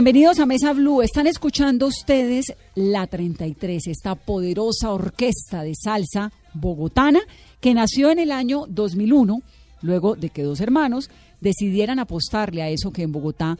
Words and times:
Bienvenidos 0.00 0.38
a 0.38 0.46
Mesa 0.46 0.72
Blue. 0.72 1.02
Están 1.02 1.26
escuchando 1.26 1.86
ustedes 1.86 2.54
La 2.74 3.06
33, 3.06 3.86
esta 3.88 4.14
poderosa 4.14 4.92
orquesta 4.92 5.62
de 5.62 5.74
salsa 5.74 6.32
bogotana 6.54 7.20
que 7.60 7.74
nació 7.74 8.10
en 8.10 8.18
el 8.18 8.32
año 8.32 8.64
2001, 8.66 9.42
luego 9.82 10.16
de 10.16 10.30
que 10.30 10.42
dos 10.42 10.62
hermanos 10.62 11.10
decidieran 11.42 11.98
apostarle 11.98 12.62
a 12.62 12.70
eso 12.70 12.92
que 12.92 13.02
en 13.02 13.12
Bogotá 13.12 13.58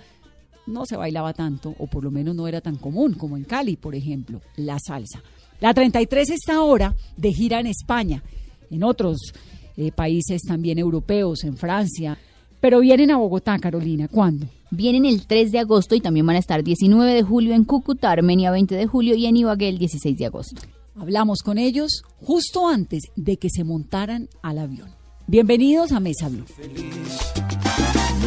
no 0.67 0.87
se 0.87 0.97
bailaba 0.97 1.35
tanto, 1.35 1.75
o 1.79 1.89
por 1.89 2.05
lo 2.05 2.11
menos 2.11 2.35
no 2.35 2.49
era 2.49 2.63
tan 2.63 2.77
común 2.77 3.13
como 3.13 3.37
en 3.37 3.45
Cali, 3.45 3.77
por 3.77 3.95
ejemplo, 3.95 4.41
la 4.57 4.79
salsa. 4.79 5.23
La 5.61 5.75
33 5.75 6.31
está 6.31 6.55
ahora 6.55 6.97
de 7.19 7.35
gira 7.35 7.61
en 7.61 7.67
España, 7.67 8.23
en 8.71 8.83
otros 8.83 9.35
eh, 9.77 9.93
países 9.93 10.41
también 10.41 10.79
europeos, 10.79 11.45
en 11.45 11.59
Francia, 11.59 12.17
pero 12.63 12.81
vienen 12.81 13.11
a 13.11 13.19
Bogotá, 13.19 13.59
Carolina, 13.59 14.09
¿cuándo? 14.09 14.47
Vienen 14.73 15.05
el 15.05 15.27
3 15.27 15.51
de 15.51 15.59
agosto 15.59 15.97
y 15.97 16.01
también 16.01 16.25
van 16.27 16.37
a 16.37 16.39
estar 16.39 16.63
19 16.63 17.13
de 17.13 17.23
julio 17.25 17.55
en 17.55 17.65
Cúcuta, 17.65 18.13
Armenia 18.13 18.53
20 18.53 18.77
de 18.77 18.87
julio 18.87 19.17
y 19.17 19.27
en 19.27 19.37
Ibagué 19.37 19.69
el 19.69 19.79
16 19.79 20.17
de 20.17 20.27
agosto. 20.27 20.63
Hablamos 20.95 21.41
con 21.43 21.59
ellos 21.59 22.03
justo 22.21 22.69
antes 22.69 23.03
de 23.17 23.37
que 23.37 23.49
se 23.51 23.65
montaran 23.65 24.29
al 24.43 24.59
avión. 24.59 24.95
Bienvenidos 25.27 25.91
a 25.91 25.99
Mesa 25.99 26.29
Blue. 26.29 26.45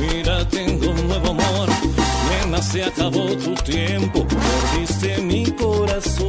Mira, 0.01 0.47
tengo 0.49 0.91
un 0.91 1.07
nuevo 1.07 1.29
amor. 1.29 1.69
Nena, 2.43 2.61
se 2.61 2.83
acabó 2.83 3.25
tu 3.37 3.53
tiempo. 3.63 4.25
Perdiste 4.27 5.21
mi 5.21 5.45
corazón. 5.45 6.27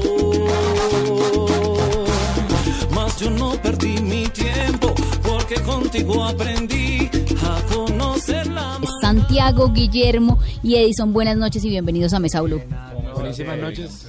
Mas 2.94 3.18
yo 3.18 3.30
no 3.30 3.60
perdí 3.60 4.00
mi 4.00 4.28
tiempo 4.28 4.94
porque 5.22 5.56
contigo 5.62 6.24
aprendí 6.24 7.10
Santiago, 9.00 9.70
Guillermo 9.72 10.38
y 10.62 10.76
Edison, 10.76 11.12
buenas 11.12 11.36
noches 11.36 11.64
y 11.64 11.68
bienvenidos 11.68 12.12
a 12.14 12.20
Mesa 12.20 12.40
Blue. 12.40 12.62
Buenísimas 13.14 13.58
noches. 13.58 14.06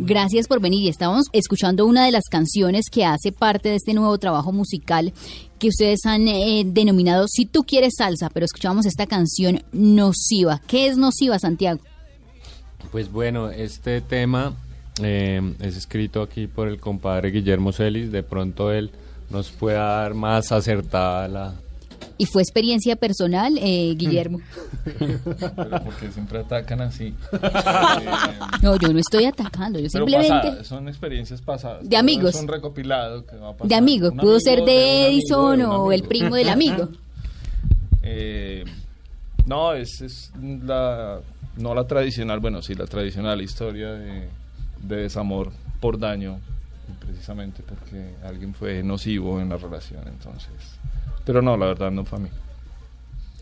Gracias 0.00 0.46
por 0.46 0.60
venir 0.60 0.84
y 0.84 0.88
estábamos 0.88 1.26
escuchando 1.32 1.84
una 1.84 2.04
de 2.04 2.12
las 2.12 2.24
canciones 2.30 2.84
que 2.88 3.04
hace 3.04 3.32
parte 3.32 3.70
de 3.70 3.74
este 3.74 3.94
nuevo 3.94 4.16
trabajo 4.18 4.52
musical 4.52 5.12
que 5.58 5.68
ustedes 5.68 6.06
han 6.06 6.28
eh, 6.28 6.62
denominado 6.64 7.26
Si 7.26 7.46
tú 7.46 7.64
quieres 7.64 7.94
salsa, 7.98 8.30
pero 8.30 8.46
escuchamos 8.46 8.86
esta 8.86 9.06
canción 9.06 9.64
Nociva. 9.72 10.60
¿Qué 10.68 10.86
es 10.86 10.96
Nociva, 10.96 11.40
Santiago? 11.40 11.80
Pues 12.92 13.10
bueno, 13.10 13.50
este 13.50 14.00
tema 14.00 14.54
eh, 15.02 15.54
es 15.60 15.76
escrito 15.76 16.22
aquí 16.22 16.46
por 16.46 16.68
el 16.68 16.78
compadre 16.78 17.32
Guillermo 17.32 17.72
Celis. 17.72 18.12
De 18.12 18.22
pronto 18.22 18.70
él 18.70 18.92
nos 19.30 19.50
puede 19.50 19.78
dar 19.78 20.14
más 20.14 20.52
acertada 20.52 21.26
la... 21.26 21.54
¿Y 22.18 22.26
fue 22.26 22.42
experiencia 22.42 22.96
personal, 22.96 23.56
eh, 23.58 23.94
Guillermo? 23.96 24.40
Pero 24.84 25.84
porque 25.84 26.10
siempre 26.12 26.40
atacan 26.40 26.80
así. 26.80 27.14
No, 28.62 28.76
yo 28.76 28.92
no 28.92 28.98
estoy 28.98 29.24
atacando, 29.24 29.78
yo 29.78 29.86
Pero 29.92 30.06
simplemente... 30.06 30.64
son 30.64 30.88
experiencias 30.88 31.40
pasadas. 31.40 31.88
De 31.88 31.96
amigos. 31.96 32.34
Es 32.34 32.40
un 32.40 32.48
recopilado 32.48 33.24
que 33.24 33.36
va 33.36 33.50
a 33.50 33.52
pasar. 33.52 33.68
De 33.68 33.74
amigo, 33.76 34.08
Un 34.08 34.16
pudo 34.16 34.32
amigo 34.32 34.40
ser 34.40 34.64
de 34.64 35.06
amigo, 35.06 35.08
Edison 35.08 35.58
de 35.58 35.64
o 35.64 35.92
el 35.92 36.02
primo 36.02 36.34
del 36.34 36.48
amigo. 36.48 36.88
Eh, 38.10 38.64
no, 39.44 39.74
es, 39.74 40.00
es 40.00 40.32
la, 40.64 41.20
no 41.58 41.74
la 41.74 41.86
tradicional, 41.86 42.40
bueno, 42.40 42.62
sí, 42.62 42.74
la 42.74 42.86
tradicional 42.86 43.42
historia 43.42 43.92
de, 43.92 44.28
de 44.82 44.96
desamor 44.96 45.50
por 45.78 45.98
daño, 45.98 46.40
precisamente 47.00 47.62
porque 47.62 48.14
alguien 48.24 48.54
fue 48.54 48.82
nocivo 48.82 49.40
en 49.40 49.50
la 49.50 49.58
relación, 49.58 50.08
entonces. 50.08 50.52
Pero 51.28 51.42
no, 51.42 51.58
la 51.58 51.66
verdad 51.66 51.90
no 51.90 52.06
fue 52.06 52.18
a 52.18 52.22
mí. 52.22 52.30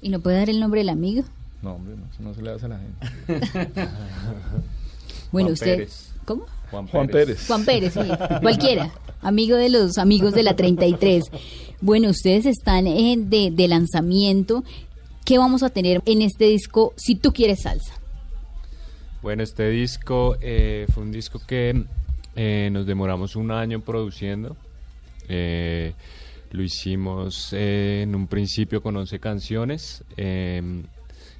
¿Y 0.02 0.08
no 0.08 0.18
puede 0.18 0.38
dar 0.38 0.50
el 0.50 0.58
nombre 0.58 0.80
del 0.80 0.88
amigo? 0.88 1.22
No, 1.62 1.74
hombre, 1.74 1.94
no, 1.94 2.04
eso 2.12 2.20
no 2.20 2.34
se 2.34 2.42
le 2.42 2.50
hace 2.50 2.66
a 2.66 2.68
la 2.70 2.80
gente. 2.80 3.88
Bueno, 5.30 5.48
Juan 5.48 5.52
usted... 5.52 5.76
Pérez. 5.76 6.12
¿Cómo? 6.24 6.46
Juan 6.70 7.06
Pérez. 7.08 7.46
Juan 7.46 7.64
Pérez, 7.64 7.92
sí, 7.94 8.00
cualquiera, 8.40 8.90
amigo 9.20 9.56
de 9.56 9.68
los 9.68 9.98
amigos 9.98 10.34
de 10.34 10.42
la 10.42 10.56
33. 10.56 11.24
Bueno, 11.80 12.10
ustedes 12.10 12.46
están 12.46 12.88
eh, 12.88 13.16
de, 13.18 13.50
de 13.52 13.68
lanzamiento. 13.68 14.64
¿Qué 15.24 15.38
vamos 15.38 15.62
a 15.62 15.70
tener 15.70 16.02
en 16.06 16.22
este 16.22 16.46
disco 16.46 16.92
si 16.96 17.14
tú 17.14 17.32
quieres 17.32 17.62
salsa? 17.62 17.94
Bueno, 19.22 19.44
este 19.44 19.68
disco 19.70 20.36
eh, 20.40 20.86
fue 20.92 21.04
un 21.04 21.12
disco 21.12 21.40
que 21.46 21.84
eh, 22.34 22.68
nos 22.72 22.84
demoramos 22.86 23.36
un 23.36 23.52
año 23.52 23.80
produciendo. 23.80 24.56
Eh, 25.28 25.94
lo 26.50 26.62
hicimos 26.62 27.52
eh, 27.52 28.00
en 28.02 28.14
un 28.14 28.26
principio 28.26 28.82
con 28.82 28.96
11 28.96 29.18
canciones. 29.20 30.04
Eh, 30.16 30.82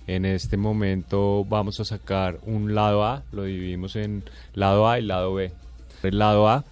en 0.06 0.24
este 0.24 0.56
momento 0.56 1.44
vamos 1.44 1.80
a 1.80 1.84
sacar 1.84 2.38
un 2.44 2.74
lado 2.74 3.04
A, 3.04 3.24
lo 3.32 3.44
dividimos 3.44 3.96
en 3.96 4.22
lado 4.54 4.88
A 4.88 4.98
y 4.98 5.02
lado 5.02 5.34
B. 5.34 5.52
El 6.02 6.18
lado 6.18 6.48
A 6.48 6.64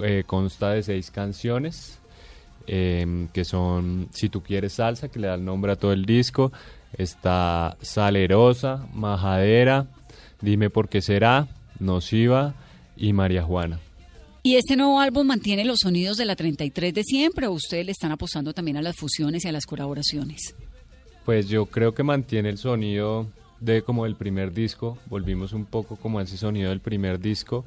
eh, 0.00 0.22
consta 0.26 0.70
de 0.70 0.82
seis 0.82 1.10
canciones, 1.10 1.98
eh, 2.66 3.26
que 3.32 3.44
son 3.44 4.08
Si 4.12 4.28
tú 4.28 4.42
quieres 4.42 4.74
salsa, 4.74 5.08
que 5.08 5.18
le 5.18 5.26
da 5.26 5.34
el 5.34 5.44
nombre 5.44 5.72
a 5.72 5.76
todo 5.76 5.92
el 5.92 6.04
disco. 6.04 6.52
Está 6.96 7.76
Salerosa, 7.80 8.86
Majadera, 8.94 9.86
Dime 10.40 10.70
por 10.70 10.88
qué 10.88 11.02
será, 11.02 11.48
Nociva 11.78 12.54
y 12.96 13.12
María 13.12 13.42
Juana. 13.42 13.78
¿Y 14.42 14.56
este 14.56 14.74
nuevo 14.76 15.00
álbum 15.00 15.26
mantiene 15.26 15.64
los 15.64 15.80
sonidos 15.80 16.16
de 16.16 16.24
la 16.24 16.34
33 16.34 16.94
de 16.94 17.04
siempre 17.04 17.46
o 17.46 17.52
ustedes 17.52 17.84
le 17.84 17.92
están 17.92 18.10
apostando 18.10 18.54
también 18.54 18.78
a 18.78 18.82
las 18.82 18.96
fusiones 18.96 19.44
y 19.44 19.48
a 19.48 19.52
las 19.52 19.66
colaboraciones? 19.66 20.54
Pues 21.26 21.48
yo 21.48 21.66
creo 21.66 21.92
que 21.92 22.02
mantiene 22.02 22.48
el 22.48 22.56
sonido 22.56 23.26
de 23.60 23.82
como 23.82 24.06
el 24.06 24.16
primer 24.16 24.52
disco, 24.52 24.96
volvimos 25.06 25.52
un 25.52 25.66
poco 25.66 25.96
como 25.96 26.18
a 26.18 26.22
ese 26.22 26.38
sonido 26.38 26.70
del 26.70 26.80
primer 26.80 27.20
disco. 27.20 27.66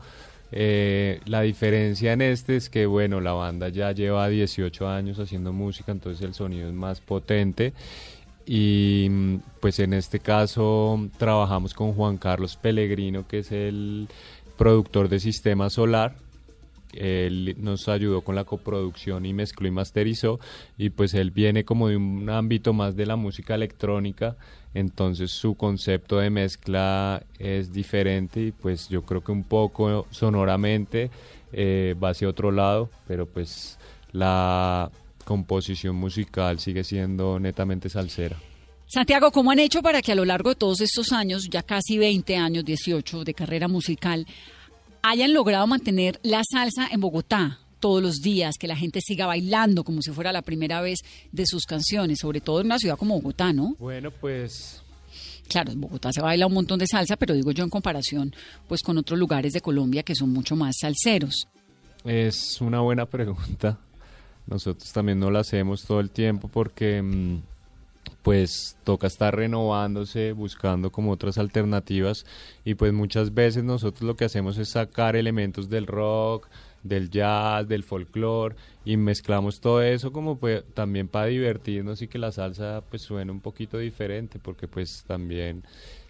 Eh, 0.51 1.19
la 1.25 1.41
diferencia 1.41 2.13
en 2.13 2.23
este 2.23 2.55
es 2.55 2.69
que, 2.69 2.87
bueno, 2.87 3.21
la 3.21 3.33
banda 3.33 3.69
ya 3.69 3.91
lleva 3.91 4.27
18 4.27 4.87
años 4.87 5.19
haciendo 5.19 5.53
música, 5.53 5.91
entonces 5.91 6.23
el 6.25 6.33
sonido 6.33 6.67
es 6.67 6.73
más 6.73 7.01
potente. 7.01 7.73
Y 8.45 9.07
mm, 9.09 9.35
pues 9.59 9.79
en 9.79 9.93
este 9.93 10.19
caso 10.19 11.09
trabajamos 11.17 11.73
con 11.75 11.93
Juan 11.93 12.17
Carlos 12.17 12.55
Pellegrino, 12.55 13.27
que 13.27 13.39
es 13.39 13.51
el 13.51 14.07
productor 14.57 15.09
de 15.09 15.19
Sistema 15.19 15.69
Solar. 15.69 16.15
Él 16.93 17.55
nos 17.59 17.87
ayudó 17.87 18.21
con 18.21 18.35
la 18.35 18.43
coproducción 18.43 19.25
y 19.25 19.33
mezcló 19.33 19.67
y 19.67 19.71
masterizó. 19.71 20.39
Y 20.77 20.89
pues 20.89 21.13
él 21.13 21.31
viene 21.31 21.65
como 21.65 21.89
de 21.89 21.97
un 21.97 22.29
ámbito 22.29 22.73
más 22.73 22.95
de 22.95 23.05
la 23.05 23.15
música 23.15 23.55
electrónica. 23.55 24.35
Entonces 24.73 25.31
su 25.31 25.55
concepto 25.55 26.17
de 26.17 26.29
mezcla 26.29 27.23
es 27.37 27.71
diferente 27.71 28.41
y 28.41 28.51
pues 28.51 28.89
yo 28.89 29.03
creo 29.03 29.23
que 29.23 29.31
un 29.31 29.43
poco 29.43 30.07
sonoramente 30.09 31.11
eh, 31.51 31.95
va 32.01 32.09
hacia 32.09 32.27
otro 32.27 32.51
lado, 32.51 32.89
pero 33.07 33.27
pues 33.27 33.77
la 34.11 34.89
composición 35.25 35.95
musical 35.95 36.59
sigue 36.59 36.83
siendo 36.83 37.39
netamente 37.39 37.89
salsera. 37.89 38.37
Santiago, 38.87 39.31
¿cómo 39.31 39.51
han 39.51 39.59
hecho 39.59 39.81
para 39.81 40.01
que 40.01 40.11
a 40.11 40.15
lo 40.15 40.25
largo 40.25 40.49
de 40.49 40.55
todos 40.55 40.81
estos 40.81 41.11
años, 41.11 41.47
ya 41.49 41.63
casi 41.63 41.97
20 41.97 42.35
años, 42.35 42.63
18 42.63 43.23
de 43.23 43.33
carrera 43.33 43.67
musical, 43.67 44.27
hayan 45.03 45.33
logrado 45.33 45.67
mantener 45.67 46.19
la 46.23 46.41
salsa 46.49 46.87
en 46.91 47.01
Bogotá 47.01 47.59
todos 47.79 48.01
los 48.01 48.21
días, 48.21 48.55
que 48.57 48.67
la 48.67 48.77
gente 48.77 49.01
siga 49.01 49.27
bailando 49.27 49.83
como 49.83 50.01
si 50.01 50.11
fuera 50.11 50.31
la 50.31 50.41
primera 50.41 50.81
vez 50.81 50.99
de 51.31 51.45
sus 51.45 51.65
canciones, 51.65 52.19
sobre 52.21 52.39
todo 52.39 52.61
en 52.61 52.67
una 52.67 52.79
ciudad 52.79 52.97
como 52.97 53.15
Bogotá, 53.15 53.51
¿no? 53.51 53.75
Bueno, 53.77 54.09
pues 54.09 54.81
Claro, 55.49 55.73
en 55.73 55.81
Bogotá 55.81 56.11
se 56.11 56.21
baila 56.21 56.47
un 56.47 56.53
montón 56.53 56.79
de 56.79 56.87
salsa, 56.87 57.17
pero 57.17 57.33
digo 57.33 57.51
yo 57.51 57.63
en 57.63 57.69
comparación 57.69 58.33
pues 58.67 58.81
con 58.81 58.97
otros 58.97 59.19
lugares 59.19 59.53
de 59.53 59.61
Colombia 59.61 60.03
que 60.03 60.15
son 60.15 60.31
mucho 60.31 60.55
más 60.55 60.77
salseros. 60.79 61.47
Es 62.05 62.61
una 62.61 62.79
buena 62.79 63.05
pregunta. 63.05 63.77
Nosotros 64.47 64.91
también 64.91 65.19
no 65.19 65.31
la 65.31 65.41
hacemos 65.41 65.83
todo 65.83 65.99
el 65.99 66.09
tiempo 66.09 66.47
porque 66.47 67.01
mm, 67.01 67.41
pues 68.23 68.77
toca 68.85 69.07
estar 69.07 69.35
renovándose, 69.35 70.31
buscando 70.31 70.91
como 70.91 71.11
otras 71.11 71.37
alternativas 71.37 72.25
y 72.63 72.75
pues 72.75 72.93
muchas 72.93 73.33
veces 73.33 73.63
nosotros 73.63 74.03
lo 74.03 74.15
que 74.15 74.25
hacemos 74.25 74.57
es 74.57 74.69
sacar 74.69 75.17
elementos 75.17 75.69
del 75.69 75.85
rock, 75.85 76.47
del 76.83 77.09
jazz, 77.09 77.67
del 77.67 77.83
folclore 77.83 78.55
y 78.85 78.95
mezclamos 78.97 79.59
todo 79.59 79.81
eso 79.81 80.11
como 80.11 80.37
pues 80.37 80.63
también 80.73 81.07
para 81.09 81.27
divertirnos 81.27 82.01
y 82.01 82.07
que 82.07 82.17
la 82.17 82.31
salsa 82.31 82.81
pues 82.89 83.01
suene 83.01 83.31
un 83.31 83.41
poquito 83.41 83.77
diferente 83.77 84.39
porque 84.39 84.67
pues 84.67 85.03
también 85.05 85.63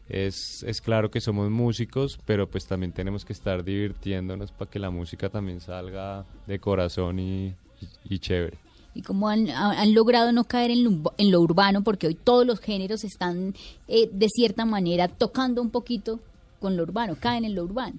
es, 0.07 0.63
es 0.63 0.81
claro 0.81 1.09
que 1.09 1.19
somos 1.19 1.49
músicos 1.49 2.19
pero 2.25 2.47
pues 2.47 2.67
también 2.67 2.91
tenemos 2.91 3.25
que 3.25 3.33
estar 3.33 3.63
divirtiéndonos 3.63 4.51
para 4.51 4.69
que 4.69 4.79
la 4.79 4.91
música 4.91 5.29
también 5.29 5.61
salga 5.61 6.25
de 6.45 6.59
corazón 6.59 7.19
y, 7.19 7.55
y, 8.03 8.19
chévere. 8.19 8.57
¿Y 8.95 9.01
cómo 9.01 9.27
han, 9.29 9.49
han, 9.49 9.93
logrado 9.93 10.31
no 10.31 10.43
caer 10.43 10.71
en 10.71 10.83
lo, 10.83 11.13
en 11.17 11.31
lo, 11.31 11.41
urbano? 11.41 11.83
Porque 11.83 12.07
hoy 12.07 12.15
todos 12.15 12.45
los 12.45 12.59
géneros 12.59 13.03
están 13.03 13.55
eh, 13.87 14.09
de 14.11 14.29
cierta 14.29 14.65
manera 14.65 15.07
tocando 15.07 15.61
un 15.61 15.71
poquito 15.71 16.19
con 16.59 16.77
lo 16.77 16.83
urbano, 16.83 17.15
caen 17.19 17.45
en 17.45 17.55
lo 17.55 17.63
urbano. 17.63 17.97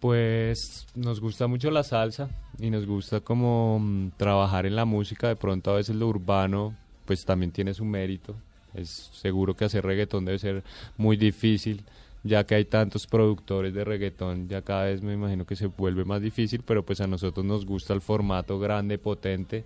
Pues 0.00 0.86
nos 0.94 1.20
gusta 1.20 1.46
mucho 1.46 1.70
la 1.70 1.82
salsa 1.82 2.30
y 2.58 2.70
nos 2.70 2.86
gusta 2.86 3.20
como 3.20 3.78
mm, 3.78 4.12
trabajar 4.16 4.66
en 4.66 4.76
la 4.76 4.84
música. 4.84 5.28
De 5.28 5.36
pronto 5.36 5.70
a 5.70 5.76
veces 5.76 5.96
lo 5.96 6.08
urbano 6.08 6.74
pues 7.04 7.24
también 7.24 7.50
tiene 7.50 7.74
su 7.74 7.84
mérito. 7.84 8.34
Es 8.74 9.10
seguro 9.12 9.54
que 9.54 9.64
hacer 9.64 9.84
reggaetón 9.84 10.24
debe 10.24 10.38
ser 10.38 10.62
muy 10.96 11.16
difícil, 11.16 11.82
ya 12.22 12.44
que 12.44 12.54
hay 12.54 12.64
tantos 12.64 13.06
productores 13.06 13.72
de 13.72 13.84
reggaetón, 13.84 14.48
ya 14.48 14.62
cada 14.62 14.84
vez 14.84 15.02
me 15.02 15.14
imagino 15.14 15.46
que 15.46 15.56
se 15.56 15.66
vuelve 15.66 16.04
más 16.04 16.20
difícil, 16.20 16.62
pero 16.64 16.84
pues 16.84 17.00
a 17.00 17.06
nosotros 17.06 17.44
nos 17.44 17.64
gusta 17.64 17.94
el 17.94 18.00
formato 18.00 18.58
grande, 18.58 18.98
potente 18.98 19.64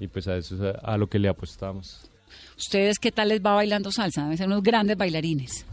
y 0.00 0.08
pues 0.08 0.26
a 0.26 0.36
eso 0.36 0.56
es 0.56 0.76
a, 0.82 0.96
lo 0.96 1.08
que 1.08 1.18
le 1.18 1.28
apostamos. 1.28 2.10
¿Ustedes 2.56 2.98
qué 2.98 3.12
tal 3.12 3.28
les 3.28 3.40
va 3.40 3.54
bailando 3.54 3.92
salsa? 3.92 4.22
Deben 4.22 4.38
ser 4.38 4.46
unos 4.46 4.62
grandes 4.62 4.96
bailarines. 4.96 5.64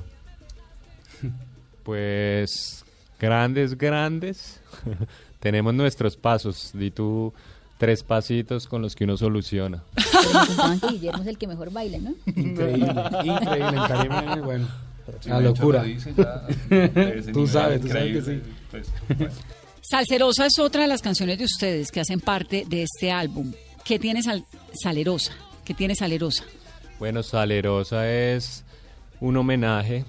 Pues 1.84 2.86
grandes, 3.20 3.76
grandes, 3.76 4.62
tenemos 5.40 5.74
nuestros 5.74 6.16
pasos. 6.16 6.72
Di 6.74 6.92
tú 6.92 7.34
tres 7.80 8.04
pasitos 8.04 8.68
con 8.68 8.82
los 8.84 8.96
que 8.96 9.06
uno 9.06 9.18
soluciona. 9.18 9.84
Pero 9.96 10.92
Guillermo 10.92 11.24
es 11.24 11.28
el 11.28 11.38
que 11.38 11.48
mejor 11.48 11.72
baila, 11.72 11.98
¿no? 11.98 12.14
Increíble, 12.28 12.94
increíble. 13.24 14.34
En 14.34 14.44
bueno, 14.44 14.68
la 15.26 15.40
locura. 15.42 15.84
tú 17.34 17.48
sabes, 17.48 17.82
tú 17.82 17.88
sabes 17.88 18.14
que 18.14 18.22
sí. 18.22 18.42
Pues, 18.72 18.92
Salcerosa 19.82 20.46
es 20.46 20.60
otra 20.60 20.84
de 20.84 20.88
las 20.88 21.02
canciones 21.02 21.38
de 21.40 21.46
ustedes 21.46 21.92
que 21.92 22.00
hacen 22.00 22.20
parte 22.20 22.66
de 22.68 22.84
este 22.84 23.12
álbum. 23.12 23.52
¿Qué 23.84 23.98
tiene 23.98 24.22
Salerosa? 24.74 25.34
¿Qué 25.66 25.74
tiene 25.74 25.96
Salerosa? 25.96 26.44
Bueno, 27.00 27.24
Salerosa 27.24 28.10
es 28.10 28.64
un 29.20 29.38
homenaje 29.38 30.06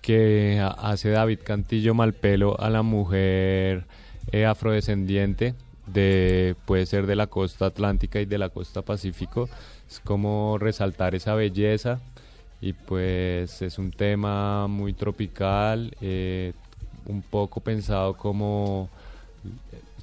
que 0.00 0.64
hace 0.78 1.10
David 1.10 1.40
Cantillo 1.44 1.94
Malpelo 1.94 2.58
a 2.58 2.70
la 2.70 2.82
mujer 2.82 3.86
eh, 4.30 4.46
afrodescendiente 4.46 5.54
de 5.86 6.56
puede 6.64 6.86
ser 6.86 7.06
de 7.06 7.16
la 7.16 7.26
costa 7.26 7.66
atlántica 7.66 8.20
y 8.20 8.24
de 8.24 8.38
la 8.38 8.48
costa 8.48 8.82
pacífico 8.82 9.48
es 9.90 10.00
como 10.00 10.58
resaltar 10.58 11.14
esa 11.14 11.34
belleza 11.34 12.00
y 12.62 12.72
pues 12.72 13.60
es 13.60 13.76
un 13.76 13.90
tema 13.90 14.68
muy 14.68 14.94
tropical 14.94 15.94
eh, 16.00 16.52
un 17.06 17.20
poco 17.20 17.60
pensado 17.60 18.16
como 18.16 18.88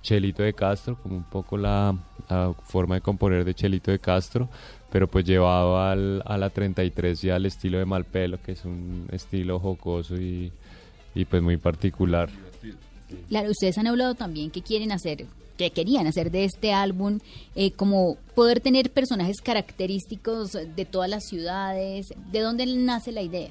Chelito 0.02 0.44
de 0.44 0.54
Castro 0.54 0.98
como 1.02 1.16
un 1.16 1.24
poco 1.24 1.58
la, 1.58 1.98
forma 2.66 2.96
de 2.96 3.02
componer 3.02 3.46
de 3.46 3.56
Chelito 3.56 3.90
de 3.92 4.00
Castro 4.00 4.50
pero 4.92 5.08
pues 5.08 5.26
llevado 5.26 5.80
al, 5.80 6.22
a 6.26 6.38
la 6.38 6.50
33 6.50 7.24
y 7.24 7.30
al 7.30 7.46
estilo 7.46 7.78
de 7.78 7.86
Malpelo, 7.86 8.42
que 8.42 8.54
es 8.54 8.66
un 8.66 9.08
estilo 9.12 9.60
jocoso 9.60 10.16
y, 10.20 10.52
y 11.14 11.26
pues 11.26 11.42
muy 11.44 11.58
particular. 11.58 12.30
Claro, 13.28 13.52
ustedes 13.52 13.78
han 13.78 13.88
hablado 13.88 14.16
también 14.16 14.50
que 14.50 14.62
quieren 14.62 14.92
hacer, 14.92 15.26
que 15.60 15.72
querían 15.72 16.08
hacer 16.08 16.32
de 16.32 16.46
este 16.46 16.72
álbum, 16.72 17.20
eh, 17.54 17.72
como 17.72 18.16
poder 18.34 18.62
tener 18.62 18.92
personajes 18.92 19.42
característicos 19.42 20.54
de 20.54 20.86
todas 20.86 21.10
las 21.10 21.26
ciudades. 21.26 22.14
¿De 22.32 22.40
dónde 22.40 22.66
nace 22.66 23.12
la 23.12 23.22
idea? 23.22 23.50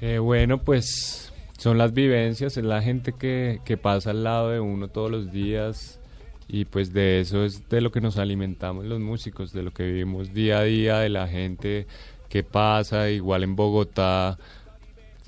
Eh, 0.00 0.20
bueno, 0.20 0.62
pues 0.62 1.32
son 1.58 1.78
las 1.78 1.92
vivencias, 1.92 2.56
es 2.56 2.64
la 2.64 2.80
gente 2.80 3.12
que, 3.12 3.60
que 3.64 3.76
pasa 3.76 4.10
al 4.10 4.22
lado 4.22 4.50
de 4.50 4.60
uno 4.60 4.86
todos 4.86 5.10
los 5.10 5.32
días, 5.32 5.98
y 6.46 6.64
pues 6.66 6.92
de 6.92 7.18
eso 7.18 7.44
es 7.44 7.68
de 7.68 7.80
lo 7.80 7.90
que 7.90 8.00
nos 8.00 8.18
alimentamos 8.18 8.84
los 8.84 9.00
músicos, 9.00 9.52
de 9.52 9.64
lo 9.64 9.72
que 9.72 9.82
vivimos 9.82 10.32
día 10.32 10.60
a 10.60 10.62
día, 10.62 10.98
de 10.98 11.08
la 11.08 11.26
gente 11.26 11.88
que 12.28 12.44
pasa, 12.44 13.10
igual 13.10 13.42
en 13.42 13.56
Bogotá 13.56 14.38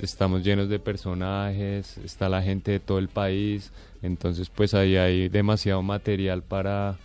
estamos 0.03 0.43
llenos 0.43 0.69
de 0.69 0.79
personajes, 0.79 1.99
está 1.99 2.29
la 2.29 2.43
gente 2.43 2.73
de 2.73 2.81
todo 2.81 2.99
el 2.99 3.09
país, 3.09 3.73
entonces 4.03 4.49
pues 4.49 4.75
ahí 4.75 4.97
hay 4.97 5.29
demasiado 5.29 5.83
material 5.83 6.43
para, 6.43 6.97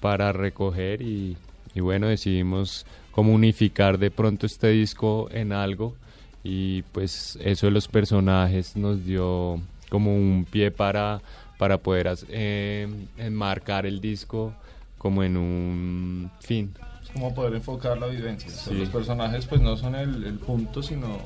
para 0.00 0.32
recoger 0.32 1.02
y, 1.02 1.36
y 1.74 1.80
bueno, 1.80 2.08
decidimos 2.08 2.86
como 3.12 3.32
unificar 3.32 3.98
de 3.98 4.10
pronto 4.10 4.46
este 4.46 4.68
disco 4.68 5.28
en 5.30 5.52
algo 5.52 5.94
y 6.42 6.82
pues 6.92 7.38
eso 7.42 7.66
de 7.66 7.72
los 7.72 7.88
personajes 7.88 8.76
nos 8.76 9.04
dio 9.04 9.60
como 9.88 10.14
un 10.14 10.46
pie 10.50 10.70
para 10.70 11.22
para 11.58 11.78
poder 11.78 12.14
eh, 12.28 12.88
enmarcar 13.16 13.86
el 13.86 14.00
disco 14.00 14.54
como 14.98 15.22
en 15.22 15.36
un 15.36 16.30
fin. 16.40 16.74
Es 17.02 17.10
como 17.10 17.34
poder 17.34 17.54
enfocar 17.54 17.98
la 17.98 18.06
vivencia. 18.06 18.50
los 18.72 18.88
personajes 18.88 19.46
pues 19.46 19.60
no 19.60 19.76
son 19.76 19.94
el, 19.94 20.38
punto, 20.38 20.82
sino 20.82 21.18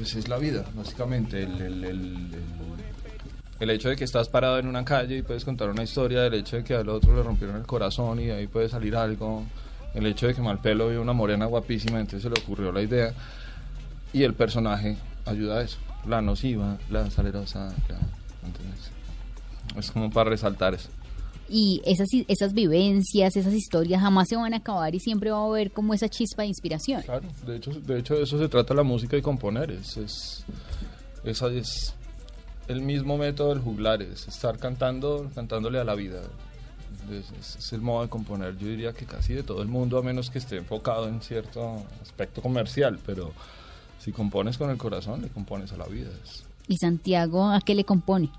pues 0.00 0.14
es 0.14 0.28
la 0.28 0.38
vida, 0.38 0.64
básicamente. 0.74 1.42
El, 1.42 1.84
el, 3.60 3.70
hecho 3.70 3.90
de 3.90 3.96
que 3.96 4.04
estás 4.04 4.30
parado 4.30 4.58
en 4.58 4.66
una 4.66 4.82
calle 4.82 5.18
y 5.18 5.22
puedes 5.22 5.44
contar 5.44 5.68
una 5.68 5.82
historia, 5.82 6.24
el 6.24 6.32
hecho 6.32 6.56
de 6.56 6.64
que 6.64 6.74
al 6.74 6.88
otro 6.88 7.14
le 7.14 7.22
rompieron 7.22 7.56
el 7.56 7.66
corazón 7.66 8.18
y 8.18 8.30
ahí 8.30 8.46
puede 8.46 8.70
salir 8.70 8.96
algo, 8.96 9.44
el 9.92 10.06
hecho 10.06 10.26
de 10.26 10.34
que 10.34 10.40
Malpelo 10.40 10.88
vio 10.88 11.02
una 11.02 11.12
morena 11.12 11.44
guapísima, 11.44 12.00
entonces 12.00 12.22
se 12.22 12.30
le 12.30 12.40
ocurrió 12.40 12.72
la 12.72 12.80
idea 12.80 13.12
y 14.14 14.22
el 14.22 14.32
personaje 14.32 14.96
ayuda 15.26 15.58
a 15.58 15.62
eso. 15.64 15.76
La 16.08 16.22
nociva, 16.22 16.78
la 16.88 17.10
salerosa, 17.10 17.74
la 17.90 17.98
es 19.78 19.90
como 19.90 20.10
para 20.10 20.30
resaltar 20.30 20.72
eso. 20.72 20.88
Y 21.52 21.82
esas, 21.84 22.08
esas 22.28 22.52
vivencias, 22.52 23.34
esas 23.34 23.52
historias 23.52 24.00
jamás 24.00 24.28
se 24.28 24.36
van 24.36 24.54
a 24.54 24.58
acabar 24.58 24.94
y 24.94 25.00
siempre 25.00 25.32
va 25.32 25.38
a 25.38 25.46
haber 25.46 25.72
como 25.72 25.92
esa 25.94 26.08
chispa 26.08 26.42
de 26.42 26.48
inspiración. 26.48 27.02
Claro, 27.02 27.26
de 27.44 27.56
hecho, 27.56 27.72
de 27.72 27.98
hecho 27.98 28.14
de 28.14 28.22
eso 28.22 28.38
se 28.38 28.48
trata 28.48 28.72
la 28.72 28.84
música 28.84 29.16
y 29.16 29.22
componer. 29.22 29.72
Es, 29.72 29.96
es, 29.96 30.44
esa 31.24 31.48
es 31.48 31.94
el 32.68 32.82
mismo 32.82 33.18
método 33.18 33.48
del 33.48 33.58
juglar, 33.58 34.00
es 34.00 34.28
estar 34.28 34.58
cantando, 34.58 35.28
cantándole 35.34 35.80
a 35.80 35.84
la 35.84 35.96
vida. 35.96 36.20
Es, 37.10 37.56
es, 37.58 37.72
el 37.72 37.80
modo 37.80 38.02
de 38.02 38.08
componer, 38.08 38.56
yo 38.56 38.68
diría 38.68 38.92
que 38.92 39.04
casi 39.04 39.34
de 39.34 39.42
todo 39.42 39.60
el 39.62 39.68
mundo, 39.68 39.98
a 39.98 40.02
menos 40.02 40.30
que 40.30 40.38
esté 40.38 40.56
enfocado 40.56 41.08
en 41.08 41.20
cierto 41.20 41.82
aspecto 42.00 42.40
comercial, 42.40 43.00
pero 43.04 43.32
si 43.98 44.12
compones 44.12 44.56
con 44.56 44.70
el 44.70 44.78
corazón, 44.78 45.22
le 45.22 45.28
compones 45.28 45.72
a 45.72 45.76
la 45.76 45.86
vida. 45.86 46.10
¿Y 46.68 46.76
Santiago 46.76 47.50
a 47.50 47.60
qué 47.60 47.74
le 47.74 47.84
compone? 47.84 48.30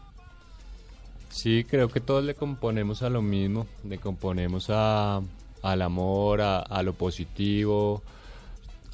Sí, 1.31 1.65
creo 1.67 1.89
que 1.89 2.01
todos 2.01 2.23
le 2.23 2.35
componemos 2.35 3.01
a 3.03 3.09
lo 3.09 3.21
mismo, 3.21 3.65
le 3.87 3.97
componemos 3.97 4.67
a, 4.69 5.21
al 5.61 5.81
amor, 5.81 6.41
a, 6.41 6.83
lo 6.83 6.93
positivo. 6.93 8.03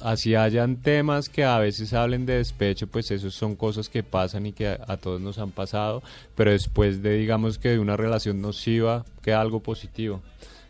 Así 0.00 0.36
hayan 0.36 0.76
temas 0.76 1.28
que 1.28 1.44
a 1.44 1.58
veces 1.58 1.92
hablen 1.92 2.24
de 2.24 2.34
despecho, 2.34 2.86
pues 2.86 3.10
esos 3.10 3.34
son 3.34 3.56
cosas 3.56 3.88
que 3.88 4.04
pasan 4.04 4.46
y 4.46 4.52
que 4.52 4.68
a, 4.68 4.96
todos 4.96 5.20
nos 5.20 5.38
han 5.38 5.50
pasado, 5.50 6.02
pero 6.36 6.52
después 6.52 7.02
de, 7.02 7.14
digamos 7.18 7.58
que 7.58 7.70
de 7.70 7.80
una 7.80 7.96
relación 7.96 8.40
nociva, 8.40 9.04
queda 9.20 9.40
algo 9.40 9.60
positivo. 9.60 10.22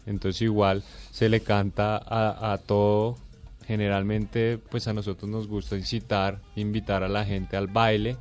Entonces 0.07 0.41
igual 0.41 0.83
se 1.11 1.29
le 1.29 1.41
canta 1.41 1.99
a, 1.99 2.53
a 2.53 2.59
todo, 2.59 3.19
generalmente 3.67 4.59
pues 4.71 4.89
a 4.89 4.95
nosotros 4.95 5.31
nos 5.31 5.47
gusta 5.47 5.77
incitar, 5.77 6.41
invitar 6.57 7.03
a 7.03 7.09
la 7.09 7.27
gente 7.27 7.59
al 7.59 7.67
baile 7.67 8.17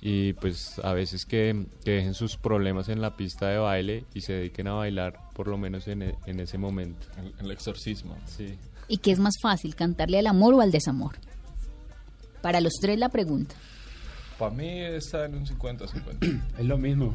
y 0.00 0.32
pues 0.34 0.78
a 0.80 0.92
veces 0.92 1.26
que, 1.26 1.66
dejen 1.84 2.14
sus 2.14 2.36
problemas 2.36 2.88
en 2.88 3.00
la 3.00 3.16
pista 3.16 3.48
de 3.48 3.58
baile 3.58 4.04
y 4.14 4.20
se 4.20 4.34
dediquen 4.34 4.68
a 4.68 4.74
bailar 4.74 5.18
por 5.34 5.48
lo 5.48 5.58
menos 5.58 5.88
en, 5.88 6.02
e, 6.02 6.16
ese 6.26 6.58
momento. 6.58 7.06
El, 7.18 7.46
el, 7.46 7.50
exorcismo. 7.50 8.16
Sí. 8.26 8.58
¿Y 8.88 8.98
qué 8.98 9.10
es 9.10 9.18
más 9.18 9.34
fácil, 9.40 9.74
cantarle 9.74 10.18
al 10.18 10.26
amor 10.26 10.54
o 10.54 10.60
al 10.60 10.70
desamor? 10.70 11.16
Para 12.42 12.60
los 12.60 12.74
tres 12.80 12.98
la 12.98 13.08
pregunta. 13.08 13.54
Para 14.38 14.54
mí 14.54 14.80
está 14.80 15.24
en 15.24 15.34
un 15.34 15.46
50-50. 15.46 16.42
es 16.58 16.64
lo 16.64 16.78
mismo. 16.78 17.14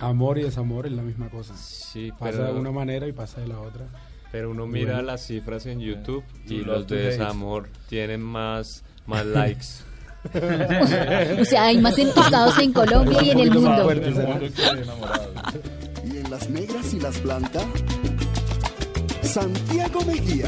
Amor 0.00 0.38
y 0.38 0.42
desamor 0.42 0.86
es 0.86 0.92
la 0.92 1.02
misma 1.02 1.28
cosa. 1.28 1.54
Sí, 1.56 2.12
pasa 2.18 2.44
de 2.44 2.52
una 2.52 2.70
manera 2.70 3.06
y 3.06 3.12
pasa 3.12 3.40
de 3.40 3.48
la 3.48 3.60
otra. 3.60 3.86
Pero 4.32 4.50
uno 4.50 4.66
mira 4.66 5.02
las 5.02 5.26
cifras 5.26 5.66
en 5.66 5.80
YouTube 5.80 6.24
y 6.46 6.62
los 6.62 6.86
de 6.86 6.96
desamor 6.96 7.68
tienen 7.88 8.22
más, 8.22 8.84
más 9.06 9.26
likes. 9.26 9.66
o 11.40 11.44
sea, 11.44 11.64
hay 11.64 11.78
más 11.78 11.98
entusiasmados 11.98 12.58
en 12.58 12.72
Colombia 12.72 13.22
y 13.22 13.30
en 13.30 13.40
el 13.40 13.50
mundo. 13.50 13.92
Y 16.04 16.16
en 16.18 16.30
las 16.30 16.48
negras 16.50 16.94
y 16.94 17.00
las 17.00 17.22
blancas, 17.22 17.64
Santiago 19.22 20.00
Mejía. 20.06 20.46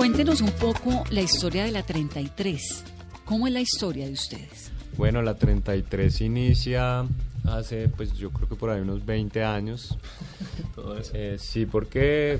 Cuéntenos 0.00 0.40
un 0.40 0.52
poco 0.52 1.04
la 1.10 1.20
historia 1.20 1.62
de 1.64 1.72
la 1.72 1.82
33. 1.82 2.84
¿Cómo 3.26 3.46
es 3.46 3.52
la 3.52 3.60
historia 3.60 4.06
de 4.06 4.14
ustedes? 4.14 4.72
Bueno, 4.96 5.20
la 5.20 5.34
33 5.34 6.22
inicia 6.22 7.04
hace, 7.44 7.86
pues 7.88 8.14
yo 8.14 8.30
creo 8.30 8.48
que 8.48 8.54
por 8.54 8.70
ahí 8.70 8.80
unos 8.80 9.04
20 9.04 9.44
años. 9.44 9.98
Eh, 11.12 11.36
sí, 11.38 11.66
porque 11.66 12.38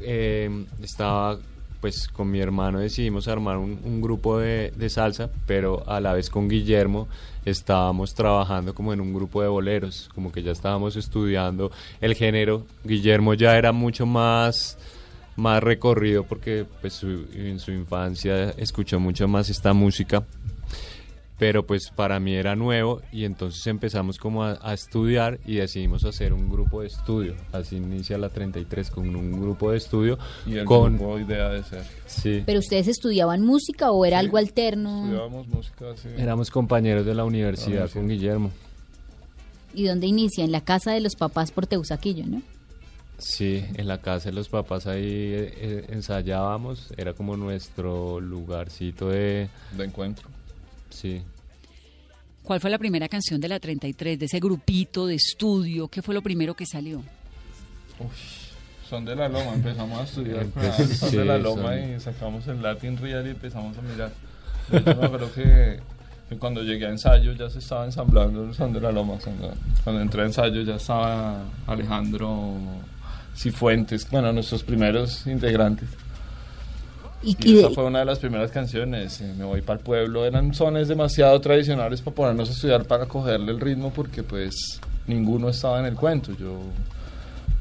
eh, 0.00 0.64
estaba, 0.82 1.38
pues 1.82 2.08
con 2.08 2.30
mi 2.30 2.40
hermano 2.40 2.78
decidimos 2.78 3.28
armar 3.28 3.58
un, 3.58 4.00
grupo 4.00 4.38
de, 4.38 4.72
de, 4.74 4.88
salsa, 4.88 5.28
pero 5.46 5.86
a 5.86 6.00
la 6.00 6.14
vez 6.14 6.30
con 6.30 6.48
Guillermo 6.48 7.08
estábamos 7.44 8.14
trabajando 8.14 8.74
como 8.74 8.94
en 8.94 9.02
un 9.02 9.12
grupo 9.12 9.42
de 9.42 9.48
boleros, 9.48 10.08
como 10.14 10.32
que 10.32 10.42
ya 10.42 10.52
estábamos 10.52 10.96
estudiando 10.96 11.70
el 12.00 12.14
género. 12.14 12.64
Guillermo 12.84 13.34
ya 13.34 13.58
era 13.58 13.72
mucho 13.72 14.06
más 14.06 14.78
más 15.38 15.62
recorrido 15.62 16.24
porque 16.24 16.66
pues 16.80 17.02
en 17.02 17.58
su 17.58 17.70
infancia 17.70 18.50
escuchó 18.50 19.00
mucho 19.00 19.28
más 19.28 19.48
esta 19.48 19.72
música 19.72 20.24
pero 21.38 21.64
pues 21.64 21.90
para 21.90 22.18
mí 22.18 22.34
era 22.34 22.56
nuevo 22.56 23.00
y 23.12 23.24
entonces 23.24 23.64
empezamos 23.68 24.18
como 24.18 24.42
a, 24.44 24.74
estudiar 24.74 25.38
y 25.46 25.56
decidimos 25.56 26.04
hacer 26.04 26.32
un 26.32 26.50
grupo 26.50 26.80
de 26.80 26.88
estudio. 26.88 27.36
Así 27.52 27.76
inicia 27.76 28.18
la 28.18 28.28
33 28.28 28.90
con 28.90 29.14
un 29.14 29.40
grupo 29.40 29.70
de 29.70 29.78
estudio. 29.78 30.18
Y 30.46 30.56
el 30.56 30.64
con 30.64 30.96
grupo 30.96 31.18
idea 31.18 31.48
de 31.50 31.62
ser. 31.62 31.84
Sí. 32.06 32.42
¿Pero 32.44 32.58
ustedes 32.58 32.88
estudiaban 32.88 33.42
música 33.42 33.92
o 33.92 34.04
era 34.04 34.18
algo 34.18 34.36
alterno? 34.36 35.04
Estudiábamos 35.04 35.46
música, 35.46 35.96
sí. 35.96 36.08
Éramos 36.18 36.50
compañeros 36.50 37.06
de 37.06 37.14
la 37.14 37.24
universidad 37.24 37.88
con 37.88 38.08
Guillermo. 38.08 38.50
¿Y 39.74 39.84
dónde 39.84 40.08
inicia? 40.08 40.44
En 40.44 40.50
la 40.50 40.62
casa 40.62 40.90
de 40.90 41.00
los 41.00 41.14
papás 41.14 41.52
por 41.52 41.68
Teusaquillo, 41.68 42.26
¿no? 42.26 42.42
Sí, 43.18 43.64
en 43.74 43.88
la 43.88 43.98
casa 43.98 44.28
de 44.28 44.36
los 44.36 44.48
papás 44.48 44.86
ahí 44.86 45.02
eh, 45.02 45.54
eh, 45.56 45.84
ensayábamos, 45.88 46.92
era 46.96 47.14
como 47.14 47.36
nuestro 47.36 48.20
lugarcito 48.20 49.08
de... 49.08 49.48
De 49.76 49.84
encuentro. 49.84 50.28
Sí. 50.88 51.22
¿Cuál 52.44 52.60
fue 52.60 52.70
la 52.70 52.78
primera 52.78 53.08
canción 53.08 53.40
de 53.40 53.48
la 53.48 53.58
33, 53.58 54.18
de 54.18 54.24
ese 54.26 54.38
grupito 54.38 55.06
de 55.06 55.16
estudio? 55.16 55.88
¿Qué 55.88 56.00
fue 56.00 56.14
lo 56.14 56.22
primero 56.22 56.54
que 56.54 56.64
salió? 56.64 57.02
son 58.88 59.04
de 59.04 59.16
la 59.16 59.28
Loma, 59.28 59.52
empezamos 59.52 60.00
a 60.00 60.04
estudiar 60.04 60.46
Son 60.86 61.10
de 61.10 61.24
la 61.24 61.36
Loma 61.36 61.76
y 61.76 62.00
sacamos 62.00 62.46
el 62.46 62.62
Latin 62.62 62.96
Real 62.96 63.26
y 63.26 63.30
empezamos 63.30 63.76
a 63.76 63.82
mirar. 63.82 64.12
Yo 64.72 64.96
me 64.96 65.04
acuerdo 65.04 65.30
que, 65.32 65.80
cuando 66.38 66.62
llegué 66.62 66.86
a 66.86 66.90
ensayo 66.90 67.32
ya 67.32 67.50
se 67.50 67.58
estaba 67.58 67.84
ensamblando 67.84 68.44
el 68.44 68.54
Son 68.54 68.72
de 68.72 68.80
la 68.80 68.92
Loma. 68.92 69.18
Cuando 69.84 70.00
entré 70.00 70.22
a 70.22 70.26
ensayo 70.26 70.62
ya 70.62 70.76
estaba 70.76 71.42
Alejandro 71.66 72.54
Cifuentes, 73.38 74.10
bueno, 74.10 74.32
nuestros 74.32 74.64
primeros 74.64 75.24
integrantes. 75.28 75.88
Y, 77.22 77.58
esa 77.58 77.70
fue 77.70 77.84
una 77.84 78.00
de 78.00 78.04
las 78.04 78.18
primeras 78.18 78.50
canciones, 78.50 79.20
eh, 79.20 79.32
Me 79.38 79.44
voy 79.44 79.62
para 79.62 79.78
el 79.78 79.84
pueblo, 79.84 80.24
eran 80.24 80.52
sones 80.54 80.88
demasiado 80.88 81.40
tradicionales 81.40 82.00
para 82.00 82.16
ponernos 82.16 82.48
a 82.48 82.52
estudiar 82.52 82.84
para 82.84 83.06
cogerle 83.06 83.52
el 83.52 83.60
ritmo 83.60 83.92
porque 83.92 84.24
pues 84.24 84.80
ninguno 85.06 85.50
estaba 85.50 85.78
en 85.78 85.86
el 85.86 85.94
cuento. 85.94 86.32
Yo, 86.32 86.58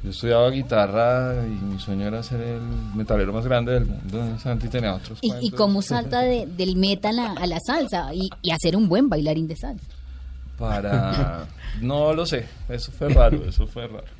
yo 0.03 0.10
estudiaba 0.10 0.50
guitarra 0.50 1.46
y 1.46 1.63
mi 1.63 1.79
sueño 1.79 2.07
era 2.07 2.24
ser 2.24 2.41
el 2.41 2.62
metalero 2.96 3.31
más 3.31 3.46
grande 3.46 3.74
del 3.74 3.86
mundo. 3.86 4.39
Santi 4.39 4.69
tenía 4.69 4.96
otros 4.96 5.19
¿Y, 5.22 5.31
¿Y 5.41 5.51
cómo 5.51 5.84
salta 5.84 6.22
del 6.22 6.75
metal 6.75 7.19
a, 7.19 7.46
la 7.46 7.60
salsa 7.60 8.15
y, 8.15 8.29
y 8.41 8.50
hacer 8.50 8.75
un 8.75 8.89
buen 8.89 9.10
bailarín 9.10 9.48
de 9.48 9.55
salsa? 9.55 9.86
Para... 10.57 11.46
no 11.81 12.15
lo 12.15 12.25
sé, 12.25 12.48
eso 12.67 12.91
fue 12.91 13.10
raro, 13.10 13.46
eso 13.46 13.67
fue 13.67 13.86
raro 13.86 14.16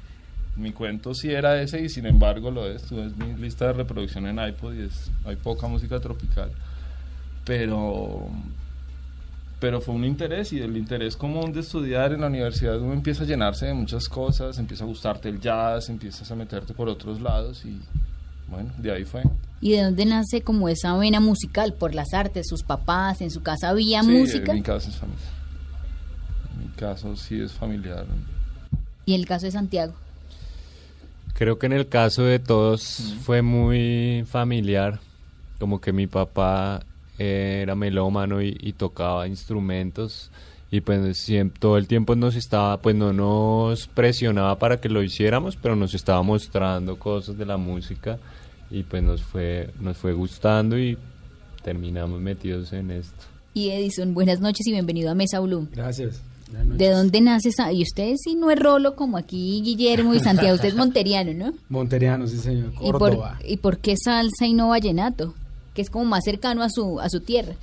mi 0.58 0.72
cuento 0.72 1.14
sí 1.14 1.32
era 1.32 1.62
ese 1.62 1.82
y 1.82 1.90
sin 1.90 2.06
embargo 2.06 2.50
lo 2.52 2.68
es. 2.68 2.84
Tú 2.84 3.00
es 3.00 3.16
mi 3.16 3.34
lista 3.36 3.68
de 3.68 3.74
reproducción 3.74 4.26
en 4.28 4.40
iPod 4.40 4.74
y 4.74 4.82
es, 4.84 5.12
hay 5.26 5.36
poca 5.36 5.68
música 5.68 6.00
tropical. 6.00 6.52
Pero, 7.46 8.28
pero 9.60 9.80
fue 9.80 9.96
un 9.96 10.04
interés 10.04 10.52
y 10.54 10.60
el 10.60 10.76
interés 10.76 11.16
común 11.16 11.54
de 11.54 11.62
estudiar 11.62 12.12
en 12.12 12.22
la 12.22 12.28
universidad 12.28 12.80
uno 12.82 12.94
empieza 12.94 13.24
a 13.24 13.28
llenarse 13.28 13.68
de 13.68 13.74
muchas 13.74 14.10
cosas, 14.10 14.58
empieza 14.58 14.84
a 14.84 14.88
gustarte 14.88 15.30
el 15.30 15.40
jazz, 15.40 15.90
empiezas 15.90 16.30
a 16.32 16.36
meterte 16.36 16.74
por 16.74 16.90
otros 16.90 17.22
lados 17.22 17.64
y 17.64 17.80
bueno, 18.50 18.72
de 18.78 18.92
ahí 18.92 19.06
fue. 19.06 19.24
¿Y 19.62 19.72
de 19.72 19.84
dónde 19.84 20.06
nace 20.06 20.42
como 20.42 20.70
esa 20.70 20.96
vena 20.98 21.20
musical? 21.20 21.74
¿Por 21.74 21.94
las 21.94 22.14
artes? 22.14 22.48
¿Sus 22.48 22.64
papás? 22.64 23.22
¿En 23.22 23.30
su 23.30 23.42
casa 23.44 23.70
había 23.70 24.04
música? 24.04 24.52
En 24.52 24.58
mi 24.58 24.64
caso 24.64 24.90
es 24.90 24.96
familiar. 24.96 25.32
En 26.54 26.60
mi 26.62 26.72
caso 26.76 27.16
sí 27.16 27.42
es 27.42 27.52
familiar. 27.52 28.06
¿Y 29.06 29.14
el 29.16 29.26
caso 29.26 29.46
de 29.46 29.52
Santiago? 29.52 29.94
Creo 31.38 31.60
que 31.60 31.68
en 31.68 31.74
el 31.74 31.88
caso 31.88 32.24
de 32.24 32.40
todos 32.40 33.16
fue 33.22 33.44
muy 33.44 34.26
familiar, 34.28 35.00
como 35.60 35.80
que 35.80 35.94
mi 35.94 36.08
papá 36.08 36.84
era 37.20 37.76
melómano 37.76 38.42
y, 38.42 38.74
tocaba 38.76 39.28
instrumentos 39.28 40.32
y 40.72 40.82
pues 40.82 41.32
todo 41.60 41.78
el 41.78 41.86
tiempo 41.86 42.16
nos 42.16 42.36
estaba, 42.36 42.82
pues 42.82 42.96
no 42.96 43.14
nos 43.14 43.88
presionaba 43.88 44.58
para 44.58 44.78
que 44.82 44.90
lo 44.90 45.04
hiciéramos, 45.04 45.56
pero 45.58 45.76
nos 45.76 45.94
estaba 45.94 46.24
mostrando 46.24 46.98
cosas 46.98 47.38
de 47.38 47.46
la 47.46 47.58
música 47.58 48.18
y 48.72 48.82
pues 48.82 49.04
nos 49.04 49.22
fue, 49.22 49.70
nos 49.80 49.96
fue 49.96 50.14
gustando 50.14 50.80
y 50.80 50.98
terminamos 51.62 52.20
metidos 52.20 52.74
en 52.74 52.90
esto. 52.90 53.26
Y 53.54 53.70
Edison, 53.70 54.16
buenas 54.16 54.40
noches 54.40 54.66
y 54.66 54.72
bienvenido 54.72 55.12
a 55.12 55.14
Mesa 55.14 55.40
Blue. 55.40 55.68
Gracias. 55.72 56.20
¿De 56.50 56.90
dónde 56.90 57.22
nace 57.22 57.50
esa? 57.50 57.72
Y 57.74 57.84
usted 57.84 58.16
sí 58.18 58.36
no 58.36 58.50
es 58.52 58.60
rolo 58.60 58.96
como 58.96 59.18
aquí 59.18 59.62
Guillermo 59.64 60.14
y 60.14 60.20
Santiago, 60.20 60.56
usted 60.56 60.70
es 60.70 60.76
monteriano, 60.78 61.34
¿no? 61.34 61.54
Monteriano, 61.70 62.28
sí 62.28 62.38
señor, 62.38 62.74
Córdoba. 62.74 63.40
¿Y 63.46 63.58
por, 63.58 63.80
qué 63.80 63.96
salsa 63.98 64.46
y 64.46 64.54
no 64.54 64.70
vallenato? 64.70 65.34
Que 65.74 65.82
es 65.82 65.90
como 65.90 66.06
más 66.06 66.24
cercano 66.24 66.64
a 66.64 66.70
su, 66.70 67.00
a 67.00 67.10
su 67.10 67.20
tierra. 67.20 67.54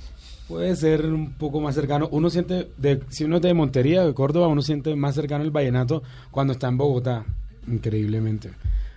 Puede 0.47 0.75
ser 0.75 1.05
un 1.07 1.33
poco 1.33 1.59
más 1.59 1.73
cercano. 1.73 2.07
Uno 2.11 2.29
siente, 2.29 2.69
de, 2.77 3.01
si 3.09 3.23
uno 3.23 3.37
es 3.37 3.41
de 3.41 3.53
Montería, 3.55 4.05
de 4.05 4.13
Córdoba, 4.13 4.47
uno 4.47 4.61
siente 4.61 4.95
más 4.95 5.15
cercano 5.15 5.43
el 5.43 5.49
vallenato 5.49 6.03
cuando 6.29 6.53
está 6.53 6.67
en 6.67 6.77
Bogotá, 6.77 7.25
increíblemente. 7.67 8.51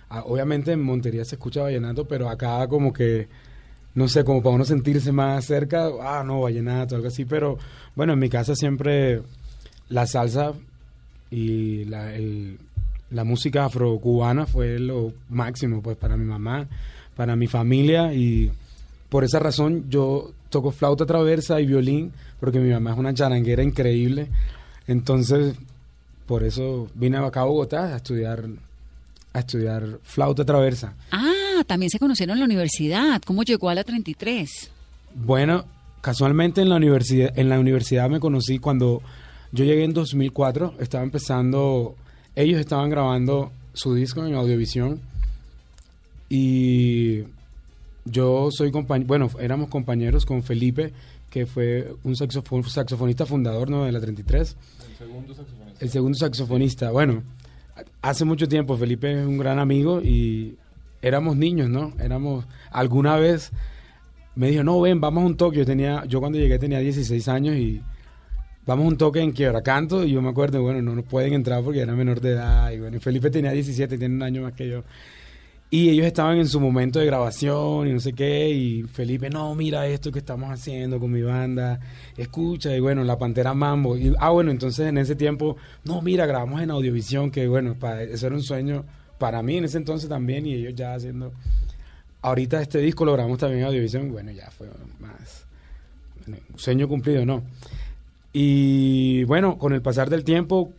Ah, 0.09 0.23
obviamente 0.25 0.71
en 0.71 0.83
Montería 0.83 1.25
se 1.25 1.35
escucha 1.35 1.63
vallenato, 1.63 2.07
pero 2.07 2.29
acá 2.29 2.67
como 2.67 2.93
que, 2.93 3.27
no 3.95 4.07
sé, 4.07 4.23
como 4.23 4.43
para 4.43 4.55
uno 4.55 4.65
sentirse 4.65 5.11
más 5.11 5.45
cerca, 5.45 5.89
ah, 6.01 6.23
no, 6.23 6.41
vallenato, 6.41 6.95
algo 6.95 7.07
así, 7.07 7.25
pero 7.25 7.57
bueno, 7.95 8.13
en 8.13 8.19
mi 8.19 8.29
casa 8.29 8.55
siempre 8.55 9.23
la 9.89 10.07
salsa 10.07 10.53
y 11.31 11.85
la, 11.85 12.11
la 13.11 13.23
música 13.23 13.65
afrocubana 13.65 14.45
fue 14.45 14.79
lo 14.79 15.13
máximo 15.29 15.81
pues 15.81 15.97
para 15.97 16.17
mi 16.17 16.25
mamá, 16.25 16.67
para 17.15 17.35
mi 17.35 17.47
familia 17.47 18.13
y 18.13 18.51
por 19.09 19.23
esa 19.23 19.39
razón 19.39 19.85
yo 19.89 20.31
toco 20.49 20.71
flauta 20.71 21.05
traversa 21.05 21.59
y 21.59 21.65
violín 21.65 22.11
porque 22.39 22.59
mi 22.59 22.71
mamá 22.71 22.91
es 22.91 22.97
una 22.97 23.13
charanguera 23.13 23.63
increíble. 23.63 24.27
Entonces, 24.87 25.55
por 26.25 26.43
eso 26.43 26.89
vine 26.95 27.17
acá 27.17 27.41
a 27.41 27.45
Bogotá 27.45 27.93
a 27.93 27.97
estudiar 27.97 28.45
a 29.31 29.39
estudiar 29.39 29.99
flauta 30.01 30.43
traversa. 30.43 30.93
Ah, 31.11 31.63
también 31.67 31.91
se 31.91 31.99
conocieron 31.99 32.35
en 32.35 32.39
la 32.39 32.45
universidad. 32.45 33.21
¿Cómo 33.25 33.43
llegó 33.43 33.69
a 33.69 33.75
la 33.75 33.83
33? 33.83 34.71
Bueno, 35.13 35.65
casualmente 36.01 36.61
en 36.61 36.69
la 36.69 36.75
universidad 36.75 37.37
en 37.37 37.49
la 37.49 37.59
universidad 37.59 38.09
me 38.09 38.19
conocí 38.19 38.59
cuando 38.59 39.01
yo 39.51 39.65
llegué 39.65 39.83
en 39.83 39.93
2004, 39.93 40.75
estaba 40.79 41.03
empezando, 41.03 41.95
ellos 42.35 42.59
estaban 42.59 42.89
grabando 42.89 43.51
su 43.73 43.93
disco 43.95 44.25
en 44.25 44.35
Audiovisión 44.35 44.99
y 46.29 47.23
yo 48.05 48.49
soy 48.51 48.71
compañero, 48.71 49.07
bueno, 49.07 49.29
éramos 49.39 49.69
compañeros 49.69 50.25
con 50.25 50.43
Felipe, 50.43 50.93
que 51.29 51.45
fue 51.45 51.93
un 52.03 52.13
saxofon- 52.15 52.63
saxofonista 52.67 53.25
fundador 53.25 53.69
¿no? 53.69 53.85
de 53.85 53.91
la 53.91 53.99
33. 53.99 54.55
El 54.91 54.97
segundo 54.97 55.33
saxofonista. 55.33 55.83
El 55.85 55.89
segundo 55.89 56.17
saxofonista. 56.17 56.91
Bueno, 56.91 57.23
hace 58.01 58.25
mucho 58.25 58.47
tiempo 58.47 58.77
Felipe 58.77 59.11
es 59.21 59.25
un 59.25 59.37
gran 59.37 59.59
amigo 59.59 60.01
y 60.01 60.55
éramos 61.01 61.37
niños, 61.37 61.69
¿no? 61.69 61.93
Éramos, 61.99 62.45
alguna 62.71 63.15
vez 63.17 63.51
me 64.35 64.49
dijo, 64.49 64.63
no, 64.63 64.79
ven, 64.81 64.99
vamos 65.01 65.23
a 65.23 65.27
un. 65.27 65.37
Yo, 65.53 65.65
tenía, 65.65 66.03
yo 66.05 66.19
cuando 66.19 66.37
llegué 66.39 66.57
tenía 66.59 66.79
16 66.79 67.27
años 67.27 67.55
y 67.55 67.81
vamos 68.69 68.85
a 68.85 68.87
un 68.89 68.97
toque 68.97 69.19
en 69.19 69.31
Quiebracanto 69.31 70.03
y 70.03 70.11
yo 70.11 70.21
me 70.21 70.29
acuerdo, 70.29 70.61
bueno, 70.61 70.79
no 70.83 70.93
nos 70.93 71.05
pueden 71.05 71.33
entrar 71.33 71.63
porque 71.63 71.79
era 71.79 71.93
menor 71.93 72.21
de 72.21 72.33
edad 72.33 72.71
y 72.71 72.79
bueno, 72.79 72.97
y 72.97 72.99
Felipe 72.99 73.31
tenía 73.31 73.51
17, 73.51 73.97
tiene 73.97 74.13
un 74.13 74.21
año 74.21 74.43
más 74.43 74.53
que 74.53 74.69
yo. 74.69 74.83
Y 75.71 75.89
ellos 75.89 76.05
estaban 76.05 76.37
en 76.37 76.47
su 76.47 76.59
momento 76.59 76.99
de 76.99 77.07
grabación 77.07 77.87
y 77.87 77.93
no 77.93 77.99
sé 77.99 78.13
qué, 78.13 78.49
y 78.49 78.83
Felipe, 78.83 79.31
no, 79.31 79.55
mira 79.55 79.87
esto 79.87 80.11
que 80.11 80.19
estamos 80.19 80.51
haciendo 80.51 80.99
con 80.99 81.11
mi 81.11 81.23
banda, 81.23 81.79
escucha, 82.15 82.75
y 82.75 82.79
bueno, 82.79 83.03
La 83.03 83.17
Pantera 83.17 83.55
Mambo. 83.55 83.97
Y, 83.97 84.13
ah, 84.19 84.29
bueno, 84.29 84.51
entonces 84.51 84.87
en 84.87 84.99
ese 84.99 85.15
tiempo, 85.15 85.57
no, 85.83 86.01
mira, 86.03 86.27
grabamos 86.27 86.61
en 86.61 86.69
Audiovisión, 86.69 87.31
que 87.31 87.47
bueno, 87.47 87.73
para, 87.73 88.03
eso 88.03 88.27
era 88.27 88.35
un 88.35 88.43
sueño 88.43 88.85
para 89.17 89.41
mí 89.41 89.57
en 89.57 89.65
ese 89.65 89.77
entonces 89.77 90.09
también, 90.09 90.45
y 90.45 90.53
ellos 90.53 90.75
ya 90.75 90.93
haciendo... 90.93 91.33
Ahorita 92.21 92.61
este 92.61 92.79
disco 92.79 93.03
lo 93.03 93.13
grabamos 93.13 93.39
también 93.39 93.61
en 93.61 93.67
Audiovisión, 93.67 94.11
bueno, 94.11 94.31
ya 94.31 94.51
fue 94.51 94.67
más... 94.99 95.45
bueno, 96.27 96.43
sueño 96.55 96.87
cumplido, 96.87 97.25
¿no? 97.25 97.43
Y 98.33 99.23
bueno, 99.23 99.57
con 99.57 99.73
el 99.73 99.81
pasar 99.81 100.09
del 100.09 100.23
tiempo, 100.23 100.71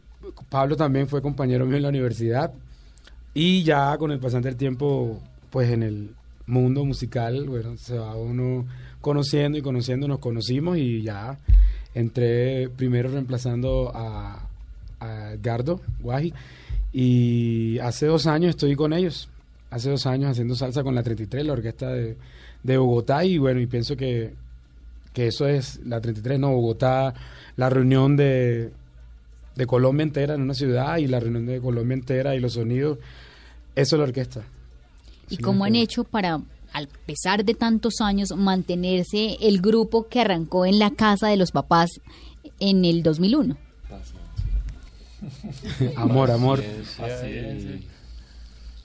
Pablo 0.49 0.77
también 0.77 1.09
fue 1.09 1.23
compañero 1.23 1.67
mío 1.67 1.77
en 1.77 1.83
la 1.83 1.89
universidad. 1.89 2.53
Y 3.35 3.63
ya 3.63 3.97
con 3.99 4.11
el 4.11 4.19
pasar 4.19 4.43
del 4.43 4.57
tiempo, 4.57 5.21
pues 5.51 5.71
en 5.71 5.83
el 5.83 6.11
mundo 6.47 6.85
musical, 6.85 7.47
bueno, 7.49 7.77
se 7.77 7.99
va 7.99 8.15
uno 8.17 8.67
conociendo 9.01 9.57
y 9.57 9.63
conociendo, 9.63 10.09
nos 10.09 10.19
conocimos 10.19 10.77
y 10.77 11.03
ya 11.03 11.39
entré 11.95 12.69
primero 12.69 13.09
reemplazando 13.09 13.91
a, 13.95 14.49
a 15.01 15.33
Edgardo 15.33 15.81
Guaji 16.01 16.33
y 16.93 17.79
hace 17.79 18.07
dos 18.07 18.27
años 18.27 18.51
estoy 18.51 18.75
con 18.77 18.93
ellos, 18.93 19.29
hace 19.71 19.91
dos 19.91 20.07
años 20.07 20.31
haciendo 20.31 20.55
salsa 20.55 20.83
con 20.83 20.95
la 20.95 21.03
33, 21.03 21.47
la 21.47 21.53
orquesta 21.53 21.89
de, 21.89 22.17
de 22.63 22.77
Bogotá 22.77 23.25
y 23.25 23.39
bueno, 23.39 23.61
y 23.61 23.67
pienso 23.67 23.97
que, 23.97 24.35
que 25.13 25.27
eso 25.27 25.47
es 25.49 25.81
la 25.85 26.01
33, 26.01 26.39
no, 26.39 26.51
Bogotá, 26.53 27.15
la 27.57 27.69
reunión 27.71 28.17
de, 28.17 28.71
de 29.57 29.67
Colombia 29.67 30.05
entera 30.05 30.35
en 30.35 30.43
una 30.43 30.55
ciudad 30.55 30.99
y 30.99 31.07
la 31.07 31.21
reunión 31.21 31.47
de 31.47 31.61
Colombia 31.61 31.95
entera 31.95 32.35
y 32.37 32.41
los 32.41 32.55
sonidos, 32.55 32.99
eso 33.75 33.97
es 33.97 33.99
la 33.99 34.05
orquesta. 34.05 34.43
¿Y 35.29 35.37
Sí, 35.37 35.43
cómo 35.43 35.65
han 35.65 35.77
hecho 35.77 36.05
para, 36.05 36.35
a 36.35 36.83
pesar 37.07 37.45
de 37.45 37.55
tantos 37.55 38.01
años, 38.01 38.31
mantenerse 38.37 39.37
el 39.41 39.61
grupo 39.61 40.09
que 40.09 40.21
arrancó 40.21 40.65
en 40.67 40.79
la 40.79 40.91
casa 40.91 41.29
de 41.29 41.37
los 41.37 41.51
papás 41.53 41.91
en 42.59 42.85
el 42.85 43.03
2001? 43.03 43.57
amor, 45.97 46.31
amor. 46.31 46.63
Paciencia 46.97 47.53
y- 47.71 47.87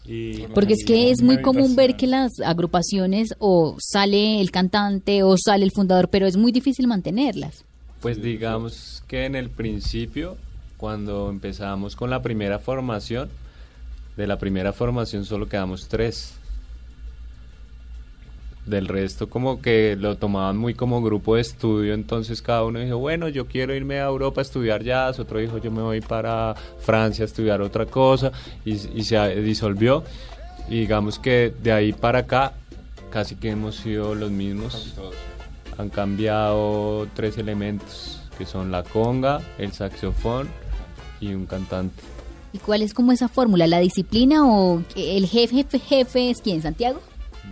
y- 0.08 0.46
Porque 0.54 0.74
es 0.74 0.86
que 0.86 1.10
es 1.12 1.22
muy 1.22 1.42
común 1.42 1.76
ver 1.76 1.96
que 1.98 2.08
las 2.08 2.40
agrupaciones 2.40 3.30
o 3.40 3.76
sale 3.80 4.40
el 4.42 4.52
cantante 4.52 5.24
o 5.24 5.36
sale 5.38 5.66
el 5.66 5.72
fundador, 5.72 6.10
pero 6.10 6.28
es 6.28 6.38
muy 6.38 6.52
difícil 6.52 6.88
mantenerlas. 6.88 7.66
Pues 8.02 8.22
digamos 8.22 9.04
que 9.08 9.26
en 9.26 9.36
el 9.36 9.50
principio, 9.50 10.38
cuando 10.78 11.30
empezamos 11.30 11.96
con 11.96 12.10
la 12.10 12.22
primera 12.22 12.60
formación, 12.60 13.30
de 14.18 14.28
la 14.28 14.38
primera 14.38 14.74
formación 14.74 15.26
solo 15.26 15.48
quedamos 15.50 15.88
tres. 15.88 16.36
Del 18.66 18.88
resto 18.88 19.30
como 19.30 19.62
que 19.62 19.96
lo 19.96 20.18
tomaban 20.18 20.58
muy 20.58 20.74
como 20.74 21.02
grupo 21.02 21.36
de 21.36 21.42
estudio, 21.42 21.94
entonces 21.94 22.42
cada 22.42 22.64
uno 22.64 22.80
dijo, 22.80 22.98
bueno, 22.98 23.30
yo 23.30 23.46
quiero 23.46 23.76
irme 23.76 24.00
a 24.00 24.06
Europa 24.06 24.42
a 24.42 24.44
estudiar 24.44 24.84
jazz, 24.84 25.20
otro 25.20 25.38
dijo, 25.40 25.60
yo 25.60 25.70
me 25.70 25.84
voy 25.84 26.01
para 26.01 26.56
Francia 26.80 27.24
a 27.24 27.28
estudiar 27.28 27.62
otra 27.62 27.86
cosa, 27.86 28.32
y, 28.66 28.72
y 28.72 29.04
se 29.04 29.36
disolvió. 29.42 30.04
Y 30.68 30.80
digamos 30.80 31.20
que 31.20 31.54
de 31.62 31.72
ahí 31.72 31.94
para 31.94 32.20
acá 32.20 32.54
casi 33.16 33.36
que 33.36 33.50
hemos 33.50 33.78
sido 33.78 34.14
los 34.14 34.30
mismos 34.30 34.94
han 35.78 35.90
cambiado 35.90 37.08
tres 37.14 37.38
elementos, 37.38 38.20
que 38.38 38.46
son 38.46 38.72
la 38.72 38.84
conga, 38.84 39.42
el 39.58 39.72
saxofón 39.72 40.50
y 41.22 41.34
un 41.34 41.46
cantante. 41.46 42.01
¿Y 42.51 42.58
cuál 42.58 42.82
es 42.82 42.94
como 42.94 43.12
esa 43.12 43.28
fórmula? 43.28 43.68
¿La 43.68 43.80
disciplina 43.80 44.46
o 44.46 44.82
el 44.96 45.28
jefe, 45.28 45.56
jefe, 45.56 45.80
jefe 45.80 46.30
es 46.30 46.42
quién? 46.42 46.62
¿Santiago? 46.62 47.00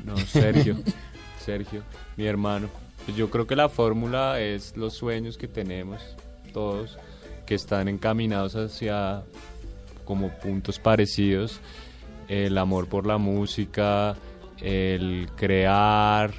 No, 0.06 0.18
Sergio, 0.18 0.78
Sergio, 1.40 1.84
mi 2.18 2.26
hermano. 2.26 2.70
Pues 3.06 3.18
yo 3.18 3.30
creo 3.30 3.48
que 3.48 3.56
la 3.56 3.70
fórmula 3.70 4.40
es 4.40 4.78
los 4.78 4.94
sueños 4.94 5.38
que 5.38 5.48
tenemos 5.48 6.02
todos, 6.54 6.98
que 7.46 7.56
están 7.56 7.88
encaminados 7.88 8.56
hacia 8.56 9.24
como 10.06 10.30
puntos 10.30 10.80
parecidos, 10.80 11.60
el 12.28 12.58
amor 12.58 12.88
por 12.88 13.06
la 13.06 13.18
música, 13.18 14.16
el 14.62 15.30
crear 15.36 16.32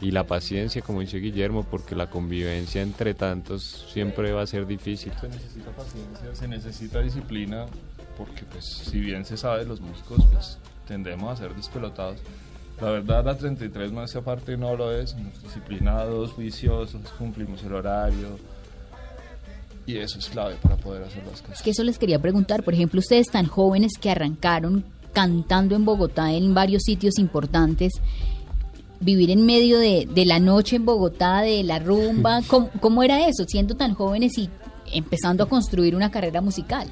y 0.00 0.10
la 0.10 0.26
paciencia, 0.26 0.82
como 0.82 1.00
dice 1.00 1.18
Guillermo, 1.18 1.64
porque 1.64 1.94
la 1.94 2.08
convivencia 2.08 2.82
entre 2.82 3.14
tantos 3.14 3.86
siempre 3.92 4.32
va 4.32 4.42
a 4.42 4.46
ser 4.46 4.66
difícil. 4.66 5.12
Se 5.20 5.28
necesita 5.28 5.70
paciencia, 5.70 6.34
se 6.34 6.48
necesita 6.48 7.00
disciplina, 7.00 7.66
porque 8.16 8.44
pues 8.44 8.64
si 8.64 9.00
bien 9.00 9.24
se 9.24 9.36
sabe, 9.36 9.64
los 9.64 9.80
músicos 9.80 10.26
pues 10.32 10.58
tendemos 10.86 11.32
a 11.32 11.36
ser 11.36 11.54
despelotados. 11.54 12.18
La 12.80 12.90
verdad, 12.90 13.24
la 13.24 13.36
33 13.36 13.92
más 13.92 14.16
aparte 14.16 14.56
no 14.56 14.74
lo 14.74 14.90
es, 14.92 15.10
somos 15.10 15.42
disciplinados, 15.42 16.32
juiciosos, 16.32 17.00
cumplimos 17.18 17.62
el 17.62 17.74
horario. 17.74 18.38
Y 19.86 19.96
eso 19.98 20.18
es 20.18 20.28
clave 20.28 20.56
para 20.62 20.76
poder 20.76 21.02
hacer 21.02 21.22
las 21.24 21.34
Es 21.36 21.42
cosas. 21.42 21.62
que 21.62 21.70
eso 21.70 21.82
les 21.82 21.98
quería 21.98 22.18
preguntar. 22.18 22.62
Por 22.62 22.74
ejemplo, 22.74 23.00
ustedes 23.00 23.28
tan 23.28 23.46
jóvenes 23.46 23.92
que 24.00 24.10
arrancaron 24.10 24.84
cantando 25.12 25.74
en 25.74 25.84
Bogotá 25.84 26.32
en 26.32 26.54
varios 26.54 26.82
sitios 26.84 27.18
importantes, 27.18 27.92
vivir 29.00 29.30
en 29.30 29.44
medio 29.44 29.78
de, 29.78 30.06
de 30.10 30.24
la 30.26 30.38
noche 30.38 30.76
en 30.76 30.84
Bogotá, 30.84 31.40
de 31.42 31.62
la 31.64 31.80
rumba, 31.80 32.40
¿cómo, 32.46 32.70
cómo 32.80 33.02
era 33.02 33.26
eso, 33.26 33.44
siendo 33.46 33.74
tan 33.74 33.94
jóvenes 33.94 34.38
y 34.38 34.48
empezando 34.92 35.44
a 35.44 35.48
construir 35.48 35.96
una 35.96 36.10
carrera 36.10 36.40
musical? 36.40 36.88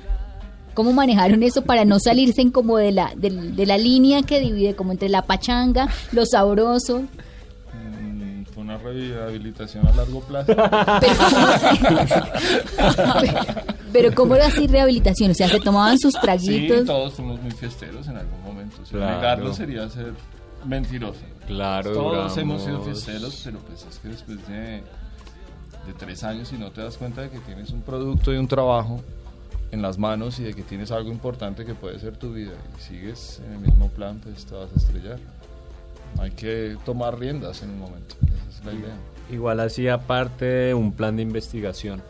¿Cómo 0.78 0.92
manejaron 0.92 1.42
eso 1.42 1.62
para 1.62 1.84
no 1.84 1.98
salirse 1.98 2.40
en 2.40 2.52
como 2.52 2.76
de 2.76 2.92
la, 2.92 3.10
de, 3.16 3.30
de 3.30 3.66
la 3.66 3.76
línea 3.76 4.22
que 4.22 4.38
divide 4.38 4.76
como 4.76 4.92
entre 4.92 5.08
la 5.08 5.22
pachanga, 5.22 5.88
lo 6.12 6.24
sabroso? 6.24 7.00
Mm, 7.74 8.44
Fue 8.44 8.62
una 8.62 8.78
rehabilitación 8.78 9.84
a 9.88 9.90
largo 9.96 10.20
plazo. 10.20 10.54
Pero 10.54 10.94
¿cómo 12.94 13.16
así? 13.16 13.28
Pero 13.92 14.14
¿cómo 14.14 14.36
era 14.36 14.46
así 14.46 14.68
rehabilitación? 14.68 15.32
O 15.32 15.34
sea, 15.34 15.48
se 15.48 15.58
tomaban 15.58 15.98
sus 15.98 16.12
Sí, 16.14 16.20
traguitos. 16.22 16.84
todos 16.84 17.14
fuimos 17.14 17.40
muy 17.42 17.50
fiesteros 17.50 18.06
en 18.06 18.16
algún 18.16 18.40
momento. 18.44 18.76
O 18.80 18.86
sea, 18.86 18.98
Claro. 18.98 19.16
negarlo 19.16 19.54
sería 19.54 19.88
ser 19.88 20.12
mentiroso. 20.64 21.18
Claro, 21.48 21.92
Todos 21.92 22.36
hemos 22.38 22.62
sido 22.62 22.82
fiesteros, 22.82 23.40
pero 23.44 23.58
pues 23.60 23.84
es 23.90 23.98
que 23.98 24.08
después 24.10 24.46
de, 24.46 24.82
de 25.86 25.92
tres 25.98 26.22
años 26.22 26.52
y 26.52 26.56
no 26.58 26.70
te 26.70 26.82
das 26.82 26.96
cuenta 26.98 27.22
de 27.22 27.30
que 27.30 27.38
tienes 27.40 27.70
un 27.70 27.80
producto 27.82 28.32
y 28.32 28.36
un 28.36 28.46
trabajo 28.46 29.00
en 29.70 29.82
las 29.82 29.98
manos 29.98 30.38
y 30.38 30.44
de 30.44 30.54
que 30.54 30.62
tienes 30.62 30.90
algo 30.90 31.10
importante 31.10 31.64
que 31.64 31.74
puede 31.74 31.98
ser 31.98 32.16
tu 32.16 32.32
vida 32.32 32.52
y 32.76 32.80
sigues 32.80 33.40
en 33.46 33.52
el 33.52 33.58
mismo 33.60 33.88
plan, 33.88 34.20
pues 34.22 34.46
te 34.46 34.54
vas 34.54 34.70
a 34.72 34.76
estrellar. 34.76 35.18
Hay 36.18 36.30
que 36.30 36.76
tomar 36.84 37.18
riendas 37.18 37.62
en 37.62 37.70
un 37.70 37.78
momento, 37.80 38.16
esa 38.48 38.58
es 38.58 38.64
la 38.64 38.72
idea. 38.72 38.96
Igual 39.30 39.60
hacía 39.60 39.98
parte 39.98 40.44
de 40.44 40.74
un 40.74 40.92
plan 40.92 41.16
de 41.16 41.22
investigación. 41.22 42.02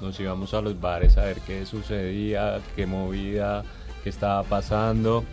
Nos 0.00 0.18
íbamos 0.20 0.54
a 0.54 0.60
los 0.60 0.80
bares 0.80 1.18
a 1.18 1.24
ver 1.24 1.38
qué 1.40 1.66
sucedía, 1.66 2.60
qué 2.76 2.86
movida, 2.86 3.64
qué 4.02 4.10
estaba 4.10 4.42
pasando. 4.44 5.24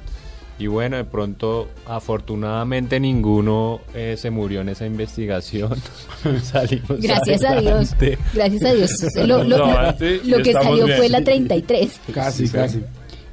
Y 0.61 0.67
bueno, 0.67 0.95
de 0.95 1.05
pronto, 1.05 1.69
afortunadamente 1.87 2.99
ninguno 2.99 3.81
eh, 3.95 4.15
se 4.15 4.29
murió 4.29 4.61
en 4.61 4.69
esa 4.69 4.85
investigación. 4.85 5.73
Salimos 6.43 6.99
Gracias 7.01 7.43
a 7.43 7.59
Dios. 7.59 7.95
Gracias 8.31 8.63
a 8.63 8.73
Dios. 8.73 8.91
Lo, 9.25 9.43
lo- 9.43 9.57
No, 9.57 9.65
antes, 9.75 10.23
y 10.23 10.29
lo 10.29 10.37
que 10.43 10.53
salió 10.53 10.85
bien. 10.85 10.97
fue 10.97 11.09
la 11.09 11.23
33. 11.23 11.99
Casi, 12.13 12.47
casi. 12.47 12.81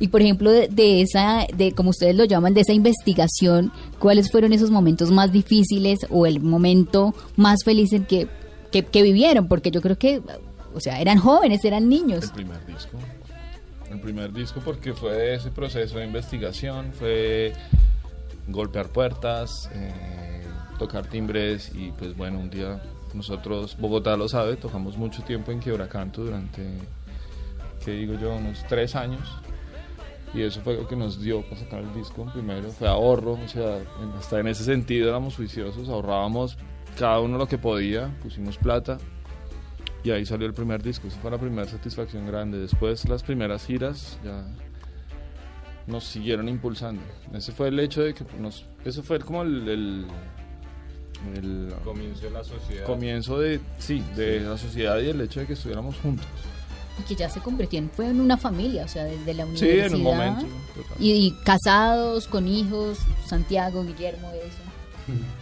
Y 0.01 0.09
por 0.09 0.23
ejemplo, 0.23 0.51
de, 0.51 0.69
de 0.69 1.03
esa, 1.03 1.47
de 1.55 1.73
como 1.73 1.91
ustedes 1.91 2.15
lo 2.17 2.25
llaman, 2.25 2.55
de 2.55 2.63
esa 2.63 2.73
investigación, 2.73 3.73
¿cuáles 3.99 4.31
fueron 4.31 4.55
esos 4.55 4.71
momentos 4.71 5.11
más 5.11 5.31
difíciles 5.31 5.99
o 6.09 6.25
el 6.25 6.41
momento 6.41 7.15
más 7.37 7.59
feliz 7.63 7.93
en 7.93 8.05
que, 8.07 8.27
que, 8.73 8.85
que 8.85 9.03
vivieron? 9.03 9.49
Porque 9.49 9.71
yo 9.71 9.83
creo 9.83 9.99
que, 9.99 10.23
o 10.75 10.81
sea, 10.81 10.99
eran 11.01 11.19
jóvenes, 11.19 11.63
eran 11.65 11.91
niños. 11.91 12.25
El 12.25 12.31
primer 12.31 12.65
disco. 12.65 12.97
El 13.91 14.01
primer 14.01 14.33
disco 14.33 14.61
porque 14.65 14.93
fue 14.93 15.35
ese 15.35 15.51
proceso 15.51 15.99
de 15.99 16.05
investigación, 16.05 16.93
fue 16.93 17.53
golpear 18.47 18.89
puertas, 18.89 19.71
eh, 19.73 20.45
tocar 20.79 21.07
timbres 21.07 21.73
y 21.75 21.91
pues 21.93 22.17
bueno, 22.17 22.39
un 22.39 22.51
día 22.51 22.81
nosotros, 23.15 23.77
Bogotá 23.79 24.17
lo 24.17 24.29
sabe, 24.29 24.57
tocamos 24.57 24.97
mucho 24.97 25.23
tiempo 25.23 25.51
en 25.53 25.61
Quiebracanto 25.61 26.23
durante, 26.25 26.67
¿qué 27.85 27.93
digo 27.93 28.15
yo?, 28.15 28.35
unos 28.35 28.65
tres 28.69 28.95
años. 28.95 29.29
y 30.35 30.43
eso 30.43 30.61
fue 30.61 30.77
lo 30.77 30.87
que 30.87 30.95
nos 30.95 31.23
dio 31.23 31.41
para 31.43 31.57
sacar 31.57 31.81
el 31.81 31.95
disco 31.95 32.27
primero, 32.33 32.71
fue 32.71 32.87
ahorro, 32.87 33.33
o 33.33 33.49
sea, 33.49 33.79
hasta 34.19 34.41
en 34.41 34.49
ese 34.49 34.65
sentido 34.65 35.09
éramos 35.09 35.37
juiciosos, 35.37 35.89
ahorrábamos 35.89 36.59
cada 36.99 37.21
uno 37.21 37.39
lo 37.39 37.47
que 37.47 37.57
podía, 37.57 38.15
pusimos 38.23 38.59
plata 38.59 38.99
y 40.05 40.11
ahí 40.11 40.25
salió 40.27 40.47
el 40.47 40.55
primer 40.55 40.83
disco, 40.83 41.09
esa 41.09 41.19
fue 41.21 41.31
la 41.31 41.39
primera 41.39 41.69
satisfacción 41.69 42.27
grande, 42.27 42.59
después 42.59 43.09
las 43.09 43.23
primeras 43.23 43.65
giras 43.67 44.19
ya 44.25 44.45
nos 45.87 46.05
siguieron 46.05 46.49
impulsando, 46.49 47.03
ese 47.33 47.53
fue 47.53 47.69
el 47.69 47.81
hecho 47.81 48.03
de 48.03 48.15
que 48.15 48.25
nos, 48.41 48.65
eso 48.85 49.03
fue 49.03 49.19
como 49.21 49.43
el, 49.43 49.69
el, 49.69 50.07
el 51.35 51.75
Comienzo 51.85 52.25
de 52.27 52.31
la 52.31 52.45
sociedad. 52.45 52.85
comienzo 52.87 53.39
de, 53.41 53.61
sí, 53.79 54.03
de 54.15 54.41
la 54.41 54.57
sociedad 54.59 54.99
y 55.01 55.09
el 55.09 55.21
hecho 55.21 55.41
de 55.41 55.47
que 55.47 55.55
estuviéramos 55.55 55.97
juntos. 55.97 56.27
Y 57.01 57.03
que 57.03 57.15
ya 57.15 57.31
se 57.31 57.41
convirtió 57.41 57.79
en, 57.79 57.91
fue 57.91 58.09
en 58.09 58.21
una 58.21 58.37
familia, 58.37 58.85
o 58.85 58.89
sea, 58.89 59.05
desde 59.05 59.33
la 59.33 59.45
Sí, 59.45 59.51
universidad. 59.51 59.87
en 59.87 59.95
un 59.95 60.03
momento. 60.03 60.47
Y, 60.99 61.13
y 61.13 61.31
casados, 61.45 62.27
con 62.27 62.49
hijos, 62.49 62.99
Santiago, 63.25 63.85
Guillermo, 63.85 64.29
eso. 64.33 64.59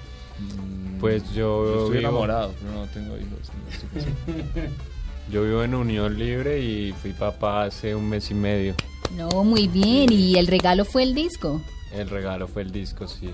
Pues 1.01 1.25
yo 1.35 1.65
yo 1.67 1.73
estoy 1.85 1.99
vivo- 1.99 2.09
enamorado, 2.09 2.55
pero 2.61 2.73
no 2.73 2.87
tengo 2.87 3.17
hijos. 3.17 3.51
no. 3.95 4.63
Yo 5.29 5.43
vivo 5.43 5.65
en 5.65 5.75
unión 5.75 6.17
libre 6.17 6.61
y 6.61 6.93
fui 6.93 7.13
papá 7.13 7.65
hace 7.65 7.97
un 7.97 8.09
mes 8.09 8.31
y 8.31 8.35
medio. 8.35 8.77
No, 9.17 9.43
muy 9.43 9.67
bien. 9.67 10.13
Y 10.13 10.37
el 10.39 10.47
regalo 10.47 10.85
fue 10.85 11.03
el 11.03 11.17
disco. 11.17 11.61
El 11.93 12.09
regalo 12.09 12.47
fue 12.47 12.63
el 12.63 12.71
disco, 12.71 13.09
sí. 13.09 13.33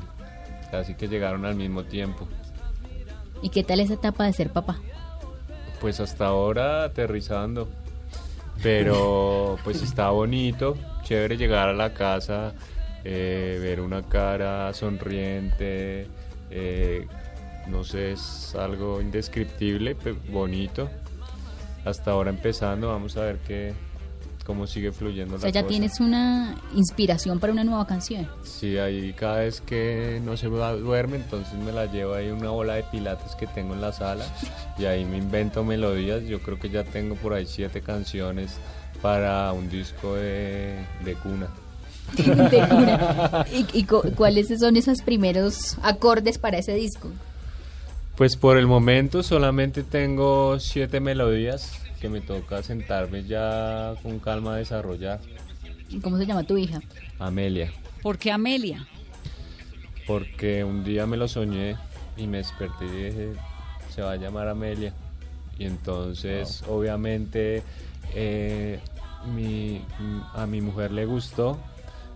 Así 0.72 0.94
que 0.94 1.06
llegaron 1.06 1.44
al 1.44 1.54
mismo 1.54 1.84
tiempo. 1.84 2.26
¿Y 3.42 3.50
qué 3.50 3.62
tal 3.62 3.80
esa 3.80 3.92
etapa 3.92 4.24
de 4.24 4.32
ser 4.32 4.50
papá? 4.50 4.78
Pues 5.82 6.00
hasta 6.00 6.24
ahora 6.28 6.84
aterrizando. 6.84 7.68
Pero 8.62 9.58
pues 9.64 9.82
está 9.82 10.08
bonito, 10.08 10.78
chévere 11.04 11.36
llegar 11.36 11.68
a 11.68 11.74
la 11.74 11.92
casa, 11.92 12.54
eh, 13.04 13.58
ver 13.60 13.82
una 13.82 14.00
cara 14.02 14.72
sonriente, 14.72 16.06
eh, 16.50 17.06
no 17.68 17.84
sé, 17.84 18.12
es 18.12 18.54
algo 18.54 19.00
indescriptible, 19.00 19.94
pero 19.94 20.16
bonito. 20.30 20.88
Hasta 21.84 22.12
ahora 22.12 22.30
empezando, 22.30 22.88
vamos 22.88 23.16
a 23.16 23.22
ver 23.22 23.38
qué, 23.46 23.72
cómo 24.46 24.66
sigue 24.68 24.92
fluyendo 24.92 25.34
O 25.34 25.38
sea, 25.38 25.48
la 25.48 25.52
ya 25.52 25.62
cosa. 25.62 25.68
tienes 25.70 25.98
una 26.00 26.54
inspiración 26.76 27.40
para 27.40 27.52
una 27.52 27.64
nueva 27.64 27.86
canción. 27.88 28.28
Sí, 28.44 28.78
ahí 28.78 29.12
cada 29.14 29.40
vez 29.40 29.60
que 29.60 30.20
no 30.24 30.36
se 30.36 30.46
duerme, 30.46 31.16
entonces 31.16 31.54
me 31.54 31.72
la 31.72 31.86
llevo 31.86 32.14
ahí 32.14 32.30
una 32.30 32.50
bola 32.50 32.74
de 32.74 32.84
pilates 32.84 33.34
que 33.34 33.46
tengo 33.48 33.74
en 33.74 33.80
la 33.80 33.92
sala 33.92 34.24
y 34.78 34.84
ahí 34.84 35.04
me 35.04 35.18
invento 35.18 35.64
melodías. 35.64 36.22
Yo 36.24 36.40
creo 36.40 36.58
que 36.58 36.70
ya 36.70 36.84
tengo 36.84 37.16
por 37.16 37.32
ahí 37.34 37.46
siete 37.46 37.80
canciones 37.80 38.52
para 39.00 39.52
un 39.52 39.68
disco 39.68 40.14
de, 40.14 40.76
de 41.04 41.14
cuna. 41.14 41.48
De. 42.16 43.44
¿Y, 43.72 43.78
y 43.80 43.84
cu- 43.84 44.02
cuáles 44.14 44.48
son 44.60 44.76
esos 44.76 45.02
primeros 45.02 45.78
acordes 45.82 46.38
para 46.38 46.58
ese 46.58 46.74
disco? 46.74 47.08
Pues 48.22 48.36
por 48.36 48.56
el 48.56 48.68
momento 48.68 49.24
solamente 49.24 49.82
tengo 49.82 50.60
siete 50.60 51.00
melodías 51.00 51.72
que 52.00 52.08
me 52.08 52.20
toca 52.20 52.62
sentarme 52.62 53.24
ya 53.24 53.94
con 54.00 54.20
calma 54.20 54.54
a 54.54 54.56
desarrollar. 54.58 55.18
¿Cómo 56.04 56.18
se 56.18 56.24
llama 56.26 56.44
tu 56.44 56.56
hija? 56.56 56.80
Amelia. 57.18 57.72
¿Por 58.00 58.18
qué 58.18 58.30
Amelia? 58.30 58.86
porque 60.06 60.62
un 60.62 60.84
día 60.84 61.04
me 61.04 61.16
lo 61.16 61.26
soñé 61.26 61.74
y 62.16 62.28
me 62.28 62.36
desperté 62.36 62.84
y 62.84 62.90
dije, 63.06 63.32
se 63.92 64.02
va 64.02 64.12
a 64.12 64.16
llamar 64.16 64.46
Amelia. 64.46 64.94
Y 65.58 65.64
entonces, 65.64 66.62
obviamente, 66.68 67.64
eh, 68.14 68.78
mi- 69.34 69.82
a 70.34 70.46
mi 70.46 70.60
mujer 70.60 70.92
le 70.92 71.06
gustó, 71.06 71.58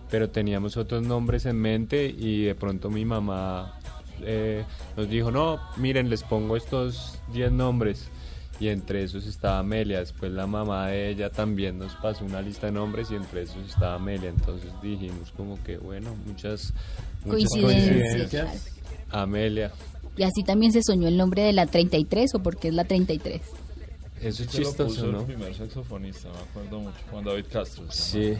pero 0.09 0.29
teníamos 0.29 0.77
otros 0.77 1.03
nombres 1.03 1.45
en 1.45 1.57
mente 1.57 2.05
y 2.07 2.43
de 2.45 2.55
pronto 2.55 2.89
mi 2.89 3.03
mamá 3.03 3.73
eh, 4.21 4.63
nos 4.95 5.09
dijo, 5.09 5.31
no, 5.31 5.59
miren, 5.77 6.09
les 6.09 6.23
pongo 6.23 6.57
estos 6.57 7.19
10 7.33 7.51
nombres. 7.51 8.09
Y 8.59 8.69
entre 8.69 9.03
esos 9.03 9.27
estaba 9.27 9.59
Amelia. 9.59 9.99
Después 9.99 10.31
la 10.31 10.47
mamá 10.47 10.87
de 10.87 11.09
ella 11.09 11.29
también 11.29 11.77
nos 11.77 11.93
pasó 11.95 12.25
una 12.25 12.41
lista 12.41 12.67
de 12.67 12.71
nombres 12.71 13.11
y 13.11 13.15
entre 13.15 13.43
esos 13.43 13.67
estaba 13.67 13.95
Amelia. 13.95 14.29
Entonces 14.29 14.71
dijimos 14.81 15.31
como 15.37 15.61
que, 15.63 15.77
bueno, 15.77 16.15
muchas, 16.25 16.73
muchas 17.23 17.51
Coincidencias. 17.51 18.71
Amelia. 19.11 19.71
Y 20.17 20.23
así 20.23 20.43
también 20.43 20.71
se 20.71 20.81
soñó 20.81 21.07
el 21.07 21.17
nombre 21.17 21.43
de 21.43 21.53
la 21.53 21.67
33 21.67 22.33
o 22.33 22.39
porque 22.39 22.69
es 22.69 22.73
la 22.73 22.85
33. 22.85 23.41
Eso 24.21 24.43
es 24.43 24.49
chistoso, 24.49 24.85
puso 24.85 25.11
¿no? 25.11 25.19
el 25.19 25.25
primer 25.25 25.53
saxofonista, 25.53 26.29
me 26.29 26.39
acuerdo 26.39 26.79
mucho, 26.79 26.97
Juan 27.11 27.23
David 27.23 27.45
Castro. 27.51 27.85
Sí. 27.91 28.33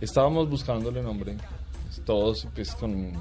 Estábamos 0.00 0.48
buscándole 0.48 1.02
nombre, 1.02 1.36
todos 2.04 2.46
pues 2.54 2.72
con, 2.76 3.12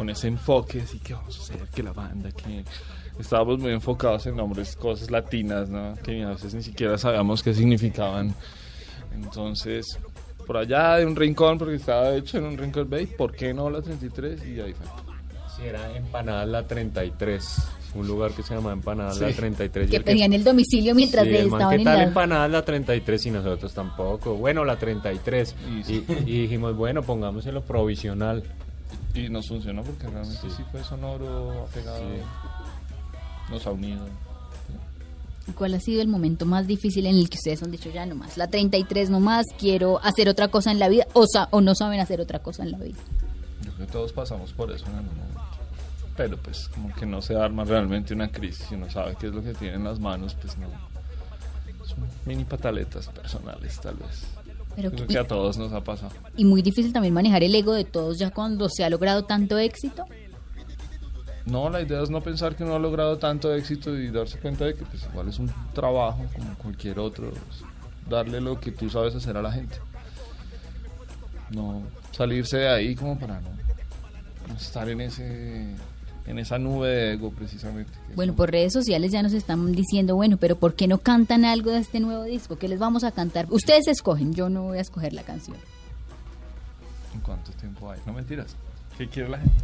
con 0.00 0.08
ese 0.08 0.28
enfoque, 0.28 0.80
así 0.80 0.98
que 0.98 1.12
vamos 1.12 1.38
a 1.38 1.42
hacer 1.42 1.68
que 1.74 1.82
la 1.82 1.92
banda, 1.92 2.30
que 2.32 2.64
estábamos 3.18 3.58
muy 3.58 3.70
enfocados 3.70 4.24
en 4.24 4.34
nombres, 4.34 4.74
cosas 4.74 5.10
latinas, 5.10 5.68
¿no? 5.68 5.94
Que 6.02 6.22
a 6.22 6.30
veces 6.30 6.54
ni 6.54 6.62
siquiera 6.62 6.96
sabíamos 6.96 7.42
qué 7.42 7.52
significaban. 7.52 8.34
Entonces, 9.14 9.98
por 10.46 10.56
allá 10.56 10.96
de 10.96 11.04
un 11.04 11.14
rincón, 11.14 11.58
porque 11.58 11.74
estaba 11.74 12.14
hecho 12.14 12.38
en 12.38 12.44
un 12.44 12.56
rincón, 12.56 12.88
ve, 12.88 13.06
¿por 13.08 13.32
qué 13.34 13.52
no 13.52 13.68
la 13.68 13.82
33? 13.82 14.40
Y 14.46 14.60
ahí 14.62 14.72
fue. 14.72 14.86
Sí, 15.54 15.66
era 15.66 15.94
Empanadas 15.94 16.48
La 16.48 16.66
33. 16.66 17.62
Un 17.94 18.06
lugar 18.06 18.30
que 18.30 18.42
se 18.42 18.54
llama 18.54 18.72
Empanadas 18.72 19.20
La 19.20 19.28
Sí. 19.28 19.34
33. 19.34 19.86
y 19.86 19.90
Que 19.90 19.96
el 19.98 20.04
pedían 20.04 20.32
el 20.32 20.44
domicilio 20.44 20.94
mientras 20.94 21.24
Sí, 21.26 21.36
el 21.36 21.48
man, 21.50 21.60
estaban 21.60 21.68
¿qué 21.76 21.76
en 21.80 21.84
tal 21.84 21.98
la... 21.98 22.04
Empanadas 22.04 22.50
La 22.50 22.64
33 22.64 23.26
y 23.26 23.30
nosotros 23.32 23.74
tampoco? 23.74 24.34
Bueno, 24.36 24.64
la 24.64 24.78
33. 24.78 25.54
Y- 25.86 25.92
Y, 25.92 26.04
y 26.24 26.40
dijimos, 26.44 26.74
bueno, 26.74 27.02
pongámoselo 27.02 27.60
provisional. 27.60 28.42
Y 29.14 29.28
nos 29.28 29.48
funcionó 29.48 29.82
porque 29.82 30.06
realmente 30.06 30.48
sí, 30.50 30.62
fue 30.70 30.84
sonoro, 30.84 31.64
apegado, 31.64 32.04
nos 33.50 33.66
ha 33.66 33.70
unido. 33.72 34.06
¿Cuál 35.56 35.74
ha 35.74 35.80
sido 35.80 36.00
el 36.00 36.06
momento 36.08 36.46
más 36.46 36.66
difícil 36.68 37.06
en 37.06 37.16
el 37.16 37.28
que 37.28 37.36
ustedes 37.36 37.62
han 37.62 37.72
dicho 37.72 37.90
ya 37.90 38.06
no 38.06 38.14
más? 38.14 38.36
La 38.36 38.46
33 38.46 39.10
no 39.10 39.18
más, 39.18 39.46
quiero 39.58 39.98
hacer 40.04 40.28
otra 40.28 40.46
cosa 40.48 40.70
en 40.70 40.78
la 40.78 40.88
vida 40.88 41.06
o, 41.12 41.24
sa- 41.26 41.48
o 41.50 41.60
no 41.60 41.74
saben 41.74 41.98
hacer 41.98 42.20
otra 42.20 42.38
cosa 42.38 42.62
en 42.62 42.70
la 42.72 42.78
vida. 42.78 42.98
Yo 43.64 43.72
creo 43.72 43.86
que 43.86 43.92
todos 43.92 44.12
pasamos 44.12 44.52
por 44.52 44.70
eso 44.70 44.86
en 44.86 44.94
algún 44.94 45.16
momento. 45.16 45.40
Pero 46.16 46.36
pues 46.36 46.68
como 46.68 46.94
que 46.94 47.04
no 47.06 47.20
se 47.20 47.34
arma 47.34 47.64
realmente 47.64 48.14
una 48.14 48.28
crisis 48.30 48.64
y 48.70 48.74
uno 48.74 48.88
sabe 48.90 49.16
qué 49.18 49.26
es 49.28 49.34
lo 49.34 49.42
que 49.42 49.54
tiene 49.54 49.74
en 49.76 49.84
las 49.84 49.98
manos, 49.98 50.36
pues 50.40 50.56
no. 50.58 50.68
Son 51.84 51.98
mini 52.26 52.44
pataletas 52.44 53.08
personales 53.08 53.80
tal 53.80 53.96
vez. 53.96 54.22
Pero 54.76 54.90
Creo 54.90 55.06
que- 55.06 55.12
que 55.14 55.18
a 55.18 55.26
todos 55.26 55.58
nos 55.58 55.72
ha 55.72 55.82
pasado. 55.82 56.12
Y 56.36 56.44
muy 56.44 56.62
difícil 56.62 56.92
también 56.92 57.12
manejar 57.14 57.42
el 57.42 57.54
ego 57.54 57.72
de 57.74 57.84
todos 57.84 58.18
ya 58.18 58.30
cuando 58.30 58.68
se 58.68 58.84
ha 58.84 58.90
logrado 58.90 59.24
tanto 59.24 59.58
éxito. 59.58 60.04
No, 61.46 61.68
la 61.70 61.80
idea 61.82 62.02
es 62.02 62.10
no 62.10 62.20
pensar 62.20 62.54
que 62.54 62.62
uno 62.64 62.76
ha 62.76 62.78
logrado 62.78 63.18
tanto 63.18 63.52
éxito 63.54 63.96
y 63.96 64.10
darse 64.10 64.38
cuenta 64.38 64.64
de 64.66 64.74
que 64.74 64.84
pues 64.84 65.04
igual 65.10 65.28
es 65.28 65.38
un 65.38 65.50
trabajo 65.74 66.24
como 66.36 66.54
cualquier 66.56 66.98
otro. 66.98 67.32
darle 68.08 68.40
lo 68.40 68.58
que 68.58 68.72
tú 68.72 68.90
sabes 68.90 69.14
hacer 69.14 69.36
a 69.36 69.42
la 69.42 69.52
gente. 69.52 69.76
No 71.50 71.82
salirse 72.12 72.58
de 72.58 72.68
ahí 72.68 72.94
como 72.96 73.18
para 73.18 73.40
no, 73.40 73.50
no 74.48 74.54
estar 74.54 74.88
en 74.88 75.00
ese 75.00 75.74
en 76.30 76.38
esa 76.38 76.58
nube 76.58 76.88
de 76.88 77.12
ego 77.14 77.30
precisamente. 77.30 77.92
Bueno, 78.14 78.34
por 78.34 78.50
redes 78.50 78.72
sociales 78.72 79.10
ya 79.10 79.22
nos 79.22 79.32
están 79.32 79.72
diciendo, 79.72 80.14
bueno, 80.14 80.36
pero 80.36 80.56
¿por 80.56 80.74
qué 80.74 80.86
no 80.86 80.98
cantan 80.98 81.44
algo 81.44 81.70
de 81.72 81.78
este 81.78 82.00
nuevo 82.00 82.24
disco? 82.24 82.56
¿Qué 82.56 82.68
les 82.68 82.78
vamos 82.78 83.04
a 83.04 83.10
cantar? 83.10 83.46
Ustedes 83.50 83.88
escogen, 83.88 84.32
yo 84.32 84.48
no 84.48 84.62
voy 84.62 84.78
a 84.78 84.80
escoger 84.80 85.12
la 85.12 85.22
canción. 85.22 85.56
¿En 87.14 87.20
cuánto 87.20 87.50
tiempo 87.52 87.90
hay? 87.90 88.00
No 88.06 88.12
mentiras. 88.12 88.54
¿Qué 88.96 89.08
quiere 89.08 89.28
la 89.28 89.38
gente? 89.38 89.56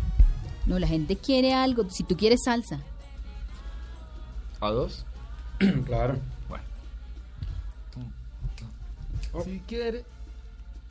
No, 0.67 0.79
la 0.79 0.89
gente 0.89 1.17
quiere 1.17 1.55
algo, 1.55 1.89
si 1.89 2.03
tú 2.03 2.17
quieres 2.17 2.41
salsa. 2.45 2.81
¿A 4.61 4.71
dos? 4.71 5.07
claro. 5.87 6.19
Bueno. 6.49 6.65
Si 9.45 9.61
quiere. 9.61 10.05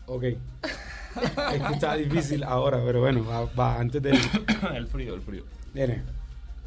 Ok. 0.05 0.23
es 0.23 1.61
que 1.67 1.73
está 1.73 1.95
difícil 1.95 2.43
ahora, 2.43 2.81
pero 2.85 3.01
bueno, 3.01 3.25
va, 3.25 3.45
va 3.45 3.79
antes 3.79 4.01
de. 4.01 4.11
el 4.75 4.87
frío, 4.87 5.15
el 5.15 5.21
frío. 5.21 5.43
Viene. 5.75 6.01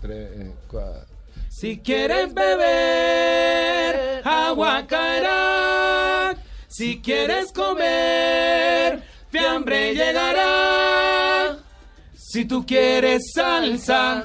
Tres, 0.02 0.28
eh, 0.34 0.52
cuatro. 0.68 1.06
Si 1.48 1.78
quieres 1.78 2.34
beber, 2.34 4.20
agua 4.22 4.86
caerá. 4.86 6.36
Si 6.68 7.00
quieres 7.00 7.50
comer, 7.52 9.02
fiambre 9.30 9.94
llegará. 9.94 11.56
Si 12.14 12.44
tú 12.44 12.66
quieres 12.66 13.32
salsa, 13.34 14.24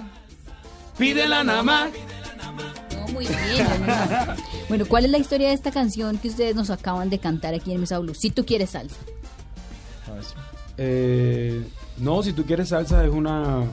pídela 0.97 1.45
nada 1.45 1.63
más. 1.63 1.89
No, 2.93 3.07
muy 3.13 3.25
bien. 3.25 3.65
no, 3.87 3.87
no, 3.87 4.05
no. 4.05 4.35
Bueno, 4.67 4.85
¿cuál 4.85 5.05
es 5.05 5.11
la 5.11 5.17
historia 5.17 5.47
de 5.47 5.53
esta 5.53 5.71
canción 5.71 6.17
que 6.17 6.27
ustedes 6.27 6.55
nos 6.55 6.69
acaban 6.69 7.09
de 7.09 7.19
cantar 7.19 7.53
aquí 7.53 7.71
en 7.71 7.79
Mesa 7.79 7.99
Blue? 7.99 8.13
Si 8.13 8.31
tú 8.31 8.45
quieres 8.45 8.71
salsa. 8.71 8.97
Eh, 10.77 11.65
no, 11.99 12.21
si 12.21 12.33
tú 12.33 12.45
quieres 12.45 12.67
salsa 12.67 13.05
es 13.05 13.11
una 13.11 13.63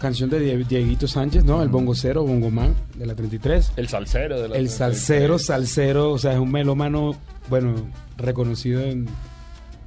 canción 0.00 0.30
de 0.30 0.38
Die- 0.40 0.64
Dieguito 0.64 1.06
Sánchez, 1.08 1.44
¿no? 1.44 1.62
El 1.62 1.68
bongo 1.68 1.94
cero, 1.94 2.24
bongo 2.24 2.50
man, 2.50 2.74
de 2.96 3.06
la 3.06 3.14
33. 3.14 3.72
El 3.76 3.88
salsero 3.88 4.40
de 4.40 4.48
la 4.48 4.56
El 4.56 4.68
salsero, 4.68 5.38
salsero, 5.38 6.12
o 6.12 6.18
sea, 6.18 6.32
es 6.32 6.38
un 6.38 6.50
melómano, 6.52 7.16
bueno, 7.50 7.74
reconocido 8.16 8.80
en 8.82 9.06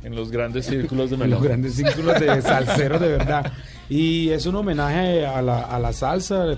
En 0.03 0.15
los 0.15 0.31
grandes 0.31 0.65
círculos 0.65 1.09
de 1.09 1.15
en 1.17 1.19
melón. 1.21 1.39
los 1.39 1.43
grandes 1.47 1.75
círculos 1.75 2.19
de 2.19 2.41
salseros 2.41 2.99
de 3.01 3.07
verdad. 3.09 3.51
Y 3.89 4.29
es 4.29 4.45
un 4.45 4.55
homenaje 4.55 5.25
a 5.25 5.41
la, 5.41 5.61
a 5.61 5.79
la 5.79 5.93
salsa. 5.93 6.57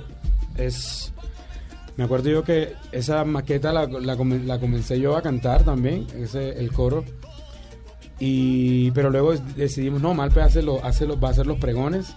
Es. 0.57 1.11
Me 1.97 2.05
acuerdo 2.05 2.29
yo 2.29 2.43
que 2.43 2.73
esa 2.91 3.23
maqueta 3.23 3.71
la, 3.71 3.85
la 3.85 4.59
comencé 4.59 4.99
yo 4.99 5.15
a 5.15 5.21
cantar 5.21 5.63
también, 5.63 6.07
ese, 6.17 6.49
el 6.59 6.71
coro. 6.71 7.03
Y, 8.19 8.91
pero 8.91 9.09
luego 9.09 9.33
decidimos, 9.55 10.01
no, 10.01 10.13
Malpe 10.13 10.41
hace 10.41 10.61
lo, 10.61 10.83
hace 10.83 11.05
lo- 11.05 11.19
va 11.19 11.29
a 11.29 11.31
hacer 11.31 11.45
los 11.45 11.57
pregones. 11.59 12.13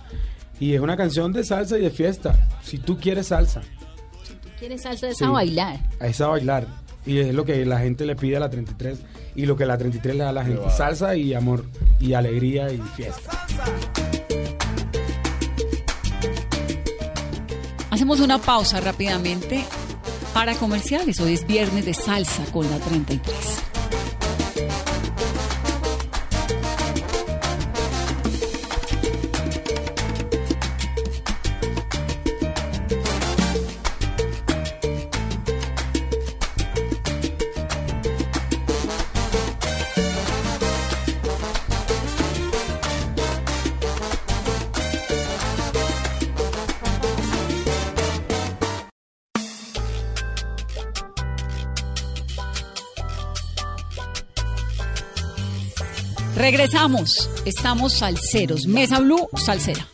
Y 0.58 0.74
es 0.74 0.80
una 0.80 0.96
canción 0.96 1.32
de 1.32 1.44
salsa 1.44 1.78
y 1.78 1.82
de 1.82 1.90
fiesta. 1.90 2.34
Si 2.62 2.78
tú 2.78 2.98
quieres 2.98 3.28
salsa, 3.28 3.62
¿Quieres 4.58 4.82
salsa 4.82 5.06
Sí. 5.08 5.12
esa 5.12 5.30
bailar? 5.30 5.78
a 6.00 6.06
esa 6.06 6.28
bailar. 6.28 6.66
Y 7.04 7.18
es 7.18 7.34
lo 7.34 7.44
que 7.44 7.64
la 7.66 7.78
gente 7.78 8.06
le 8.06 8.16
pide 8.16 8.36
a 8.38 8.40
la 8.40 8.48
33. 8.50 8.98
Y 9.34 9.44
lo 9.44 9.54
que 9.56 9.66
la 9.66 9.76
33 9.76 10.16
le 10.16 10.24
da 10.24 10.30
a 10.30 10.32
la 10.32 10.44
gente. 10.44 10.62
Salsa 10.70 11.14
y 11.14 11.34
amor. 11.34 11.64
Y 12.00 12.14
alegría 12.14 12.72
y 12.72 12.78
fiesta. 12.96 13.46
Hacemos 17.90 18.20
una 18.20 18.38
pausa 18.38 18.80
rápidamente 18.80 19.62
para 20.34 20.54
comerciales. 20.54 21.20
Hoy 21.20 21.34
es 21.34 21.46
viernes 21.46 21.84
de 21.84 21.94
salsa 21.94 22.44
con 22.52 22.68
la 22.70 22.78
33. 22.78 23.34
Regresamos. 56.66 57.31
Estamos 57.44 57.92
salseros. 57.92 58.66
Mesa 58.66 58.98
Blue, 58.98 59.29
salsera. 59.37 59.87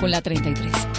Con 0.00 0.10
la 0.10 0.20
33. 0.20 0.95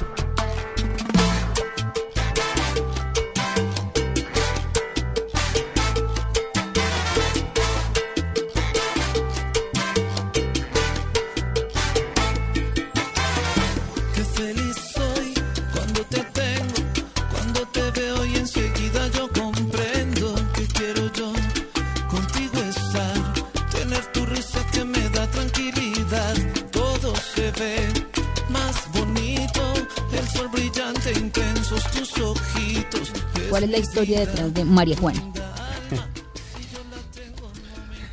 ¿Cuál 33.57 33.63
es 33.63 33.71
la 33.71 33.77
historia 33.79 34.19
detrás 34.19 34.53
de 34.53 34.63
María 34.63 34.95
Juana? 34.97 35.19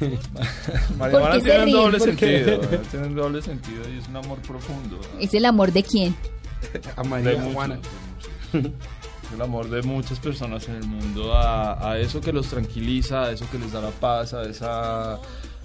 María 0.99 1.21
Juana 1.21 1.39
tiene 1.39 1.65
un 1.65 1.73
doble 1.73 2.01
sentido. 2.01 2.61
Tiene 2.91 3.07
un 3.09 3.15
doble 3.15 3.43
sentido 3.43 3.83
y 3.95 3.99
es 3.99 4.09
un 4.09 4.17
amor 4.17 4.39
profundo. 4.39 4.99
¿Es 5.21 5.35
el 5.35 5.45
amor 5.45 5.71
de 5.71 5.83
quién? 5.83 6.17
A 6.97 7.03
de 7.03 7.09
María 7.11 7.43
Juana. 7.53 7.79
El 8.55 9.43
amor 9.43 9.69
de 9.69 9.83
muchas 9.83 10.19
personas 10.19 10.67
en 10.71 10.77
el 10.77 10.87
mundo 10.87 11.35
a, 11.35 11.91
a 11.91 11.99
eso 11.99 12.23
que 12.23 12.33
los 12.33 12.49
tranquiliza, 12.49 13.25
a 13.25 13.33
eso 13.33 13.45
que 13.53 13.59
les 13.59 13.71
da 13.71 13.83
la 13.83 13.91
paz, 13.91 14.33
a 14.33 14.45
esa 14.45 15.19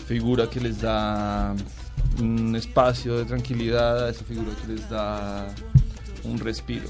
figura 0.06 0.50
que 0.50 0.60
les 0.60 0.82
da 0.82 1.56
un 2.20 2.54
espacio 2.54 3.18
de 3.18 3.24
tranquilidad, 3.24 4.08
a 4.08 4.10
esa 4.10 4.26
figura 4.26 4.52
que 4.62 4.74
les 4.74 4.90
da 4.90 5.48
un 6.26 6.38
respiro. 6.38 6.90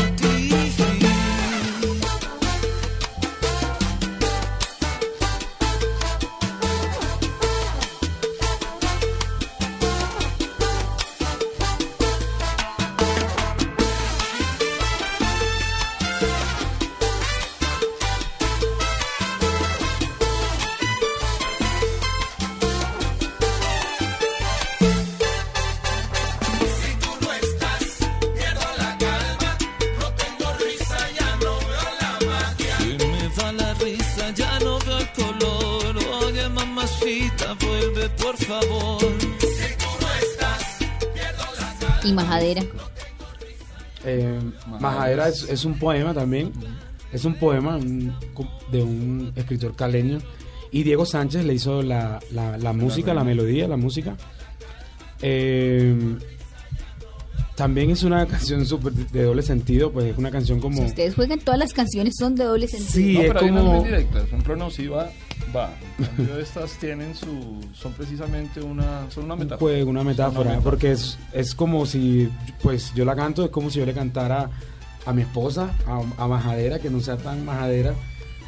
Y 42.03 42.13
Majadera. 42.13 42.63
Eh, 44.05 44.39
Majadera 44.79 45.27
es, 45.29 45.43
es 45.43 45.65
un 45.65 45.77
poema 45.77 46.13
también. 46.13 46.51
Es 47.13 47.25
un 47.25 47.35
poema 47.35 47.75
un- 47.75 48.13
de 48.71 48.81
un 48.83 49.31
escritor 49.35 49.75
caleño. 49.75 50.19
Y 50.71 50.83
Diego 50.83 51.05
Sánchez 51.05 51.43
le 51.45 51.53
hizo 51.53 51.81
la, 51.81 52.19
la- 52.31 52.57
la 52.57 52.73
música, 52.73 53.13
la 53.13 53.23
melodía, 53.23 53.67
la 53.67 53.77
música. 53.77 54.15
Eh, 55.21 55.95
también 57.55 57.91
es 57.91 58.01
una 58.03 58.25
canción 58.25 58.65
súper 58.65 58.93
de 58.93 59.23
doble 59.23 59.43
sentido, 59.43 59.91
pues 59.91 60.05
es 60.07 60.17
una 60.17 60.31
canción 60.31 60.59
como... 60.59 60.77
Si 60.77 60.83
ustedes 60.85 61.13
juegan, 61.13 61.37
todas 61.39 61.59
las 61.59 61.73
canciones 61.73 62.15
son 62.17 62.33
de 62.35 62.45
doble 62.45 62.67
sentido. 62.67 62.91
Sí, 62.91 63.13
No, 63.13 63.21
es 63.21 63.27
pero 63.27 63.39
hay 63.41 63.49
unas 63.49 63.63
como... 63.63 63.75
muy 63.81 63.85
directas. 63.85 64.21
Por 64.21 64.27
ejemplo, 64.29 64.55
va, 65.55 65.67
va. 65.67 65.69
En 65.99 66.05
cambio, 66.05 66.39
estas 66.39 66.71
tienen 66.79 67.15
su. 67.15 67.59
Son 67.73 67.93
precisamente 67.93 68.61
una. 68.61 69.09
Son 69.11 69.25
una 69.25 69.33
un 69.35 69.39
metáfora. 69.41 69.59
juego, 69.59 69.89
una 69.89 70.03
metáfora, 70.03 70.49
metáfora. 70.51 70.61
porque 70.63 70.91
es, 70.91 71.17
es 71.33 71.55
como 71.55 71.85
si, 71.85 72.29
pues 72.61 72.93
yo 72.95 73.05
la 73.05 73.15
canto, 73.15 73.43
es 73.45 73.49
como 73.51 73.69
si 73.69 73.79
yo 73.79 73.85
le 73.85 73.93
cantara 73.93 74.49
a 75.05 75.13
mi 75.13 75.21
esposa, 75.23 75.71
a, 75.87 76.23
a 76.23 76.27
Majadera, 76.27 76.79
que 76.79 76.89
no 76.89 76.99
sea 77.01 77.17
tan 77.17 77.43
majadera, 77.45 77.93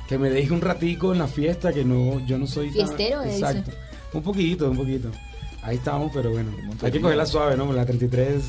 que 0.07 0.17
me 0.17 0.29
deje 0.29 0.51
un 0.53 0.61
ratico 0.61 1.11
en 1.13 1.19
la 1.19 1.27
fiesta, 1.27 1.73
que 1.73 1.83
no, 1.83 2.23
yo 2.27 2.37
no 2.37 2.45
soy 2.47 2.67
tan- 2.67 2.75
Fiestero, 2.87 3.21
dice. 3.23 3.37
Exacto, 3.37 3.71
un 4.13 4.21
poquito, 4.23 4.69
un 4.69 4.77
poquito. 4.77 5.09
Ahí 5.63 5.77
estamos, 5.77 6.11
pero 6.13 6.29
bueno, 6.31 6.51
hay 6.81 6.91
que 6.91 6.99
cogerla 7.01 7.25
suave, 7.25 7.55
¿no? 7.57 7.71
La 7.73 7.85
33... 7.85 8.43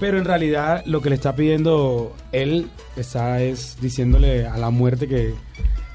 Pero 0.00 0.16
en 0.16 0.24
realidad 0.24 0.84
lo 0.86 1.02
que 1.02 1.08
le 1.08 1.16
está 1.16 1.34
pidiendo 1.34 2.14
él 2.30 2.70
está 2.94 3.42
es 3.42 3.78
diciéndole 3.80 4.46
a 4.46 4.56
la 4.56 4.70
muerte 4.70 5.08
que, 5.08 5.34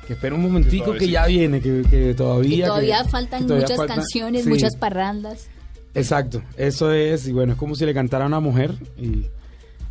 que 0.08 0.14
espera 0.14 0.36
un 0.36 0.42
momentico 0.42 0.94
que, 0.94 1.08
ya 1.10 1.26
viene, 1.28 1.62
que, 1.62 1.84
que 1.90 2.14
todavía... 2.14 2.56
Y 2.58 2.62
todavía 2.68 3.04
que- 3.04 3.10
faltan 3.10 3.42
que 3.42 3.48
todavía 3.48 3.68
muchas 3.68 3.88
canciones, 3.88 4.44
sí. 4.44 4.50
muchas 4.50 4.76
parrandas. 4.76 5.48
Exacto, 5.96 6.42
eso 6.58 6.92
es, 6.92 7.28
y 7.28 7.32
bueno, 7.34 7.54
es 7.54 7.60
como 7.60 7.76
si 7.76 7.86
le 7.86 7.94
cantara 7.94 8.24
a 8.26 8.28
una 8.28 8.40
mujer, 8.40 8.74
y, 8.98 9.28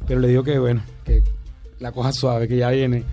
pero 0.06 0.20
le 0.20 0.28
digo 0.28 0.42
que 0.42 0.58
bueno, 0.58 0.82
que 1.04 1.22
la 1.78 1.92
coja 1.92 2.12
suave, 2.12 2.48
que 2.48 2.56
ya 2.56 2.70
viene, 2.70 3.04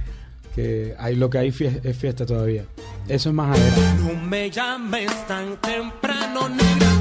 que 0.56 0.96
hay 0.98 1.16
lo 1.16 1.30
que 1.30 1.38
hay 1.38 1.52
fie- 1.52 1.80
es 1.84 1.96
fiesta 1.96 2.26
todavía. 2.26 2.66
Eso 3.08 3.30
es 3.30 3.36
majadera. 3.36 3.94
No 4.04 4.20
me 4.28 4.50
llames 4.50 5.28
tan 5.28 5.56
temprano, 5.62 6.50
negra, 6.50 6.92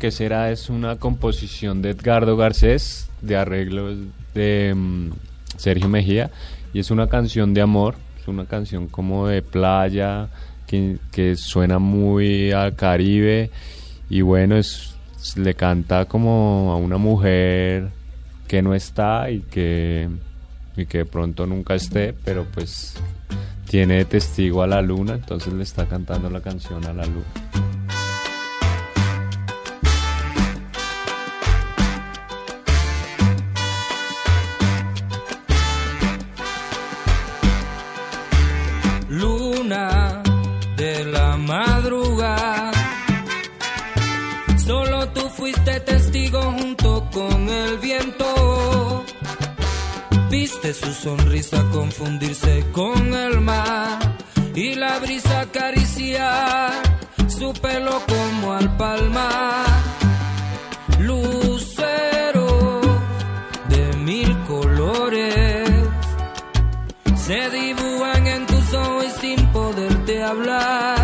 qué 0.00 0.10
será. 0.10 0.50
Es 0.50 0.68
una 0.68 0.96
composición 0.96 1.82
de 1.82 1.90
Edgardo 1.90 2.36
Garcés, 2.36 3.08
de 3.20 3.36
arreglos 3.36 3.98
de 4.34 4.74
mm, 4.74 5.10
Sergio 5.56 5.88
Mejía, 5.88 6.30
y 6.72 6.80
es 6.80 6.90
una 6.90 7.08
canción 7.08 7.54
de 7.54 7.60
amor. 7.60 7.94
Es 8.20 8.26
una 8.26 8.46
canción 8.46 8.88
como 8.88 9.28
de 9.28 9.42
playa, 9.42 10.28
que, 10.66 10.98
que 11.12 11.36
suena 11.36 11.78
muy 11.78 12.50
al 12.50 12.74
Caribe, 12.74 13.50
y 14.08 14.22
bueno, 14.22 14.56
es, 14.56 14.96
le 15.36 15.54
canta 15.54 16.06
como 16.06 16.72
a 16.72 16.76
una 16.76 16.96
mujer 16.96 17.90
que 18.48 18.62
no 18.62 18.74
está 18.74 19.30
y 19.30 19.40
que, 19.40 20.08
y 20.76 20.86
que 20.86 20.98
de 20.98 21.04
pronto 21.04 21.46
nunca 21.46 21.74
esté, 21.74 22.14
pero 22.24 22.46
pues 22.52 22.94
tiene 23.68 24.04
testigo 24.04 24.62
a 24.62 24.66
la 24.66 24.82
luna, 24.82 25.14
entonces 25.14 25.52
le 25.52 25.62
está 25.62 25.86
cantando 25.86 26.28
la 26.28 26.40
canción 26.40 26.84
a 26.84 26.92
la 26.92 27.06
luna 27.06 27.79
el 47.50 47.78
viento. 47.78 49.04
Viste 50.30 50.72
su 50.72 50.92
sonrisa 50.92 51.64
confundirse 51.72 52.64
con 52.72 53.14
el 53.14 53.40
mar 53.40 53.98
y 54.54 54.74
la 54.74 54.98
brisa 54.98 55.40
acariciar 55.40 56.72
su 57.28 57.52
pelo 57.54 58.00
como 58.06 58.52
al 58.52 58.76
palmar. 58.76 59.66
Lucero 61.00 62.80
de 63.68 63.96
mil 63.98 64.36
colores 64.44 65.70
se 67.16 67.50
dibujan 67.50 68.26
en 68.26 68.46
tus 68.46 68.74
ojos 68.74 69.04
y 69.06 69.20
sin 69.20 69.46
poderte 69.48 70.22
hablar. 70.22 70.96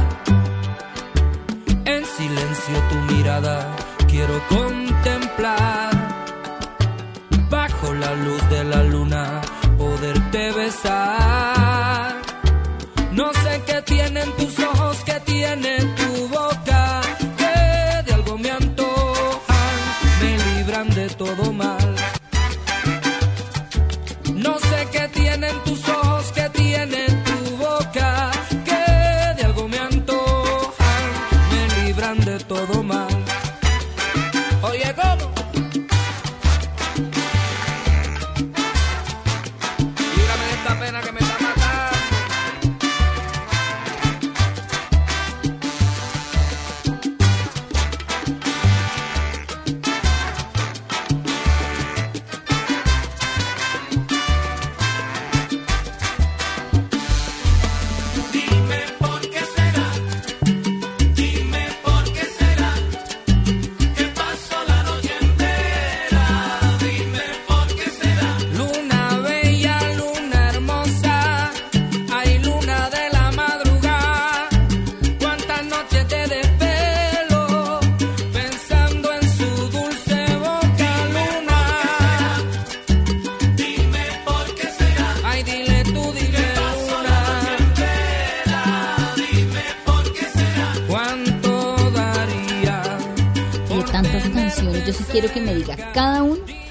En 1.84 2.04
silencio 2.04 2.76
tu 2.90 3.14
mirada 3.14 3.76
quiero 4.08 4.40
contemplar. 4.48 5.95
La 8.00 8.14
luz 8.14 8.48
de 8.50 8.64
la 8.64 8.82
luna 8.84 9.40
poderte 9.78 10.52
besar. 10.52 12.14
No 13.12 13.32
sé 13.32 13.62
qué 13.66 13.82
tienen 13.82 14.30
tus 14.36 14.58
ojos, 14.58 15.02
qué 15.04 15.18
tiene 15.24 15.78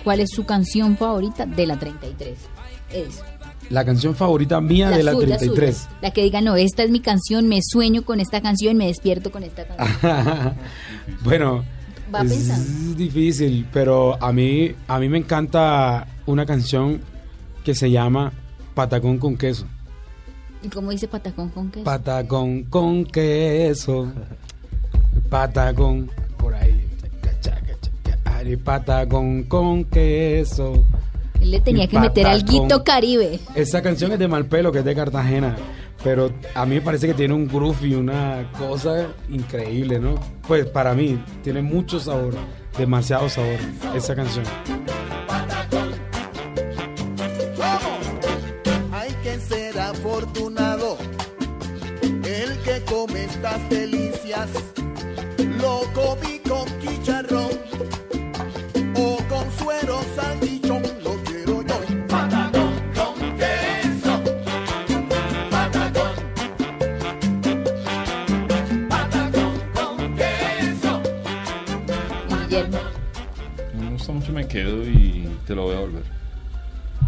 cuál 0.05 0.21
es 0.21 0.29
su 0.29 0.45
canción 0.45 0.95
favorita 0.95 1.45
de 1.45 1.67
la 1.67 1.77
33. 1.77 2.37
Es 2.93 3.23
La 3.69 3.83
canción 3.83 4.15
favorita 4.15 4.61
mía 4.61 4.91
de 4.91 5.03
la 5.03 5.11
suya, 5.11 5.37
33. 5.37 5.75
suya. 5.75 5.97
La 6.01 6.11
que 6.11 6.21
diga, 6.21 6.39
no, 6.39 6.55
esta 6.55 6.83
es 6.83 6.91
mi 6.91 7.01
canción, 7.01 7.49
me 7.49 7.59
sueño 7.61 8.05
con 8.05 8.21
esta 8.21 8.39
canción, 8.39 8.77
me 8.77 8.85
despierto 8.87 9.31
con 9.31 9.43
esta 9.43 9.65
canción. 9.65 10.53
bueno, 11.23 11.65
Va 12.13 12.21
es 12.21 12.95
difícil, 12.95 13.67
pero 13.73 14.21
a 14.23 14.31
mí, 14.31 14.73
a 14.87 14.99
mí 14.99 15.09
me 15.09 15.17
encanta 15.17 16.07
una 16.27 16.45
canción 16.45 17.01
que 17.63 17.73
se 17.73 17.89
llama 17.89 18.31
Patacón 18.75 19.17
con 19.17 19.35
queso. 19.35 19.65
¿Y 20.61 20.69
cómo 20.69 20.91
dice 20.91 21.07
Patacón 21.07 21.49
con 21.49 21.71
qué? 21.71 21.81
Patacón 21.81 22.63
con 22.63 23.05
queso. 23.05 24.11
Patacón. 25.29 26.11
Ari, 28.45 28.57
Patacón 28.57 29.43
con 29.43 29.85
queso. 29.85 30.85
Él 31.41 31.49
le 31.49 31.59
tenía 31.61 31.85
Y 31.85 31.87
que 31.87 31.99
meter 31.99 32.25
Patacón. 32.25 32.47
alguito 32.47 32.83
caribe. 32.83 33.39
Esa 33.55 33.81
canción 33.81 34.11
es 34.11 34.19
de 34.19 34.27
Malpelo, 34.27 34.71
que 34.71 34.79
es 34.79 34.85
de 34.85 34.93
Cartagena. 34.93 35.55
Pero 36.03 36.31
a 36.53 36.63
mí 36.67 36.75
me 36.75 36.81
parece 36.81 37.07
que 37.07 37.15
tiene 37.15 37.33
un 37.33 37.47
groove 37.47 37.87
y 37.87 37.95
una 37.95 38.51
cosa 38.59 39.07
increíble, 39.29 39.99
¿no? 39.99 40.13
Pues 40.47 40.67
para 40.67 40.93
mí 40.93 41.19
tiene 41.43 41.63
mucho 41.63 41.99
sabor, 41.99 42.35
demasiado 42.77 43.27
sabor 43.29 43.57
esa 43.95 44.13
canción. 44.15 44.45
Hay 48.91 49.11
que 49.23 49.39
ser 49.39 49.79
afortunado 49.79 50.97
el 52.03 52.57
que 52.63 52.81
come 52.85 53.23
estas 53.23 53.69
delicias. 53.69 54.49
Lo 55.59 55.81
comí 55.93 56.34
quedo 74.55 74.83
y 74.87 75.27
te 75.45 75.53
lo 75.55 75.63
voy 75.63 75.75
a 75.75 75.79
volver. 75.79 76.03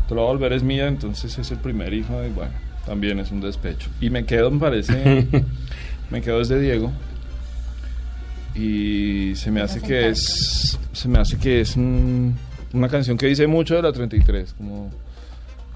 Te 0.07 0.15
lo 0.15 0.21
voy 0.21 0.29
a 0.29 0.33
volver 0.33 0.53
es 0.53 0.63
mía, 0.63 0.87
entonces 0.87 1.37
es 1.37 1.49
el 1.51 1.57
primer 1.59 1.93
hijo 1.93 2.21
y 2.25 2.29
bueno, 2.29 2.51
también 2.85 3.19
es 3.19 3.31
un 3.31 3.39
despecho. 3.41 3.89
Y 4.01 4.09
me 4.09 4.25
quedo, 4.25 4.51
me 4.51 4.59
parece, 4.59 5.27
me 6.11 6.21
quedo 6.21 6.39
desde 6.39 6.59
Diego 6.59 6.91
y 8.55 9.33
se 9.35 9.51
me 9.51 9.61
hace 9.61 9.81
que 9.81 10.09
es, 10.09 10.77
se 10.91 11.07
me 11.07 11.19
hace 11.19 11.37
que 11.37 11.61
es 11.61 11.75
un- 11.75 12.35
una 12.73 12.89
canción 12.89 13.17
que 13.17 13.27
dice 13.27 13.47
mucho 13.47 13.75
de 13.75 13.81
la 13.83 13.91
33, 13.93 14.53
como, 14.57 14.89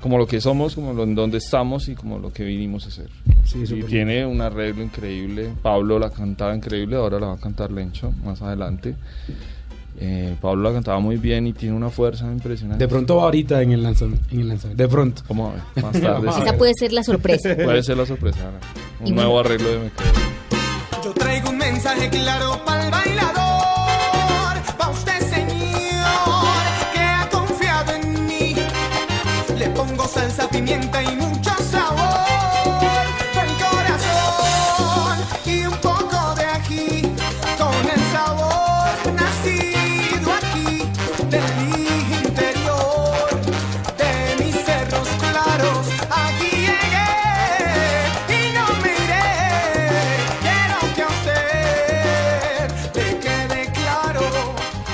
como 0.02 0.18
lo 0.18 0.28
que 0.28 0.42
somos, 0.42 0.76
como 0.76 0.94
lo, 0.94 1.04
en 1.04 1.14
donde 1.16 1.38
estamos 1.38 1.88
y 1.90 1.96
como 1.96 2.18
lo 2.20 2.34
que 2.34 2.44
vinimos 2.44 2.86
a 2.86 2.88
hacer. 2.90 3.08
Sí, 3.46 3.64
y 3.70 3.84
tiene 3.84 4.26
un 4.26 4.42
arreglo 4.42 4.84
increíble. 4.84 5.52
Pablo 5.62 6.00
la 6.00 6.10
cantaba 6.10 6.56
increíble, 6.56 6.96
ahora 6.96 7.20
la 7.20 7.28
va 7.28 7.34
a 7.36 7.40
cantar 7.40 7.72
Lencho 7.72 8.12
más 8.24 8.42
adelante. 8.42 8.96
Eh, 10.00 10.36
Pablo 10.42 10.64
la 10.70 10.74
cantaba 10.74 11.00
muy 11.00 11.18
bien 11.18 11.46
y 11.48 11.54
tiene 11.54 11.76
una 11.76 11.90
fuerza 11.90 12.26
impresionante. 12.26 12.84
De 12.84 12.88
pronto 12.88 13.18
va 13.18 13.24
ahorita 13.24 13.62
en 13.62 13.72
el 13.74 13.84
lanzamiento. 13.84 14.26
En 14.32 14.40
el 14.42 14.48
lanzamiento. 14.48 14.82
De 14.84 14.90
pronto. 14.90 15.22
Más 15.34 16.02
tarde. 16.02 16.30
Esa 16.30 16.58
puede 16.58 16.74
ser 16.74 16.92
la 16.94 17.04
sorpresa. 17.04 17.56
Puede 17.56 17.84
ser 17.84 17.98
la 17.98 18.06
sorpresa. 18.06 18.40
Un 19.00 19.08
Y 19.08 19.12
nuevo 19.12 19.32
bueno. 19.34 19.46
arreglo 19.50 19.70
de 19.70 19.80
Me. 19.80 19.92
Yo 21.04 21.14
traigo 21.14 21.50
un 21.50 21.58
mensaje 21.58 22.10
claro 22.10 22.60
para 22.66 22.86
el 22.86 22.92
bailador, 22.92 24.76
pa' 24.78 24.90
usted 24.90 25.20
señor, 25.20 26.64
que 26.94 27.00
ha 27.00 27.28
confiado 27.32 27.92
en 27.94 28.28
mí. 28.28 28.56
Le 29.58 29.70
pongo 29.72 30.08
salsa, 30.08 30.48
pimienta 30.50 31.02
y 31.04 31.11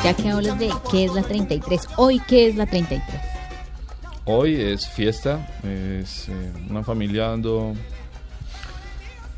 Ya 0.08 0.14
que 0.16 0.30
hablas 0.30 0.58
de 0.58 0.72
qué 0.90 1.04
es 1.04 1.14
la 1.14 1.22
33, 1.22 1.86
hoy 1.98 2.22
qué 2.30 2.48
es 2.48 2.56
la 2.56 2.66
33. 2.66 3.04
Hoy 4.24 4.56
es 4.56 4.88
fiesta, 4.88 5.46
es 5.66 6.30
eh, 6.30 6.54
una 6.70 6.82
familia 6.82 7.28
dando, 7.28 7.74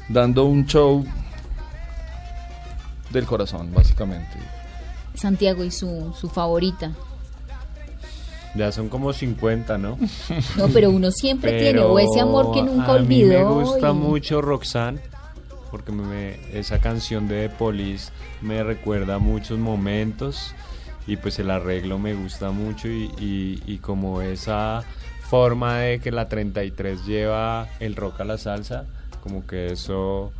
dando 0.10 0.46
un 0.46 0.68
show 0.68 1.04
del 3.10 3.26
corazón, 3.26 3.74
básicamente. 3.74 4.38
Santiago 5.16 5.64
y 5.64 5.72
su, 5.72 6.14
su 6.16 6.30
favorita. 6.30 6.92
Ya 8.54 8.72
son 8.72 8.90
como 8.90 9.12
50, 9.12 9.76
¿no? 9.80 9.98
No, 10.56 10.68
pero 10.68 10.92
uno 10.92 11.10
siempre 11.10 11.60
tiene, 11.60 11.80
o 11.80 11.98
ese 11.98 12.20
amor 12.20 12.52
que 12.54 12.62
nunca 12.62 12.94
a 12.94 13.00
mí 13.00 13.24
me 13.24 13.38
olvidó. 13.44 13.56
gusta 13.72 13.90
y- 13.90 13.94
mucho 13.94 14.40
Roxanne, 14.40 15.00
porque 15.72 15.92
me- 15.92 16.38
esa 16.58 16.80
canción 16.80 17.28
de 17.28 17.50
The 17.50 17.56
Police 17.56 18.12
me 18.42 18.64
recuerda 18.64 19.18
muchos 19.20 19.58
momentos 19.60 20.54
y 21.08 21.18
pues 21.18 21.40
el 21.40 21.50
arreglo 21.52 21.98
me 22.00 22.14
gusta 22.14 22.52
mucho 22.52 22.88
y, 22.88 23.80
como 23.82 24.22
esa 24.22 24.84
forma 25.30 25.78
de 25.80 26.00
que 26.00 26.12
la 26.12 26.28
33 26.30 27.06
lleva 27.06 27.68
el 27.80 27.96
rock 27.96 28.22
a 28.22 28.26
la 28.26 28.38
salsa, 28.38 28.86
como 29.22 29.46
que 29.46 29.68
eso 29.74 30.32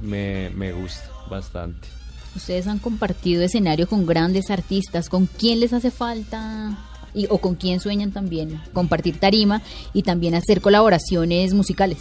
me, 0.00 0.50
me 0.50 0.72
gusta 0.72 1.08
bastante. 1.28 1.88
Ustedes 2.36 2.66
han 2.68 2.78
compartido 2.78 3.42
escenario 3.42 3.88
con 3.88 4.06
grandes 4.06 4.50
artistas. 4.50 5.08
¿Con 5.08 5.26
quién 5.26 5.58
les 5.60 5.72
hace 5.72 5.90
falta 5.90 6.76
y, 7.12 7.26
o 7.28 7.38
con 7.38 7.56
quién 7.56 7.80
sueñan 7.80 8.12
también 8.12 8.60
compartir 8.72 9.18
tarima 9.18 9.62
y 9.92 10.02
también 10.04 10.34
hacer 10.36 10.60
colaboraciones 10.60 11.54
musicales? 11.54 11.98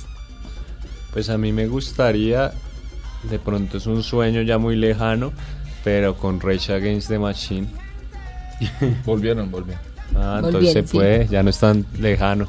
Pues 1.13 1.29
a 1.29 1.37
mí 1.37 1.51
me 1.51 1.67
gustaría, 1.67 2.51
de 3.29 3.39
pronto 3.39 3.77
es 3.77 3.87
un 3.87 4.03
sueño 4.03 4.41
ya 4.41 4.57
muy 4.57 4.75
lejano, 4.75 5.31
pero 5.83 6.15
con 6.15 6.39
Rage 6.39 6.73
Against 6.73 7.07
the 7.09 7.19
Machine. 7.19 7.67
Volvieron, 9.05 9.49
volvieron. 9.51 9.81
Ah, 10.15 10.41
entonces 10.43 10.73
se 10.73 10.81
sí. 10.85 10.93
puede, 10.97 11.27
ya 11.27 11.43
no 11.43 11.49
es 11.49 11.59
tan 11.59 11.85
lejano. 11.97 12.47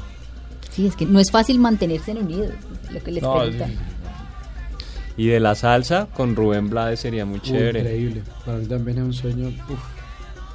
Sí, 0.71 0.87
es 0.87 0.97
que 0.97 1.05
no 1.07 1.21
es 1.21 1.31
fácil 1.31 1.59
mantenerse 1.59 2.13
en 2.13 2.19
unidos, 2.19 2.53
lo 2.93 3.03
que 3.03 3.11
les 3.13 3.23
No. 3.23 3.43
Y 5.17 5.27
de 5.27 5.41
la 5.41 5.55
salsa, 5.55 6.07
con 6.15 6.35
Rubén 6.35 6.71
Blades 6.71 7.01
sería 7.01 7.27
muy 7.27 7.37
Uy, 7.37 7.43
chévere. 7.43 7.81
increíble. 7.81 8.23
Para 8.47 8.59
mí 8.59 8.67
también 8.67 8.99
es 8.99 9.05
un 9.05 9.13
sueño. 9.13 9.49
uf. 9.69 9.79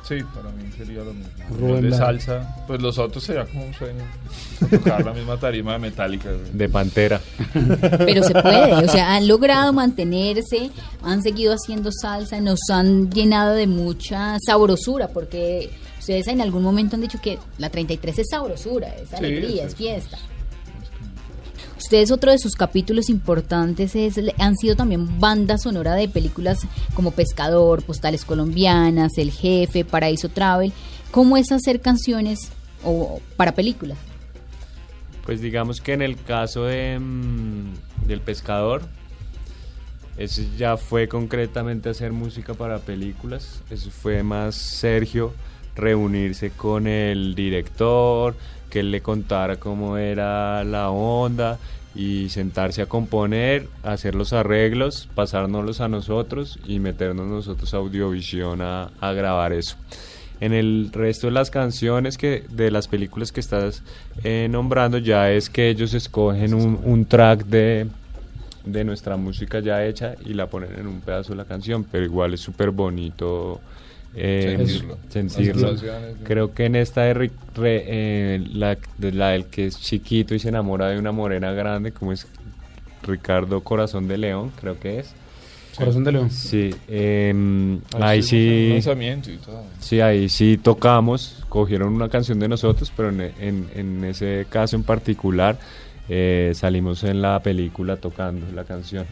Sí, 0.08 0.22
para 0.36 0.52
mí 0.52 0.72
sería 0.78 1.04
lo 1.04 1.14
mismo. 1.14 1.32
Rubén 1.60 1.90
de 1.90 1.98
salsa, 1.98 2.64
pues 2.68 2.80
los 2.80 2.98
otros 3.00 3.24
sería 3.24 3.46
como 3.46 3.66
un 3.66 3.74
sueño. 3.74 4.04
Tocar 4.70 5.04
la 5.04 5.14
misma 5.14 5.38
tarima 5.38 5.74
de 5.74 5.80
metálica. 5.80 6.30
De 6.54 6.70
Pantera. 6.70 7.20
Pero 8.06 8.24
se 8.24 8.34
puede, 8.34 8.74
o 8.74 8.88
sea, 8.88 9.16
han 9.16 9.28
logrado 9.28 9.74
mantenerse, 9.74 10.70
han 11.02 11.24
seguido 11.24 11.56
haciendo 11.56 11.90
salsa, 11.92 12.40
nos 12.40 12.60
han 12.72 13.10
llenado 13.10 13.56
de 13.56 13.66
mucha 13.66 14.38
sabrosura, 14.46 15.08
porque 15.08 15.72
ustedes 15.98 16.28
en 16.28 16.40
algún 16.40 16.62
momento 16.62 16.98
han 16.98 17.02
dicho 17.02 17.20
que 17.20 17.40
la 17.58 17.72
33 17.72 18.20
es 18.20 18.28
sabrosura, 18.30 18.90
es 18.96 19.12
alegría, 19.12 19.64
sí, 19.64 19.68
es 19.68 19.76
fiesta. 19.76 20.20
Ustedes 21.86 22.10
otro 22.10 22.32
de 22.32 22.40
sus 22.40 22.56
capítulos 22.56 23.12
importantes 23.12 23.96
es, 23.96 24.20
han 24.40 24.56
sido 24.56 24.76
también 24.76 25.20
banda 25.20 25.60
sonora 25.60 25.94
de 25.94 26.10
películas 26.10 26.66
como 26.96 27.12
Pescador, 27.12 27.84
Postales 27.84 28.26
Colombianas, 28.26 29.20
El 29.20 29.30
Jefe, 29.30 29.86
Paraíso 29.86 30.30
Travel. 30.30 30.74
¿Cómo 31.12 31.38
es 31.38 31.52
hacer 31.52 31.82
canciones 31.82 32.52
o 32.84 33.22
para 33.38 33.54
películas? 33.54 34.00
Pues 35.28 35.42
digamos 35.42 35.80
que 35.80 35.94
en 35.94 36.02
el 36.02 36.20
caso 36.20 36.64
de, 36.64 36.98
mm, 37.00 38.08
del 38.08 38.20
pescador, 38.20 38.82
ese 40.18 40.48
ya 40.58 40.78
fue 40.78 41.08
concretamente 41.08 41.90
hacer 41.90 42.14
música 42.14 42.56
para 42.56 42.80
películas. 42.80 43.62
Eso 43.70 43.92
fue 43.92 44.24
más 44.24 44.56
Sergio 44.56 45.34
reunirse 45.76 46.52
con 46.52 46.88
el 46.88 47.36
director, 47.36 48.36
que 48.70 48.80
él 48.80 48.92
le 48.92 49.02
contara 49.02 49.58
cómo 49.58 49.98
era 49.98 50.64
la 50.64 50.90
onda 50.90 51.58
y 51.96 52.28
sentarse 52.30 52.82
a 52.82 52.88
componer, 52.88 53.68
hacer 53.84 54.16
los 54.16 54.34
arreglos, 54.34 55.08
pasárnoslos 55.16 55.80
a 55.80 55.88
nosotros 55.88 56.60
y 56.68 56.80
meternos 56.80 57.26
nosotros 57.28 57.74
a 57.74 57.78
Audiovisión 57.78 58.62
a, 58.62 58.92
grabar 59.00 59.54
eso. 59.54 59.78
En 60.42 60.52
el 60.52 60.90
resto 60.92 61.28
de 61.28 61.32
las 61.32 61.50
canciones 61.50 62.18
que 62.18 62.44
de 62.50 62.70
las 62.70 62.90
películas 62.90 63.32
que 63.32 63.40
estás 63.40 63.84
eh, 64.26 64.48
nombrando 64.52 64.98
ya 64.98 65.32
es 65.32 65.50
que 65.50 65.70
ellos 65.70 65.94
escogen 65.94 66.54
un, 66.54 66.78
un 66.84 67.06
track 67.06 67.46
de, 67.46 67.88
de 68.66 68.84
nuestra 68.84 69.16
música 69.16 69.60
ya 69.60 69.86
hecha 69.86 70.16
y 70.26 70.34
la 70.34 70.48
ponen 70.48 70.78
en 70.78 70.88
un 70.88 71.00
pedazo 71.00 71.32
de 71.32 71.38
la 71.38 71.46
canción, 71.46 71.86
pero 71.90 72.04
igual 72.04 72.34
es 72.34 72.42
súper 72.42 72.72
bonito 72.72 73.62
eh, 74.16 74.56
Sentirlo. 74.58 74.98
sentirlo. 75.10 75.76
Creo 76.24 76.54
que 76.54 76.66
en 76.66 76.76
esta 76.76 77.02
de, 77.04 77.14
re- 77.14 77.30
eh, 77.56 78.44
la, 78.54 78.78
de 78.98 79.12
la 79.12 79.30
del 79.30 79.46
que 79.46 79.66
es 79.68 79.80
chiquito 79.80 80.34
y 80.36 80.40
se 80.40 80.50
enamora 80.50 80.88
de 80.90 81.00
una 81.00 81.12
morena 81.12 81.52
grande, 81.52 81.92
como 81.92 82.12
es 82.14 82.28
Ricardo 83.04 83.62
Corazón 83.62 84.08
de 84.08 84.18
León, 84.18 84.52
creo 84.60 84.80
que 84.80 85.00
es. 85.00 85.14
Corazón 85.78 86.06
de 86.06 86.12
León. 86.14 86.32
Sí, 86.32 86.74
em, 86.88 87.82
ahí 88.00 88.24
sí, 88.24 88.38
y 89.28 89.38
todo. 89.46 89.64
sí, 89.80 90.00
ahí 90.00 90.30
sí 90.30 90.58
tocamos, 90.58 91.44
cogieron 91.50 91.94
una 91.94 92.08
canción 92.08 92.40
de 92.40 92.48
nosotros, 92.48 92.92
pero 92.96 93.10
en, 93.10 93.20
en- 93.22 93.70
en 93.76 94.04
ese 94.06 94.46
caso 94.50 94.78
en 94.78 94.84
particular 94.84 95.58
eh, 96.08 96.54
salimos 96.56 97.04
en 97.04 97.22
la 97.22 97.40
película 97.42 97.98
tocando 97.98 98.46
la 98.54 98.64
canción. 98.64 99.06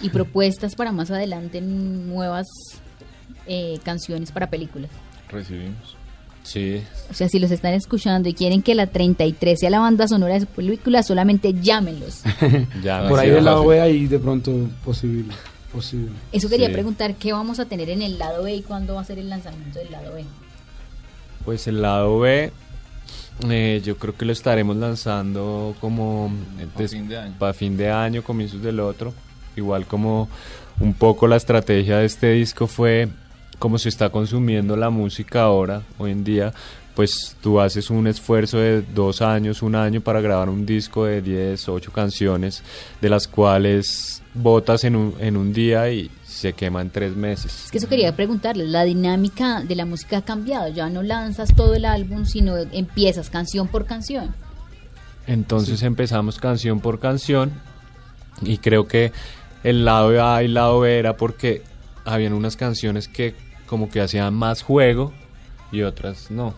y 0.00 0.08
propuestas 0.10 0.74
para 0.74 0.92
más 0.92 1.10
adelante 1.10 1.60
nuevas 1.60 2.46
eh, 3.46 3.78
canciones 3.84 4.32
para 4.32 4.48
películas. 4.50 4.90
Recibimos. 5.28 5.96
Sí, 6.42 6.80
O 7.10 7.14
sea, 7.14 7.28
si 7.28 7.40
los 7.40 7.50
están 7.50 7.74
escuchando 7.74 8.28
y 8.28 8.34
quieren 8.34 8.62
que 8.62 8.76
la 8.76 8.86
33 8.86 9.58
sea 9.58 9.68
la 9.68 9.80
banda 9.80 10.06
sonora 10.06 10.34
de 10.34 10.40
su 10.40 10.46
película, 10.46 11.02
solamente 11.02 11.52
llámenlos. 11.60 12.22
ya 12.84 13.08
Por 13.08 13.18
ahí 13.18 13.30
del 13.30 13.44
lado. 13.44 13.66
B, 13.66 13.80
ahí 13.80 14.06
de 14.06 14.18
pronto 14.20 14.52
posible. 14.84 15.34
Posible. 15.72 16.12
Eso 16.30 16.48
quería 16.48 16.68
Sí. 16.68 16.72
preguntar, 16.72 17.16
¿qué 17.16 17.32
vamos 17.32 17.58
a 17.58 17.64
tener 17.66 17.90
en 17.90 18.00
el 18.00 18.18
lado 18.18 18.44
B 18.44 18.54
y 18.54 18.62
cuándo 18.62 18.94
va 18.94 19.00
a 19.00 19.04
ser 19.04 19.18
el 19.18 19.28
lanzamiento 19.28 19.80
del 19.80 19.90
lado 19.90 20.14
B? 20.14 20.24
Pues 21.44 21.66
el 21.66 21.82
lado 21.82 22.20
B, 22.20 22.52
eh, 23.50 23.82
yo 23.84 23.98
creo 23.98 24.16
que 24.16 24.24
lo 24.24 24.32
estaremos 24.32 24.76
lanzando 24.76 25.74
como 25.80 26.30
Pa' 26.76 26.86
fin 26.88 27.08
de 27.08 27.18
año. 27.18 27.34
para 27.40 27.52
fin 27.54 27.76
de 27.76 27.90
año, 27.90 28.22
comienzos 28.22 28.62
del 28.62 28.78
otro. 28.80 29.12
Igual 29.56 29.84
como 29.86 30.28
un 30.80 30.94
poco 30.94 31.26
la 31.26 31.36
estrategia 31.36 31.98
de 31.98 32.06
este 32.06 32.30
disco 32.32 32.66
fue 32.68 33.08
como 33.58 33.78
se 33.78 33.88
está 33.88 34.10
consumiendo 34.10 34.76
la 34.76 34.90
música 34.90 35.42
ahora, 35.42 35.82
hoy 35.98 36.12
en 36.12 36.24
día, 36.24 36.52
pues 36.94 37.36
tú 37.42 37.60
haces 37.60 37.90
un 37.90 38.06
esfuerzo 38.06 38.58
de 38.58 38.82
dos 38.82 39.20
años, 39.20 39.62
un 39.62 39.74
año 39.74 40.00
para 40.00 40.20
grabar 40.20 40.48
un 40.48 40.64
disco 40.64 41.04
de 41.04 41.20
10, 41.20 41.68
8 41.68 41.92
canciones, 41.92 42.62
de 43.00 43.10
las 43.10 43.28
cuales 43.28 44.22
botas 44.34 44.84
en 44.84 44.96
un, 44.96 45.14
en 45.20 45.36
un 45.36 45.52
día 45.52 45.90
y 45.90 46.10
se 46.24 46.54
quema 46.54 46.80
en 46.80 46.90
tres 46.90 47.14
meses. 47.14 47.64
Es 47.66 47.70
que 47.70 47.78
eso 47.78 47.88
quería 47.88 48.14
preguntarles, 48.16 48.68
la 48.68 48.84
dinámica 48.84 49.62
de 49.62 49.74
la 49.74 49.84
música 49.84 50.18
ha 50.18 50.24
cambiado, 50.24 50.68
ya 50.68 50.88
no 50.88 51.02
lanzas 51.02 51.54
todo 51.54 51.74
el 51.74 51.84
álbum, 51.84 52.24
sino 52.24 52.56
empiezas 52.56 53.30
canción 53.30 53.68
por 53.68 53.84
canción. 53.86 54.34
Entonces 55.26 55.82
empezamos 55.82 56.38
canción 56.38 56.80
por 56.80 56.98
canción 56.98 57.52
y 58.42 58.58
creo 58.58 58.86
que 58.86 59.12
el 59.64 59.84
lado 59.84 60.24
A 60.24 60.42
y 60.42 60.46
el 60.46 60.54
lado 60.54 60.80
B 60.80 60.98
era 60.98 61.16
porque 61.16 61.62
habían 62.04 62.32
unas 62.32 62.56
canciones 62.56 63.08
que 63.08 63.34
como 63.66 63.88
que 63.90 64.00
hacían 64.00 64.34
más 64.34 64.62
juego 64.62 65.12
y 65.72 65.82
otras 65.82 66.30
no. 66.30 66.54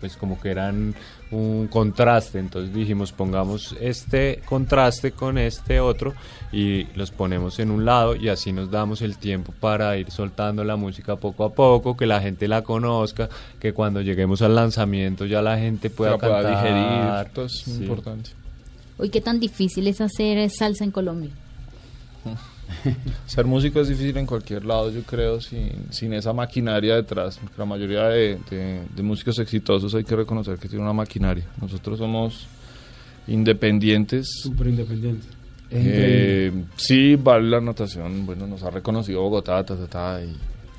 Pues 0.00 0.16
como 0.16 0.40
que 0.40 0.50
eran 0.50 0.94
un 1.30 1.68
contraste, 1.68 2.40
entonces 2.40 2.74
dijimos 2.74 3.12
pongamos 3.12 3.76
este 3.80 4.42
contraste 4.46 5.12
con 5.12 5.38
este 5.38 5.78
otro 5.78 6.12
y 6.50 6.84
los 6.96 7.12
ponemos 7.12 7.60
en 7.60 7.70
un 7.70 7.84
lado 7.84 8.16
y 8.16 8.28
así 8.28 8.52
nos 8.52 8.68
damos 8.70 9.00
el 9.00 9.16
tiempo 9.16 9.54
para 9.60 9.96
ir 9.96 10.10
soltando 10.10 10.64
la 10.64 10.74
música 10.74 11.14
poco 11.16 11.44
a 11.44 11.54
poco, 11.54 11.96
que 11.96 12.06
la 12.06 12.20
gente 12.20 12.48
la 12.48 12.62
conozca, 12.62 13.28
que 13.60 13.72
cuando 13.72 14.00
lleguemos 14.00 14.42
al 14.42 14.56
lanzamiento 14.56 15.24
ya 15.24 15.40
la 15.40 15.56
gente 15.56 15.88
pueda, 15.88 16.12
la 16.12 16.18
pueda 16.18 16.42
cantar. 16.42 16.64
digerir. 16.64 17.32
Todo 17.34 17.44
es 17.46 17.52
Sí. 17.52 17.70
importante. 17.82 18.30
Hoy, 18.98 19.08
¿qué 19.08 19.20
tan 19.20 19.38
difícil 19.40 19.86
es 19.86 20.00
hacer 20.00 20.50
salsa 20.50 20.82
en 20.84 20.90
Colombia? 20.90 21.30
Ser 23.26 23.44
músico 23.46 23.80
es 23.80 23.88
difícil 23.88 24.16
en 24.16 24.26
cualquier 24.26 24.64
lado, 24.64 24.90
yo 24.90 25.02
creo, 25.02 25.40
sin, 25.40 25.70
sin 25.90 26.12
esa 26.12 26.32
maquinaria 26.32 26.96
detrás. 26.96 27.38
porque 27.38 27.54
La 27.58 27.64
mayoría 27.64 28.04
de, 28.08 28.38
de- 28.50 28.82
de 28.94 29.02
músicos 29.02 29.38
exitosos 29.38 29.94
hay 29.94 30.04
que 30.04 30.16
reconocer 30.16 30.58
que 30.58 30.68
tienen 30.68 30.84
una 30.84 30.92
maquinaria. 30.92 31.44
Nosotros 31.60 31.98
somos 31.98 32.46
independientes. 33.26 34.28
Súper 34.42 34.68
independiente. 34.68 35.26
Es 35.70 35.80
increíble. 35.80 36.46
Eh, 36.48 36.64
sí, 36.76 37.16
vale 37.16 37.48
la 37.48 37.58
anotación. 37.58 38.26
Bueno, 38.26 38.46
nos 38.46 38.62
ha 38.62 38.70
reconocido 38.70 39.22
Bogotá, 39.22 39.64
ta, 39.64 39.76
ta, 39.76 39.86
ta, 39.86 40.20
y, 40.24 40.36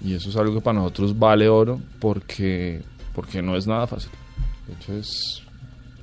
Y 0.09 0.13
eso 0.13 0.29
es 0.29 0.35
algo 0.35 0.53
que 0.55 0.61
para 0.61 0.79
nosotros 0.79 1.17
vale 1.17 1.47
oro 1.47 1.79
porque, 1.99 2.81
porque 3.15 3.41
no 3.41 3.55
es 3.55 3.65
nada 3.65 3.87
fácil. 3.87 4.11
De 4.67 4.73
hecho, 4.73 4.93
es 4.93 5.41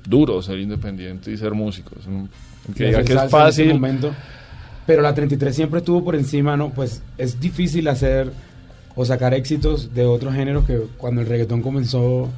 duro 0.05 0.41
ser 0.41 0.59
independiente 0.59 1.31
y 1.31 1.37
ser 1.37 1.53
músico. 1.53 1.95
Es 1.99 2.07
un- 2.07 2.29
el 2.67 2.73
que 2.75 2.85
diga 2.85 3.03
que 3.03 3.13
es 3.13 3.21
en 3.21 3.29
fácil. 3.29 3.73
momento. 3.73 4.13
Pero 4.85 5.01
la 5.01 5.13
33 5.13 5.55
siempre 5.55 5.79
estuvo 5.79 6.03
por 6.03 6.15
encima, 6.15 6.57
¿no? 6.57 6.69
Pues 6.71 7.01
es 7.17 7.39
difícil 7.39 7.87
hacer 7.87 8.31
o 8.95 9.05
sacar 9.05 9.33
éxitos 9.33 9.93
de 9.93 10.05
otros 10.05 10.33
géneros 10.33 10.65
que 10.65 10.79
cuando 10.97 11.21
el 11.21 11.27
reggaetón 11.27 11.61
comenzó 11.61 12.29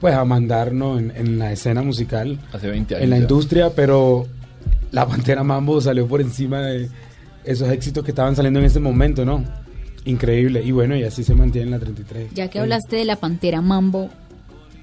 pues 0.00 0.14
a 0.14 0.24
mandarnos 0.24 1.00
en, 1.00 1.12
en 1.16 1.38
la 1.38 1.50
escena 1.52 1.82
musical, 1.82 2.38
Hace 2.52 2.68
20 2.68 2.94
años. 2.94 3.04
en 3.04 3.10
la 3.10 3.16
ya. 3.16 3.22
industria, 3.22 3.70
pero 3.74 4.26
la 4.92 5.06
Pantera 5.06 5.42
Mambo 5.42 5.80
salió 5.80 6.06
por 6.06 6.20
encima 6.20 6.60
de 6.60 6.88
esos 7.44 7.68
éxitos 7.70 8.04
que 8.04 8.12
estaban 8.12 8.36
saliendo 8.36 8.60
en 8.60 8.66
ese 8.66 8.78
momento, 8.78 9.24
¿no? 9.24 9.42
Increíble. 10.04 10.62
Y 10.62 10.70
bueno, 10.70 10.94
y 10.94 11.02
así 11.02 11.24
se 11.24 11.34
mantiene 11.34 11.66
en 11.66 11.70
la 11.72 11.78
33. 11.80 12.32
Ya 12.34 12.48
que 12.48 12.60
hablaste 12.60 12.94
de 12.96 13.04
la 13.04 13.16
Pantera 13.16 13.60
Mambo, 13.60 14.08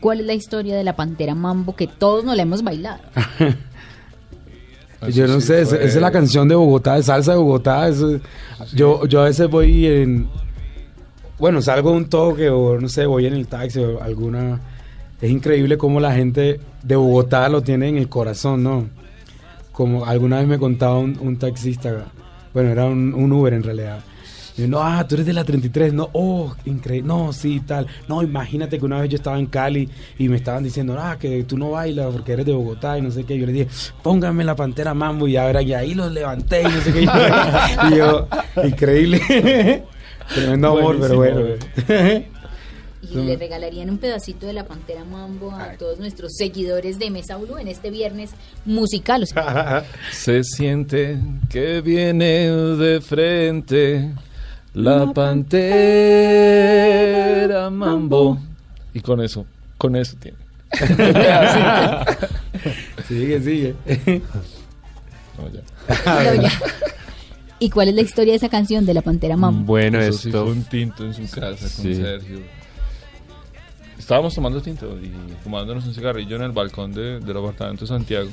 ¿cuál 0.01 0.19
es 0.19 0.25
la 0.25 0.33
historia 0.33 0.75
de 0.75 0.83
la 0.83 0.95
Pantera 0.97 1.33
Mambo 1.35 1.75
que 1.77 1.87
todos 1.87 2.25
nos 2.25 2.35
la 2.35 2.41
hemos 2.41 2.61
bailado? 2.63 2.99
Eso 5.07 5.17
Yo 5.19 5.27
no 5.27 5.39
sí 5.41 5.47
sé, 5.47 5.61
esa, 5.61 5.69
fue- 5.75 5.85
esa 5.85 5.95
es 5.95 6.01
la 6.01 6.11
canción 6.11 6.47
de 6.47 6.55
Bogotá, 6.55 6.95
de 6.95 7.03
salsa 7.03 7.31
de 7.33 7.37
Bogotá. 7.37 7.87
eso- 7.87 8.19
yo, 8.73 9.05
yo 9.05 9.21
a 9.21 9.25
veces 9.25 9.49
voy 9.49 9.85
en. 9.87 10.27
Bueno, 11.37 11.61
salgo 11.61 11.91
de 11.91 11.97
un 11.97 12.05
toque 12.05 12.49
o 12.49 12.79
no 12.79 12.87
sé, 12.87 13.05
voy 13.05 13.25
en 13.25 13.33
el 13.33 13.47
taxi 13.47 13.79
o 13.79 14.01
alguna. 14.01 14.59
Es 15.21 15.29
increíble 15.31 15.77
cómo 15.77 15.99
la 15.99 16.13
gente 16.13 16.59
de 16.83 16.95
Bogotá 16.95 17.47
lo 17.49 17.61
tiene 17.61 17.89
en 17.89 17.97
el 17.97 18.07
corazón, 18.09 18.63
¿no? 18.63 18.85
Como 19.71 20.05
alguna 20.05 20.37
vez 20.39 20.47
me 20.47 20.57
contaba 20.59 20.97
un, 20.99 21.17
un 21.19 21.37
taxista, 21.37 22.05
bueno, 22.53 22.69
era 22.69 22.85
un, 22.85 23.13
un 23.13 23.31
Uber 23.33 23.53
en 23.53 23.63
realidad. 23.63 23.99
Y 24.57 24.61
yo, 24.61 24.67
no, 24.67 24.81
ah, 24.81 25.05
tú 25.07 25.15
eres 25.15 25.27
de 25.27 25.33
la 25.33 25.43
33, 25.43 25.93
no, 25.93 26.09
oh, 26.13 26.55
increíble, 26.65 27.07
no, 27.07 27.33
sí, 27.33 27.59
tal. 27.59 27.87
No, 28.07 28.23
imagínate 28.23 28.79
que 28.79 28.85
una 28.85 29.01
vez 29.01 29.09
yo 29.09 29.17
estaba 29.17 29.37
en 29.37 29.47
Cali 29.47 29.89
y 30.17 30.29
me 30.29 30.37
estaban 30.37 30.63
diciendo, 30.63 30.95
ah, 30.99 31.17
que 31.19 31.43
tú 31.43 31.57
no 31.57 31.71
bailas 31.71 32.13
porque 32.13 32.33
eres 32.33 32.45
de 32.45 32.53
Bogotá 32.53 32.97
y 32.97 33.01
no 33.01 33.11
sé 33.11 33.25
qué. 33.25 33.37
Yo 33.37 33.45
le 33.45 33.51
dije, 33.51 33.67
pónganme 34.01 34.43
la 34.43 34.55
pantera 34.55 34.93
mambo 34.93 35.27
y 35.27 35.35
ahora 35.35 35.61
y 35.61 35.73
ahí 35.73 35.93
los 35.93 36.11
levanté 36.11 36.61
y 36.61 36.65
no 36.65 36.81
sé 36.81 36.93
qué. 36.93 37.01
y 37.91 37.97
yo, 37.97 38.27
increíble. 38.63 39.21
Tremendo 40.33 40.77
amor, 40.77 40.97
pero 40.99 41.15
bueno. 41.17 41.41
Y 43.11 43.15
le 43.17 43.35
regalarían 43.37 43.89
un 43.89 43.97
pedacito 43.97 44.47
de 44.47 44.53
la 44.53 44.65
Pantera 44.65 45.03
Mambo 45.05 45.51
a 45.51 45.73
todos 45.77 45.99
nuestros 45.99 46.33
seguidores 46.35 46.97
de 46.97 47.11
Mesa 47.11 47.37
Blue 47.37 47.57
en 47.57 47.67
este 47.67 47.91
viernes 47.91 48.31
musical. 48.65 49.23
O 49.23 49.25
sea, 49.25 49.85
Se 50.11 50.43
siente 50.43 51.19
que 51.49 51.81
viene 51.81 52.49
de 52.49 53.01
frente 53.01 54.11
la 54.75 55.11
pantera 56.35 57.69
mambo. 57.69 58.37
Y 58.93 58.99
con 59.01 59.21
eso, 59.21 59.45
con 59.77 59.95
eso 59.95 60.15
tiene. 60.19 60.37
sigue, 63.07 63.41
sigue. 63.41 63.73
No, 65.37 65.49
ya. 65.49 65.61
pero 65.87 66.41
ya. 66.41 66.51
¿Y 67.59 67.69
cuál 67.69 67.87
es 67.89 67.95
la 67.95 68.01
historia 68.01 68.33
de 68.33 68.37
esa 68.37 68.49
canción 68.49 68.85
de 68.85 68.93
la 68.93 69.01
Pantera 69.01 69.37
Mambo? 69.37 69.63
Bueno, 69.65 69.99
Eso 69.99 70.17
sí 70.17 70.27
esto 70.29 70.43
fue 70.43 70.51
un 70.53 70.63
tinto 70.63 71.05
en 71.05 71.13
su 71.13 71.21
casa 71.29 71.61
con 71.61 71.69
Sí. 71.85 71.95
Sergio. 71.95 72.39
Estábamos 73.97 74.35
tomando 74.35 74.61
tinto 74.61 74.97
y 75.01 75.11
fumándonos 75.43 75.85
un 75.85 75.93
cigarrillo 75.93 76.35
en 76.35 76.41
el 76.43 76.51
balcón 76.51 76.91
de, 76.93 77.19
del 77.21 77.37
apartamento 77.37 77.85
de 77.85 77.87
Santiago. 77.87 78.29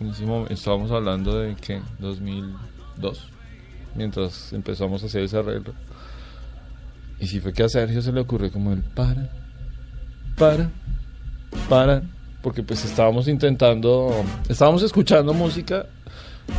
En 0.00 0.08
ese 0.10 0.24
momen- 0.26 0.50
estábamos 0.50 0.90
hablando 0.90 1.38
de 1.38 1.54
que 1.56 1.80
2002, 2.00 3.28
mientras 3.94 4.52
empezamos 4.52 5.02
a 5.02 5.06
hacer 5.06 5.22
ese 5.24 5.36
arreglo. 5.38 5.72
Y 7.20 7.26
si 7.26 7.40
fue 7.40 7.52
que 7.52 7.62
a 7.62 7.68
Sergio 7.68 8.02
se 8.02 8.12
le 8.12 8.20
ocurrió 8.20 8.50
como 8.52 8.72
el 8.72 8.82
para, 8.82 9.28
para, 10.36 10.68
para, 11.68 12.02
porque 12.42 12.62
pues 12.62 12.84
estábamos 12.84 13.28
intentando, 13.28 14.12
estábamos 14.48 14.82
escuchando 14.82 15.32
música, 15.32 15.86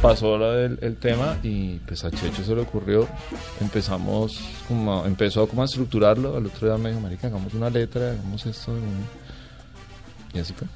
pasó 0.02 0.38
la 0.38 0.52
del- 0.54 0.80
el 0.82 0.96
tema 0.96 1.38
y 1.44 1.76
pues 1.80 2.04
a 2.06 2.10
Checho 2.12 2.44
se 2.44 2.56
le 2.56 2.62
ocurrió, 2.62 3.08
empezamos 3.62 4.40
como, 4.68 5.06
empezó 5.06 5.48
como 5.48 5.62
a 5.62 5.66
estructurarlo, 5.66 6.36
al 6.38 6.46
otro 6.48 6.68
día 6.68 6.78
me 6.78 6.90
dijo, 6.90 7.02
marica, 7.02 7.28
hagamos 7.28 7.54
una 7.54 7.70
letra, 7.70 8.12
hagamos 8.12 8.46
esto, 8.46 8.72
un-". 8.72 9.06
y 10.34 10.40
así 10.40 10.54
fue. 10.54 10.68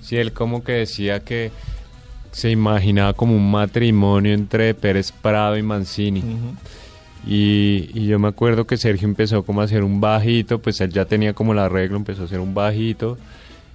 Sí, 0.00 0.16
él 0.16 0.32
como 0.32 0.64
que 0.64 0.72
decía 0.72 1.20
que 1.20 1.52
se 2.32 2.50
imaginaba 2.50 3.12
como 3.12 3.36
un 3.36 3.50
matrimonio 3.50 4.32
entre 4.34 4.74
Pérez 4.74 5.12
Prado 5.12 5.56
y 5.56 5.62
Mancini. 5.62 6.24
Y, 7.26 7.90
y 7.94 8.06
yo 8.06 8.18
me 8.18 8.28
acuerdo 8.28 8.66
que 8.66 8.76
Sergio 8.76 9.06
empezó 9.06 9.44
como 9.44 9.60
a 9.60 9.64
hacer 9.64 9.84
un 9.84 10.00
bajito, 10.00 10.58
pues 10.58 10.80
él 10.80 10.90
ya 10.90 11.04
tenía 11.04 11.34
como 11.34 11.52
el 11.52 11.60
arreglo, 11.60 11.96
empezó 11.96 12.22
a 12.22 12.24
hacer 12.24 12.40
un 12.40 12.54
bajito. 12.54 13.16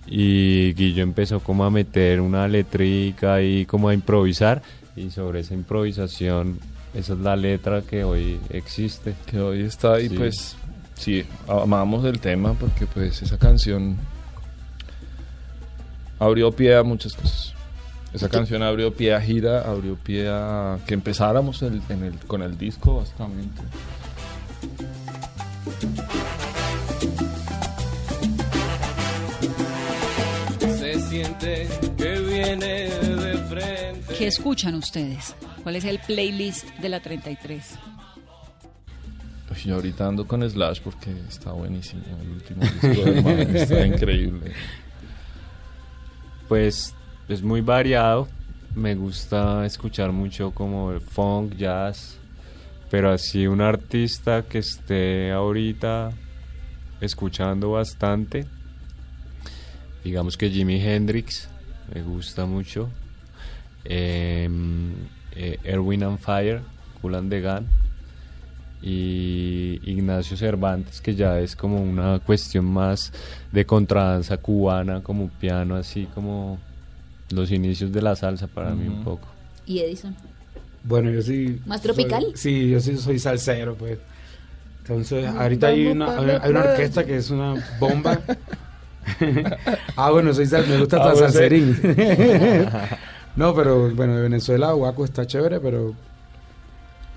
Y 0.10 0.74
Guillo 0.74 1.04
empezó 1.04 1.40
como 1.42 1.64
a 1.66 1.70
meter 1.70 2.22
una 2.22 2.48
letrica 2.48 3.42
y 3.42 3.66
como 3.66 3.90
a 3.90 3.94
improvisar. 3.94 4.62
Y 4.96 5.12
sobre 5.12 5.42
esa 5.42 5.54
improvisación, 5.54 6.60
esa 6.94 7.14
es 7.14 7.20
la 7.20 7.36
letra 7.36 7.82
que 7.82 8.04
hoy 8.04 8.40
existe. 8.50 9.14
que 9.28 9.40
hoy 9.40 9.62
está 9.62 10.00
y 10.00 10.10
Sí. 10.10 10.16
pues 10.16 10.56
sí, 10.96 11.26
amamos 11.48 12.06
el 12.06 12.20
tema 12.20 12.54
porque 12.54 12.86
pues 12.88 13.22
esa 13.22 13.38
canción 13.38 13.98
abrió 16.20 16.52
pie 16.52 16.76
a 16.76 16.84
muchas 16.84 17.14
cosas. 17.14 17.54
Esa 18.14 18.30
canción 18.30 18.64
abrió 18.64 18.94
pie 18.94 19.14
a 19.14 19.22
gira, 19.22 19.62
abrió 19.62 19.96
pie 19.96 20.28
a 20.30 20.80
que 20.88 20.94
empezáramos 20.94 21.62
el- 21.62 21.82
en 21.90 22.04
el, 22.04 22.14
con 22.20 22.42
el 22.42 22.58
disco 22.58 22.98
básicamente. 22.98 23.62
Se 30.60 31.00
siente 31.02 31.68
que 31.98 32.20
viene 32.20 32.90
de 32.90 33.38
frente. 33.50 34.14
¿Qué 34.18 34.28
escuchan 34.28 34.76
ustedes? 34.76 35.36
¿Cuál 35.64 35.76
es 35.76 35.86
el 35.86 36.00
playlist 36.00 36.68
de 36.80 36.90
la 36.90 37.00
33? 37.02 37.76
Uy, 39.50 39.58
yo 39.66 39.76
ahorita 39.76 40.08
ando 40.08 40.28
con 40.28 40.48
Slash 40.50 40.82
porque 40.82 41.12
está 41.28 41.52
buenísimo. 41.52 42.04
El 42.22 42.30
último 42.32 42.62
disco 42.64 42.88
del 43.12 43.24
man 43.24 43.40
está 43.56 43.86
increíble. 43.86 44.52
Pues 46.48 46.94
es 47.28 47.44
muy 47.44 47.62
variado. 47.62 48.28
Me 48.76 48.96
gusta 48.96 49.66
escuchar 49.66 50.12
mucho 50.12 50.52
como 50.52 50.92
el 50.92 51.02
funk, 51.02 51.56
jazz. 51.56 52.18
Pero 52.90 53.12
así 53.12 53.48
un 53.48 53.62
artista 53.62 54.44
que 54.44 54.60
esté 54.60 55.32
ahorita 55.32 56.12
escuchando 57.02 57.72
bastante. 57.72 58.46
Digamos 60.04 60.38
que 60.38 60.50
Jimi 60.50 60.82
Hendrix 60.82 61.50
me 61.94 62.02
gusta 62.02 62.46
mucho. 62.46 62.90
Em, 63.84 64.94
eh, 65.36 65.60
Erwin 65.64 66.04
and 66.04 66.20
Fire, 66.20 66.62
Cool 67.02 67.16
and 67.16 67.30
the 67.30 67.42
Gun. 67.42 67.68
Y 68.82 69.82
Ignacio 69.84 70.38
Cervantes, 70.38 71.02
que 71.02 71.16
ya 71.16 71.40
es 71.40 71.56
como 71.56 71.82
una 71.82 72.20
cuestión 72.20 72.66
más 72.66 73.12
de 73.52 73.66
contradanza 73.66 74.38
cubana, 74.38 75.02
como 75.02 75.30
piano, 75.30 75.76
así 75.76 76.08
como 76.14 76.60
los 77.32 77.52
inicios 77.52 77.92
de 77.92 78.02
la 78.02 78.16
salsa 78.16 78.48
para 78.48 78.72
mí 78.72 78.88
un 78.88 79.04
poco. 79.04 79.28
¿Y 79.66 79.80
Edison? 79.80 80.16
Bueno, 80.84 81.10
yo 81.12 81.22
sí. 81.22 81.60
¿Más 81.66 81.82
soy- 81.82 81.92
tropical? 81.94 82.26
sí, 82.36 82.70
yo 82.70 82.80
sí 82.80 82.98
soy 82.98 83.20
salsero, 83.20 83.76
pues. 83.76 84.00
Entonces, 84.82 85.28
ahorita 85.28 85.68
hay 85.68 85.88
una, 85.88 86.18
hay 86.42 86.50
una 86.52 86.62
orquesta 86.62 87.06
que 87.06 87.18
es 87.18 87.30
una 87.30 87.56
bomba. 87.80 88.20
ah, 89.98 90.12
bueno, 90.12 90.34
soy 90.34 90.46
sal, 90.46 90.66
me 90.68 90.78
gusta 90.80 90.98
Ah, 90.98 91.10
hasta 91.12 91.30
salserín. 91.30 91.78
no, 93.36 93.54
pero 93.54 93.90
bueno, 93.94 94.16
de 94.16 94.22
Venezuela, 94.22 94.72
Guaco 94.72 95.04
está 95.06 95.26
chévere, 95.28 95.60
pero 95.60 95.94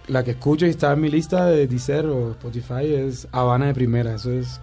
la 0.09 0.25
que 0.25 0.33
escucho 0.33 0.67
y 0.67 0.71
está 0.71 0.93
en 0.93 1.01
mi 1.01 1.09
lista 1.11 1.47
de 1.47 1.67
Deezer 1.69 2.07
o 2.07 2.33
Spotify 2.33 2.93
es 2.95 3.29
Habana 3.31 3.67
de 3.67 3.75
Primera. 3.75 4.17
Eso 4.17 4.33
es 4.33 4.61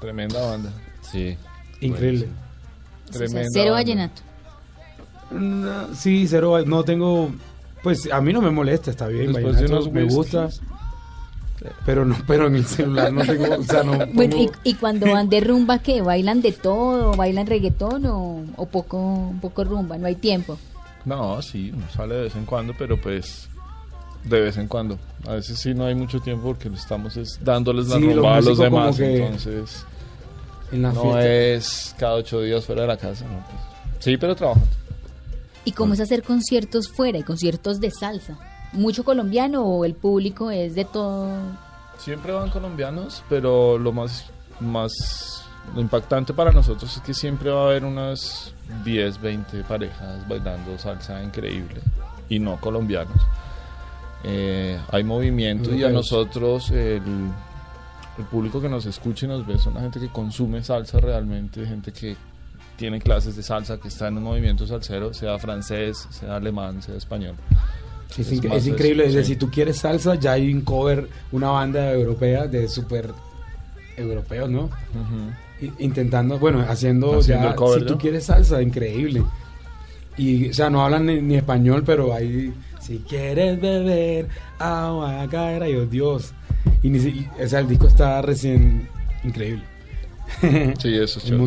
Tremenda 0.00 0.40
banda. 0.44 0.70
Sí. 1.10 1.36
increíble. 1.80 2.28
O 3.08 3.12
sea, 3.12 3.18
Tremenda 3.20 3.48
cero 3.52 3.64
banda. 3.72 3.72
vallenato. 3.74 4.22
No, 5.32 5.94
sí, 5.94 6.26
cero, 6.28 6.58
no 6.66 6.84
tengo, 6.84 7.30
pues 7.82 8.10
a 8.12 8.20
mí 8.20 8.32
no 8.32 8.40
me 8.42 8.50
molesta, 8.50 8.90
está 8.90 9.06
bien, 9.08 9.32
Después 9.32 9.56
de 9.56 9.62
vallenato 9.62 9.82
unos 9.82 9.92
me 9.92 10.04
gusta, 10.04 10.48
pero 11.86 12.04
no, 12.04 12.16
pero 12.26 12.48
en 12.48 12.56
el 12.56 12.66
celular 12.66 13.12
no 13.12 13.24
tengo, 13.24 13.54
o 13.58 13.62
sea, 13.62 13.82
no. 13.84 13.92
Bueno, 14.12 14.36
y, 14.36 14.46
pongo- 14.48 14.58
y 14.64 14.74
cuando 14.74 15.10
van 15.12 15.28
de 15.28 15.40
rumba, 15.40 15.78
¿qué? 15.78 16.02
¿Bailan 16.02 16.42
de 16.42 16.52
todo? 16.52 17.12
¿Bailan 17.12 17.46
reggaetón 17.46 18.04
o, 18.06 18.44
o 18.56 18.66
poco, 18.66 19.32
poco 19.40 19.62
rumba? 19.64 19.96
No 19.98 20.06
hay 20.08 20.16
tiempo. 20.16 20.58
No, 21.04 21.40
sí, 21.42 21.70
uno 21.74 21.84
sale 21.94 22.14
de 22.16 22.22
vez 22.22 22.36
en 22.36 22.46
cuando, 22.46 22.74
pero 22.76 23.00
pues 23.00 23.48
de 24.24 24.40
vez 24.40 24.56
en 24.56 24.66
cuando. 24.68 24.98
A 25.26 25.34
veces 25.34 25.58
sí 25.58 25.72
no 25.74 25.84
hay 25.86 25.94
mucho 25.94 26.20
tiempo 26.20 26.44
porque 26.48 26.68
estamos 26.68 27.16
es 27.16 27.38
dándoles 27.42 27.86
la 27.88 27.96
Sí, 27.96 28.02
lo 28.06 28.14
rumba 28.14 28.36
a 28.36 28.40
los 28.40 28.58
demás, 28.58 28.96
que 28.96 29.24
entonces 29.24 29.84
en 30.72 30.82
la 30.82 30.92
no 30.92 31.02
fiesta. 31.02 31.26
es 31.28 31.94
cada 31.98 32.14
ocho 32.14 32.40
días 32.40 32.64
fuera 32.64 32.82
de 32.82 32.88
la 32.88 32.96
casa, 32.96 33.24
no, 33.24 33.44
pues, 33.46 33.60
sí, 34.04 34.16
pero 34.16 34.34
trabajando. 34.34 34.68
¿Y 35.64 35.72
cómo 35.72 35.94
es 35.94 36.00
hacer 36.00 36.22
conciertos 36.22 36.88
fuera 36.88 37.18
y 37.18 37.22
conciertos 37.22 37.80
de 37.80 37.90
salsa? 37.90 38.36
¿Mucho 38.72 39.04
colombiano 39.04 39.64
o 39.64 39.84
el 39.84 39.94
público 39.94 40.50
es 40.50 40.74
de 40.74 40.84
todo? 40.84 41.28
Siempre 41.98 42.32
van 42.32 42.50
colombianos, 42.50 43.22
pero 43.28 43.78
lo 43.78 43.92
más, 43.92 44.26
más 44.60 45.44
lo 45.74 45.80
impactante 45.80 46.34
para 46.34 46.50
nosotros 46.50 46.96
es 46.96 47.02
que 47.02 47.14
siempre 47.14 47.50
va 47.50 47.62
a 47.62 47.64
haber 47.66 47.84
unas 47.84 48.52
10, 48.84 49.20
20 49.20 49.62
parejas 49.64 50.26
bailando 50.26 50.76
salsa 50.78 51.22
increíble 51.22 51.80
y 52.28 52.38
no 52.38 52.60
colombianos. 52.60 53.20
Eh, 54.24 54.80
hay 54.90 55.04
movimiento 55.04 55.74
y 55.74 55.84
a 55.84 55.90
nosotros 55.90 56.70
el, 56.70 57.02
el 58.18 58.24
público 58.30 58.60
que 58.60 58.68
nos 58.68 58.86
escucha 58.86 59.26
y 59.26 59.28
nos 59.28 59.46
ve 59.46 59.58
son 59.58 59.74
la 59.74 59.80
gente 59.80 60.00
que 60.00 60.08
consume 60.08 60.62
salsa 60.62 60.98
realmente, 60.98 61.66
gente 61.66 61.92
que 61.92 62.16
tiene 62.82 63.00
clases 63.00 63.36
de 63.36 63.44
salsa, 63.44 63.78
que 63.78 63.86
está 63.86 64.08
en 64.08 64.16
un 64.16 64.24
movimiento 64.24 64.66
salsero, 64.66 65.14
sea 65.14 65.38
francés, 65.38 66.08
sea 66.10 66.34
alemán, 66.34 66.82
sea 66.82 66.96
español. 66.96 67.36
Es, 68.10 68.18
Es 68.18 68.42
más 68.44 68.56
es 68.58 68.66
increíble. 68.66 69.06
es 69.06 69.12
sí. 69.14 69.24
si 69.24 69.36
tú 69.36 69.48
quieres 69.52 69.76
salsa, 69.76 70.16
ya 70.16 70.32
hay 70.32 70.52
un 70.52 70.62
cover, 70.62 71.08
una 71.30 71.50
banda 71.50 71.92
europea 71.92 72.48
de 72.48 72.66
súper 72.66 73.10
europeos, 73.96 74.50
¿no? 74.50 74.62
Ujú. 74.64 75.64
I- 75.64 75.72
Intentando, 75.84 76.40
bueno, 76.40 76.58
haciendo, 76.68 77.20
Haciendo 77.20 77.44
ya, 77.44 77.50
el 77.50 77.54
cover, 77.54 77.78
si 77.82 77.86
tú 77.86 77.92
¿no? 77.92 77.98
quieres 78.00 78.24
salsa, 78.24 78.60
increíble. 78.60 79.22
Y, 80.16 80.50
o 80.50 80.52
sea, 80.54 80.68
no 80.68 80.84
hablan 80.84 81.06
ni, 81.06 81.20
ni 81.22 81.36
español, 81.36 81.84
pero 81.86 82.12
ahí, 82.12 82.52
si 82.80 82.98
quieres 83.08 83.60
beber 83.60 84.26
agua, 84.58 85.24
caer, 85.30 85.62
ay, 85.62 85.76
oh, 85.76 85.86
Dios. 85.86 86.32
Y, 86.82 86.90
ni, 86.90 86.98
y, 86.98 87.28
o 87.40 87.46
sea, 87.48 87.60
el 87.60 87.68
disco 87.68 87.86
está 87.86 88.20
recién 88.22 88.88
increíble. 89.22 89.62
Sí, 90.80 90.96
eso 90.96 91.20
es 91.20 91.24
chévere. 91.26 91.38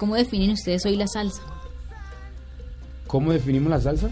¿Cómo 0.00 0.14
definen 0.14 0.52
ustedes 0.52 0.86
hoy 0.86 0.96
la 0.96 1.06
salsa? 1.06 1.42
¿Cómo 3.06 3.32
definimos 3.32 3.68
la 3.68 3.78
salsa? 3.82 4.08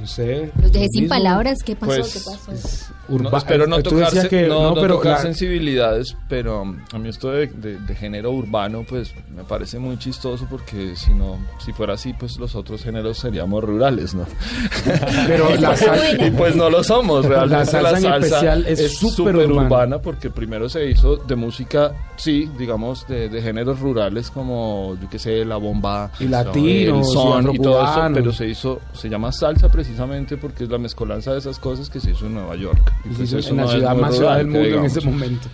No 0.00 0.06
sé. 0.06 0.50
Los 0.58 0.72
dejé 0.72 0.88
sin 0.88 1.02
mismo. 1.02 1.14
palabras. 1.14 1.58
¿Qué 1.62 1.76
pasó? 1.76 1.92
Pues, 1.92 2.14
¿Qué 2.14 2.20
pasó? 2.20 2.52
Es 2.52 2.86
No, 3.08 3.28
urba- 3.28 3.38
espero 3.38 3.66
no 3.66 3.82
tú 3.82 3.90
tocar, 3.90 4.28
que 4.28 4.46
no, 4.48 4.70
no 4.70 4.74
pero 4.74 4.94
tocar 4.96 5.12
la- 5.12 5.18
sensibilidades, 5.22 6.16
pero 6.28 6.62
um, 6.62 6.78
a 6.92 6.98
mí 6.98 7.08
esto 7.08 7.30
de, 7.30 7.46
de- 7.48 7.78
de 7.78 7.94
género 7.94 8.30
urbano, 8.32 8.84
pues 8.88 9.12
me 9.34 9.44
parece 9.44 9.78
muy 9.78 9.98
chistoso 9.98 10.46
porque 10.48 10.96
si 10.96 11.12
no, 11.12 11.38
si 11.64 11.72
fuera 11.72 11.94
así, 11.94 12.12
pues 12.14 12.38
los 12.38 12.54
otros 12.54 12.82
géneros 12.82 13.18
seríamos 13.18 13.62
rurales, 13.62 14.14
¿no? 14.14 14.24
pero 15.26 15.54
la 15.56 15.76
salsa, 15.76 16.12
y 16.26 16.30
pues 16.30 16.56
no 16.56 16.70
lo 16.70 16.82
somos, 16.82 17.24
realmente 17.24 17.72
La 17.72 17.82
la 17.82 17.90
salsa 17.90 18.00
salsa, 18.00 18.16
en 18.16 18.22
especial 18.24 18.66
es 18.66 18.96
súper 18.98 19.14
súper 19.16 19.36
urbana. 19.36 19.62
urbana 19.68 19.98
porque 19.98 20.30
primero 20.30 20.68
se 20.68 20.88
hizo 20.88 21.16
de 21.16 21.36
música, 21.36 21.92
sí, 22.16 22.50
digamos, 22.58 23.06
de, 23.06 23.28
de 23.28 23.42
géneros 23.42 23.80
rurales 23.80 24.30
como, 24.30 24.96
yo 25.00 25.08
qué 25.10 25.18
sé, 25.18 25.44
la 25.44 25.56
bomba, 25.56 26.10
Y 26.20 26.24
latinos, 26.28 27.06
el 27.08 27.12
son 27.12 27.54
y 27.54 27.58
todo 27.58 27.82
eso, 27.82 28.00
pero 28.14 28.32
se 28.32 28.46
hizo, 28.46 28.80
se 28.92 29.08
llama 29.08 29.32
salsa 29.32 29.68
precisamente 29.68 30.36
porque 30.36 30.64
es 30.64 30.70
la 30.70 30.78
mezcolanza 30.78 31.32
de 31.32 31.38
esas 31.38 31.58
cosas 31.58 31.90
que 31.90 32.00
se 32.00 32.12
hizo 32.12 32.26
en 32.26 32.34
Nueva 32.34 32.56
York. 32.56 32.92
Y 33.04 33.08
pues 33.14 33.32
eso 33.32 33.50
en 33.50 33.56
la 33.56 33.62
no 33.64 33.68
ciudad 33.70 33.96
más 33.96 34.14
ciudad 34.14 34.28
rural, 34.30 34.38
del 34.38 34.46
que 34.46 34.52
mundo 34.52 34.64
en 34.64 34.70
digamos. 34.70 34.96
ese 34.96 35.06
momento. 35.08 35.48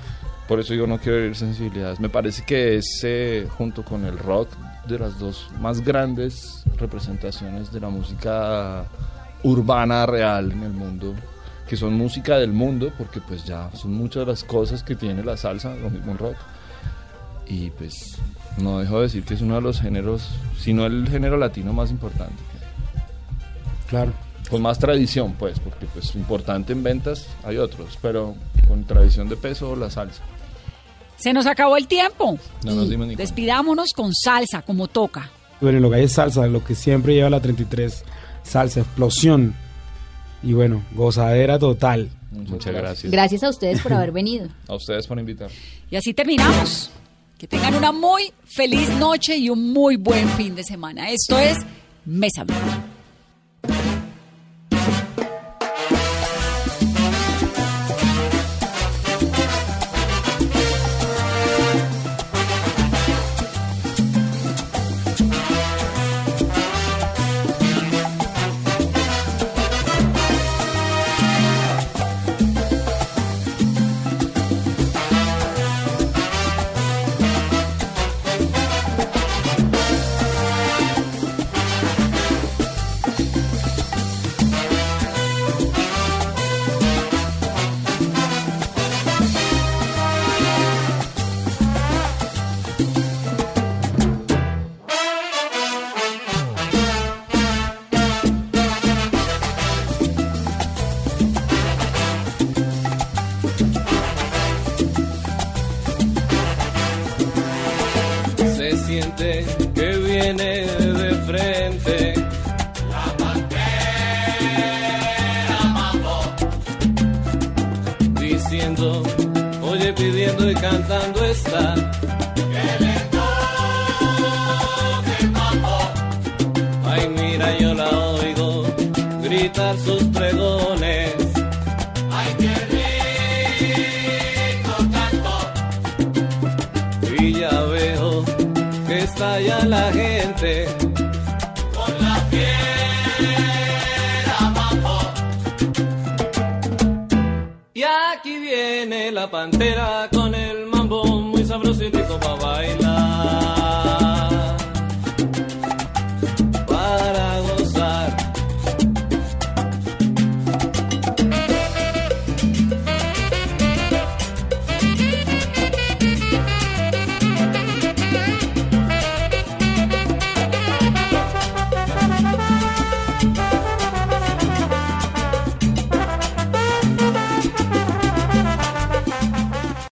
Por 0.49 0.61
eso 0.61 0.75
yo 0.75 0.87
no 0.87 0.99
quiero 0.99 1.19
herir 1.19 1.37
sensibilidades. 1.37 2.01
Me 2.01 2.09
parece 2.09 2.45
que 2.45 2.77
es, 2.77 3.01
eh, 3.05 3.47
junto 3.57 3.85
con 3.85 4.05
el 4.05 4.19
rock, 4.19 4.49
de 4.87 4.99
las 4.99 5.19
dos 5.19 5.49
más 5.61 5.81
grandes 5.83 6.65
representaciones 6.77 7.71
de 7.73 7.81
la 7.81 7.89
música 7.89 8.85
urbana 9.43 10.07
real 10.07 10.51
en 10.53 10.63
el 10.65 10.73
mundo, 10.73 11.15
que 11.69 11.77
son 11.77 11.95
música 11.95 12.37
del 12.39 12.53
mundo, 12.53 12.93
porque 12.99 13.21
pues 13.21 13.45
ya 13.45 13.71
son 13.75 13.95
muchas 13.95 14.27
de 14.27 14.33
las 14.33 14.43
cosas 14.45 14.83
que 14.83 14.97
tiene 14.97 15.23
la 15.23 15.37
salsa, 15.37 15.75
lo 15.77 15.91
mismo 15.91 16.13
el 16.13 16.19
rock. 16.19 16.37
Y 17.47 17.71
pues 17.71 18.19
no 18.59 18.79
dejo 18.81 18.97
de 18.97 19.03
decir 19.03 19.25
que 19.25 19.35
es 19.35 19.41
uno 19.43 19.57
de 19.57 19.61
los 19.61 19.81
géneros, 19.81 20.29
si 20.59 20.73
no 20.73 20.87
el 20.87 21.09
género 21.09 21.37
latino 21.37 21.73
más 21.73 21.91
importante. 21.91 22.43
Claro. 23.89 24.13
Con 24.51 24.63
más 24.63 24.79
tradición, 24.79 25.35
pues, 25.39 25.61
porque 25.61 25.87
pues 25.87 26.15
importante 26.17 26.73
en 26.73 26.83
ventas 26.83 27.27
hay 27.45 27.57
otros, 27.59 27.99
pero 28.03 28.35
con 28.67 28.85
tradición 28.85 29.29
de 29.29 29.37
peso 29.37 29.77
la 29.77 29.91
salsa. 29.91 30.23
Se 31.17 31.33
nos 31.33 31.47
acabó 31.47 31.77
el 31.77 31.87
tiempo. 31.87 32.39
No 32.65 32.75
nos 32.75 32.89
dimos 32.89 33.07
ni 33.07 33.15
cuenta. 33.15 33.23
despidámonos 33.23 33.93
con 33.95 34.13
salsa, 34.15 34.63
como 34.63 34.89
toca. 34.89 35.31
Bueno, 35.61 35.79
lo 35.79 35.91
que 35.91 35.97
hay 35.97 36.05
es 36.05 36.13
salsa, 36.13 36.47
lo 36.47 36.65
que 36.65 36.75
siempre 36.75 37.15
lleva 37.15 37.31
la 37.31 37.41
33, 37.41 38.05
salsa, 38.43 38.81
explosión. 38.81 39.55
Y 40.43 40.55
bueno, 40.55 40.83
gozadera 40.95 41.59
total. 41.59 42.11
Muchas 42.31 42.73
gracias. 42.75 43.13
Gracias 43.13 43.43
a 43.43 43.51
ustedes 43.51 43.81
por 43.83 43.93
haber 43.95 44.13
venido. 44.13 44.49
A 44.67 44.75
ustedes 44.75 45.07
por 45.07 45.19
invitar. 45.19 45.51
Y 45.91 45.97
así 45.97 46.15
terminamos. 46.15 46.91
Que 47.39 47.47
tengan 47.47 47.75
una 47.75 47.93
muy 47.93 48.33
feliz 48.45 48.89
noche 48.91 49.37
y 49.37 49.51
un 49.51 49.73
muy 49.73 49.97
buen 49.97 50.29
fin 50.31 50.55
de 50.55 50.65
semana. 50.65 51.11
Esto 51.11 51.39
es 51.39 51.59
Mesa 52.05 52.45
Blue. 52.45 52.57